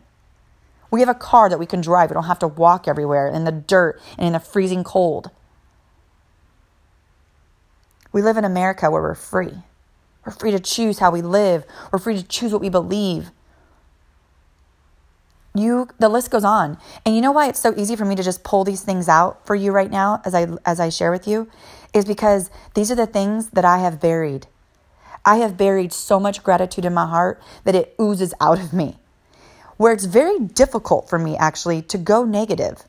We 0.92 1.02
have 1.02 1.10
a 1.10 1.14
car 1.14 1.50
that 1.50 1.60
we 1.60 1.66
can 1.66 1.82
drive. 1.82 2.10
We 2.10 2.16
don't 2.16 2.24
have 2.24 2.40
to 2.40 2.48
walk 2.48 2.88
everywhere 2.88 3.28
in 3.28 3.44
the 3.44 3.52
dirt 3.52 4.02
and 4.18 4.28
in 4.28 4.34
the 4.34 4.40
freezing 4.40 4.84
cold. 4.84 5.30
We 8.12 8.22
live 8.22 8.38
in 8.38 8.46
America 8.46 8.90
where 8.90 9.02
we're 9.02 9.16
free. 9.16 9.64
We're 10.26 10.34
free 10.34 10.52
to 10.52 10.60
choose 10.60 11.00
how 11.00 11.12
we 11.12 11.22
live. 11.22 11.66
We're 11.92 12.00
free 12.00 12.18
to 12.18 12.24
choose 12.24 12.52
what 12.52 12.62
we 12.62 12.70
believe. 12.70 13.32
You 15.56 15.90
the 16.00 16.10
list 16.10 16.32
goes 16.32 16.44
on. 16.44 16.78
And 17.06 17.16
you 17.16 17.22
know 17.22 17.32
why 17.32 17.48
it's 17.48 17.60
so 17.60 17.74
easy 17.76 17.96
for 17.96 18.06
me 18.06 18.16
to 18.16 18.24
just 18.24 18.44
pull 18.44 18.64
these 18.64 18.82
things 18.82 19.10
out 19.10 19.46
for 19.46 19.56
you 19.56 19.72
right 19.72 19.90
now 19.90 20.22
as 20.24 20.34
I 20.36 20.48
as 20.66 20.80
I 20.80 20.90
share 20.90 21.12
with 21.12 21.28
you 21.28 21.50
is 21.94 22.06
because 22.06 22.52
these 22.76 22.92
are 22.92 22.96
the 22.96 23.08
things 23.08 23.50
that 23.52 23.66
I 23.66 23.80
have 23.80 24.00
buried. 24.00 24.48
I 25.26 25.38
have 25.38 25.58
buried 25.58 25.92
so 25.92 26.20
much 26.20 26.44
gratitude 26.44 26.86
in 26.86 26.94
my 26.94 27.08
heart 27.08 27.42
that 27.64 27.76
it 27.76 27.96
oozes 28.00 28.34
out 28.40 28.60
of 28.60 28.74
me. 28.74 28.99
Where 29.80 29.94
it's 29.94 30.04
very 30.04 30.40
difficult 30.40 31.10
for 31.10 31.18
me 31.18 31.38
actually 31.38 31.82
to 31.84 31.98
go 31.98 32.26
negative 32.26 32.84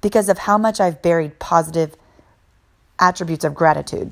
because 0.00 0.28
of 0.28 0.38
how 0.38 0.58
much 0.58 0.80
I've 0.80 1.00
buried 1.00 1.38
positive 1.38 1.94
attributes 2.98 3.44
of 3.44 3.54
gratitude 3.54 4.10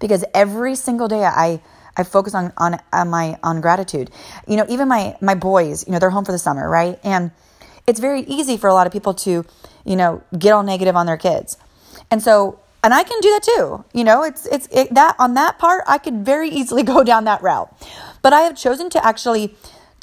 because 0.00 0.24
every 0.34 0.74
single 0.74 1.08
day 1.08 1.24
I 1.24 1.60
I 1.96 2.02
focus 2.02 2.34
on 2.34 2.52
on, 2.56 2.80
on 2.92 3.10
my 3.10 3.38
on 3.42 3.60
gratitude. 3.60 4.10
You 4.46 4.56
know, 4.56 4.66
even 4.68 4.88
my 4.88 5.16
my 5.20 5.34
boys, 5.34 5.86
you 5.86 5.92
know, 5.92 5.98
they're 5.98 6.10
home 6.10 6.24
for 6.24 6.32
the 6.32 6.38
summer, 6.38 6.68
right? 6.68 6.98
And 7.04 7.30
it's 7.86 8.00
very 8.00 8.22
easy 8.22 8.56
for 8.56 8.68
a 8.68 8.74
lot 8.74 8.86
of 8.86 8.92
people 8.92 9.14
to, 9.14 9.44
you 9.84 9.96
know, 9.96 10.22
get 10.38 10.52
all 10.52 10.62
negative 10.62 10.96
on 10.96 11.06
their 11.06 11.16
kids. 11.16 11.56
And 12.10 12.22
so 12.22 12.58
and 12.82 12.92
I 12.92 13.02
can 13.02 13.18
do 13.20 13.30
that 13.30 13.42
too. 13.42 13.84
You 13.94 14.04
know, 14.04 14.24
it's 14.24 14.46
it's 14.46 14.68
it, 14.70 14.92
that 14.94 15.16
on 15.18 15.34
that 15.34 15.58
part 15.58 15.84
I 15.86 15.98
could 15.98 16.24
very 16.24 16.50
easily 16.50 16.82
go 16.94 17.04
down 17.04 17.24
that 17.24 17.42
route. 17.42 17.72
But 18.22 18.32
I 18.32 18.40
have 18.40 18.56
chosen 18.56 18.90
to 18.90 19.04
actually 19.06 19.54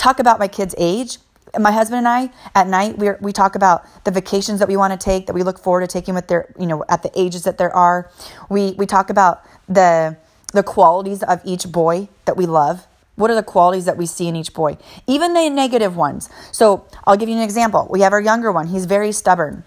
talk 0.01 0.19
about 0.19 0.39
my 0.39 0.47
kids' 0.47 0.73
age 0.77 1.19
my 1.59 1.71
husband 1.71 1.99
and 1.99 2.07
I 2.07 2.31
at 2.55 2.67
night 2.67 2.97
we 2.97 3.09
we 3.19 3.33
talk 3.33 3.55
about 3.55 3.85
the 4.05 4.11
vacations 4.11 4.59
that 4.59 4.67
we 4.67 4.77
want 4.77 4.97
to 4.97 5.03
take 5.03 5.27
that 5.27 5.33
we 5.33 5.43
look 5.43 5.59
forward 5.59 5.81
to 5.81 5.87
taking 5.87 6.15
with 6.15 6.27
their 6.27 6.53
you 6.57 6.65
know 6.65 6.85
at 6.87 7.03
the 7.03 7.11
ages 7.19 7.43
that 7.43 7.57
there 7.57 7.75
are. 7.75 8.09
We 8.49 8.71
we 8.77 8.85
talk 8.85 9.09
about 9.09 9.43
the 9.67 10.17
the 10.53 10.63
qualities 10.63 11.23
of 11.23 11.41
each 11.43 11.71
boy 11.71 12.07
that 12.25 12.37
we 12.37 12.45
love. 12.45 12.87
What 13.15 13.29
are 13.29 13.35
the 13.35 13.43
qualities 13.43 13.85
that 13.85 13.97
we 13.97 14.05
see 14.05 14.27
in 14.27 14.35
each 14.35 14.53
boy? 14.53 14.77
Even 15.05 15.33
the 15.33 15.49
negative 15.49 15.95
ones. 15.95 16.29
So, 16.51 16.85
I'll 17.05 17.17
give 17.17 17.29
you 17.29 17.35
an 17.35 17.41
example. 17.41 17.87
We 17.89 18.01
have 18.01 18.13
our 18.13 18.21
younger 18.21 18.51
one. 18.51 18.67
He's 18.67 18.85
very 18.85 19.11
stubborn. 19.11 19.63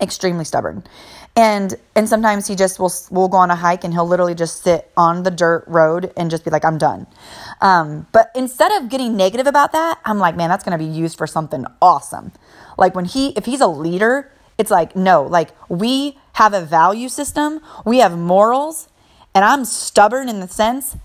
Extremely 0.00 0.44
stubborn. 0.44 0.84
And 1.36 1.74
and 1.94 2.08
sometimes 2.08 2.46
he 2.46 2.56
just 2.56 2.78
will 2.80 2.92
will 3.10 3.28
go 3.28 3.36
on 3.36 3.50
a 3.50 3.56
hike 3.56 3.84
and 3.84 3.92
he'll 3.92 4.06
literally 4.06 4.34
just 4.34 4.62
sit 4.62 4.90
on 4.96 5.22
the 5.22 5.30
dirt 5.30 5.64
road 5.66 6.12
and 6.16 6.30
just 6.30 6.44
be 6.44 6.50
like 6.50 6.64
I'm 6.64 6.78
done. 6.78 7.06
Um, 7.60 8.06
but 8.12 8.30
instead 8.34 8.72
of 8.72 8.88
getting 8.88 9.16
negative 9.16 9.46
about 9.46 9.72
that, 9.72 10.00
I'm 10.04 10.18
like, 10.18 10.36
man, 10.36 10.48
that's 10.48 10.64
going 10.64 10.76
to 10.76 10.84
be 10.84 10.90
used 10.90 11.16
for 11.16 11.26
something 11.26 11.66
awesome. 11.80 12.32
Like 12.76 12.94
when 12.94 13.04
he 13.04 13.28
if 13.36 13.44
he's 13.44 13.60
a 13.60 13.68
leader, 13.68 14.32
it's 14.58 14.70
like 14.70 14.96
no, 14.96 15.22
like 15.22 15.50
we 15.68 16.18
have 16.34 16.54
a 16.54 16.62
value 16.62 17.08
system, 17.08 17.60
we 17.84 17.98
have 17.98 18.16
morals, 18.16 18.88
and 19.34 19.44
I'm 19.44 19.64
stubborn 19.64 20.28
in 20.28 20.40
the 20.40 20.48
sense 20.48 20.96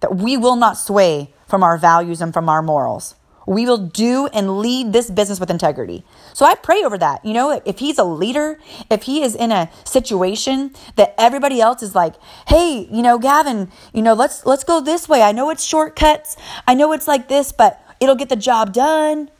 that 0.00 0.14
we 0.14 0.36
will 0.36 0.56
not 0.56 0.76
sway 0.76 1.32
from 1.46 1.62
our 1.62 1.78
values 1.78 2.20
and 2.20 2.32
from 2.32 2.48
our 2.48 2.62
morals. 2.62 3.14
We 3.46 3.66
will 3.66 3.78
do 3.78 4.28
and 4.28 4.58
lead 4.58 4.92
this 4.92 5.10
business 5.10 5.40
with 5.40 5.50
integrity. 5.50 6.04
So 6.34 6.46
I 6.46 6.54
pray 6.54 6.82
over 6.84 6.98
that. 6.98 7.24
You 7.24 7.34
know, 7.34 7.62
if 7.64 7.78
he's 7.80 7.98
a 7.98 8.04
leader, 8.04 8.58
if 8.90 9.04
he 9.04 9.22
is 9.22 9.34
in 9.34 9.52
a 9.52 9.70
situation 9.84 10.72
that 10.96 11.14
everybody 11.18 11.60
else 11.60 11.82
is 11.82 11.94
like, 11.94 12.14
"Hey, 12.48 12.88
you 12.90 13.02
know, 13.02 13.18
Gavin, 13.18 13.70
you 13.92 14.02
know, 14.02 14.14
let's 14.14 14.46
let's 14.46 14.64
go 14.64 14.80
this 14.80 15.08
way. 15.08 15.22
I 15.22 15.32
know 15.32 15.50
it's 15.50 15.64
shortcuts. 15.64 16.36
I 16.66 16.74
know 16.74 16.92
it's 16.92 17.08
like 17.08 17.28
this, 17.28 17.52
but 17.52 17.80
it'll 18.00 18.16
get 18.16 18.28
the 18.28 18.36
job 18.36 18.72
done. 18.72 19.30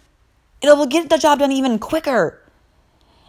It'll 0.61 0.87
get 0.87 1.11
the 1.11 1.19
job 1.19 1.41
done 1.41 1.53
even 1.53 1.79
quicker." 1.79 2.41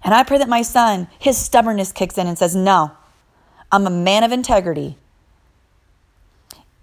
And 0.03 0.13
I 0.13 0.23
pray 0.23 0.37
that 0.39 0.49
my 0.49 0.63
son, 0.63 1.07
his 1.19 1.37
stubbornness 1.37 1.91
kicks 1.91 2.17
in 2.17 2.27
and 2.27 2.37
says, 2.37 2.55
"No. 2.55 2.91
I'm 3.71 3.87
a 3.87 3.91
man 3.91 4.23
of 4.23 4.31
integrity 4.31 4.97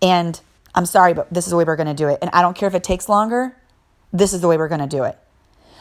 And 0.03 0.41
I'm 0.74 0.86
sorry, 0.86 1.14
but 1.14 1.32
this 1.32 1.47
is 1.47 1.51
the 1.51 1.57
way 1.57 1.64
we're 1.64 1.76
going 1.76 1.88
to 1.88 1.95
do 1.95 2.09
it. 2.09 2.18
And 2.22 2.30
I 2.32 2.43
don't 2.43 2.57
care 2.57 2.68
if 2.68 2.74
it 2.74 2.84
takes 2.84 3.09
longer, 3.09 3.57
this 4.12 4.32
is 4.32 4.40
the 4.40 4.48
way 4.48 4.56
we're 4.56 4.68
going 4.68 4.80
to 4.80 4.86
do 4.86 5.04
it. 5.04 5.18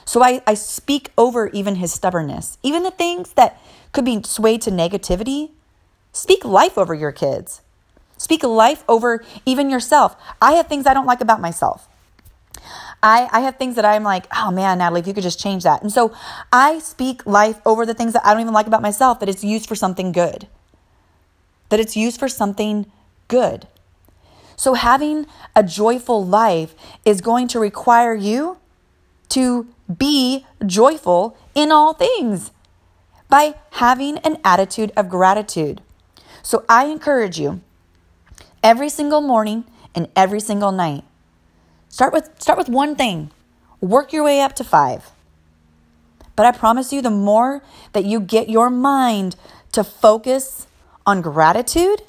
So 0.05 0.23
I, 0.23 0.41
I 0.47 0.55
speak 0.55 1.11
over 1.17 1.49
even 1.49 1.75
his 1.75 1.91
stubbornness, 1.93 2.57
even 2.63 2.83
the 2.83 2.91
things 2.91 3.33
that 3.33 3.61
could 3.91 4.05
be 4.05 4.23
swayed 4.23 4.61
to 4.63 4.71
negativity. 4.71 5.51
Speak 6.11 6.43
life 6.43 6.77
over 6.77 6.93
your 6.93 7.11
kids. 7.11 7.61
Speak 8.17 8.43
life 8.43 8.83
over 8.87 9.23
even 9.45 9.69
yourself. 9.69 10.15
I 10.41 10.53
have 10.53 10.67
things 10.67 10.87
I 10.87 10.93
don't 10.93 11.05
like 11.05 11.21
about 11.21 11.39
myself. 11.39 11.87
I, 13.01 13.29
I 13.31 13.41
have 13.41 13.57
things 13.57 13.75
that 13.75 13.85
I'm 13.85 14.03
like, 14.03 14.25
oh 14.35 14.51
man, 14.51 14.79
Natalie, 14.79 14.99
if 15.01 15.07
you 15.07 15.13
could 15.13 15.23
just 15.23 15.39
change 15.39 15.63
that. 15.63 15.81
And 15.81 15.91
so 15.91 16.13
I 16.51 16.79
speak 16.79 17.25
life 17.25 17.61
over 17.65 17.85
the 17.85 17.93
things 17.93 18.13
that 18.13 18.25
I 18.25 18.33
don't 18.33 18.41
even 18.41 18.53
like 18.53 18.67
about 18.67 18.81
myself, 18.81 19.19
that 19.19 19.29
it's 19.29 19.43
used 19.43 19.67
for 19.67 19.75
something 19.75 20.11
good. 20.11 20.47
That 21.69 21.79
it's 21.79 21.95
used 21.95 22.19
for 22.19 22.27
something 22.27 22.91
good. 23.27 23.67
So 24.59 24.73
having 24.73 25.25
a 25.55 25.63
joyful 25.63 26.25
life 26.25 26.75
is 27.05 27.21
going 27.21 27.47
to 27.47 27.61
require 27.61 28.13
you 28.13 28.57
to 29.29 29.69
be 29.97 30.45
joyful 30.65 31.37
in 31.55 31.71
all 31.71 31.93
things 31.93 32.51
by 33.29 33.55
having 33.71 34.17
an 34.17 34.37
attitude 34.43 34.91
of 34.97 35.07
gratitude. 35.07 35.79
So 36.43 36.65
I 36.67 36.87
encourage 36.87 37.39
you 37.39 37.61
every 38.61 38.89
single 38.89 39.21
morning 39.21 39.63
and 39.95 40.09
every 40.13 40.41
single 40.41 40.73
night. 40.73 41.05
Start 41.87 42.11
with 42.11 42.29
start 42.37 42.57
with 42.57 42.67
one 42.67 42.97
thing. 42.97 43.31
Work 43.79 44.11
your 44.11 44.25
way 44.25 44.41
up 44.41 44.55
to 44.55 44.65
5. 44.65 45.09
But 46.35 46.45
I 46.45 46.51
promise 46.51 46.91
you 46.91 47.01
the 47.01 47.09
more 47.09 47.63
that 47.93 48.03
you 48.03 48.19
get 48.19 48.49
your 48.49 48.69
mind 48.69 49.37
to 49.71 49.85
focus 49.85 50.67
on 51.05 51.21
gratitude, 51.21 52.01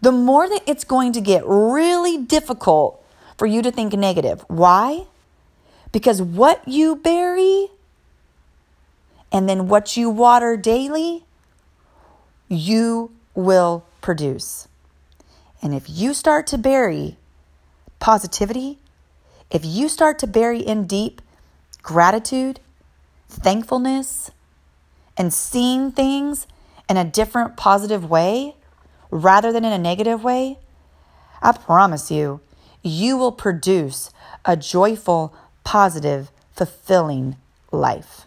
the 0.00 0.12
more 0.12 0.48
that 0.48 0.62
it's 0.66 0.84
going 0.84 1.12
to 1.12 1.20
get 1.20 1.42
really 1.46 2.18
difficult 2.18 3.02
for 3.36 3.46
you 3.46 3.62
to 3.62 3.70
think 3.70 3.92
negative. 3.92 4.44
Why? 4.48 5.06
Because 5.92 6.20
what 6.20 6.66
you 6.66 6.96
bury 6.96 7.68
and 9.32 9.48
then 9.48 9.68
what 9.68 9.96
you 9.96 10.10
water 10.10 10.56
daily, 10.56 11.24
you 12.48 13.10
will 13.34 13.84
produce. 14.00 14.68
And 15.62 15.74
if 15.74 15.88
you 15.88 16.14
start 16.14 16.46
to 16.48 16.58
bury 16.58 17.16
positivity, 17.98 18.78
if 19.50 19.64
you 19.64 19.88
start 19.88 20.18
to 20.20 20.26
bury 20.26 20.60
in 20.60 20.86
deep 20.86 21.22
gratitude, 21.82 22.58
thankfulness, 23.28 24.30
and 25.16 25.32
seeing 25.32 25.92
things 25.92 26.46
in 26.88 26.96
a 26.96 27.04
different 27.04 27.56
positive 27.56 28.08
way 28.10 28.55
rather 29.10 29.52
than 29.52 29.64
in 29.64 29.72
a 29.72 29.78
negative 29.78 30.22
way, 30.22 30.58
I 31.42 31.52
promise 31.52 32.10
you, 32.10 32.40
you 32.82 33.16
will 33.16 33.32
produce 33.32 34.10
a 34.44 34.56
joyful, 34.56 35.34
positive, 35.64 36.30
fulfilling 36.52 37.36
life. 37.72 38.25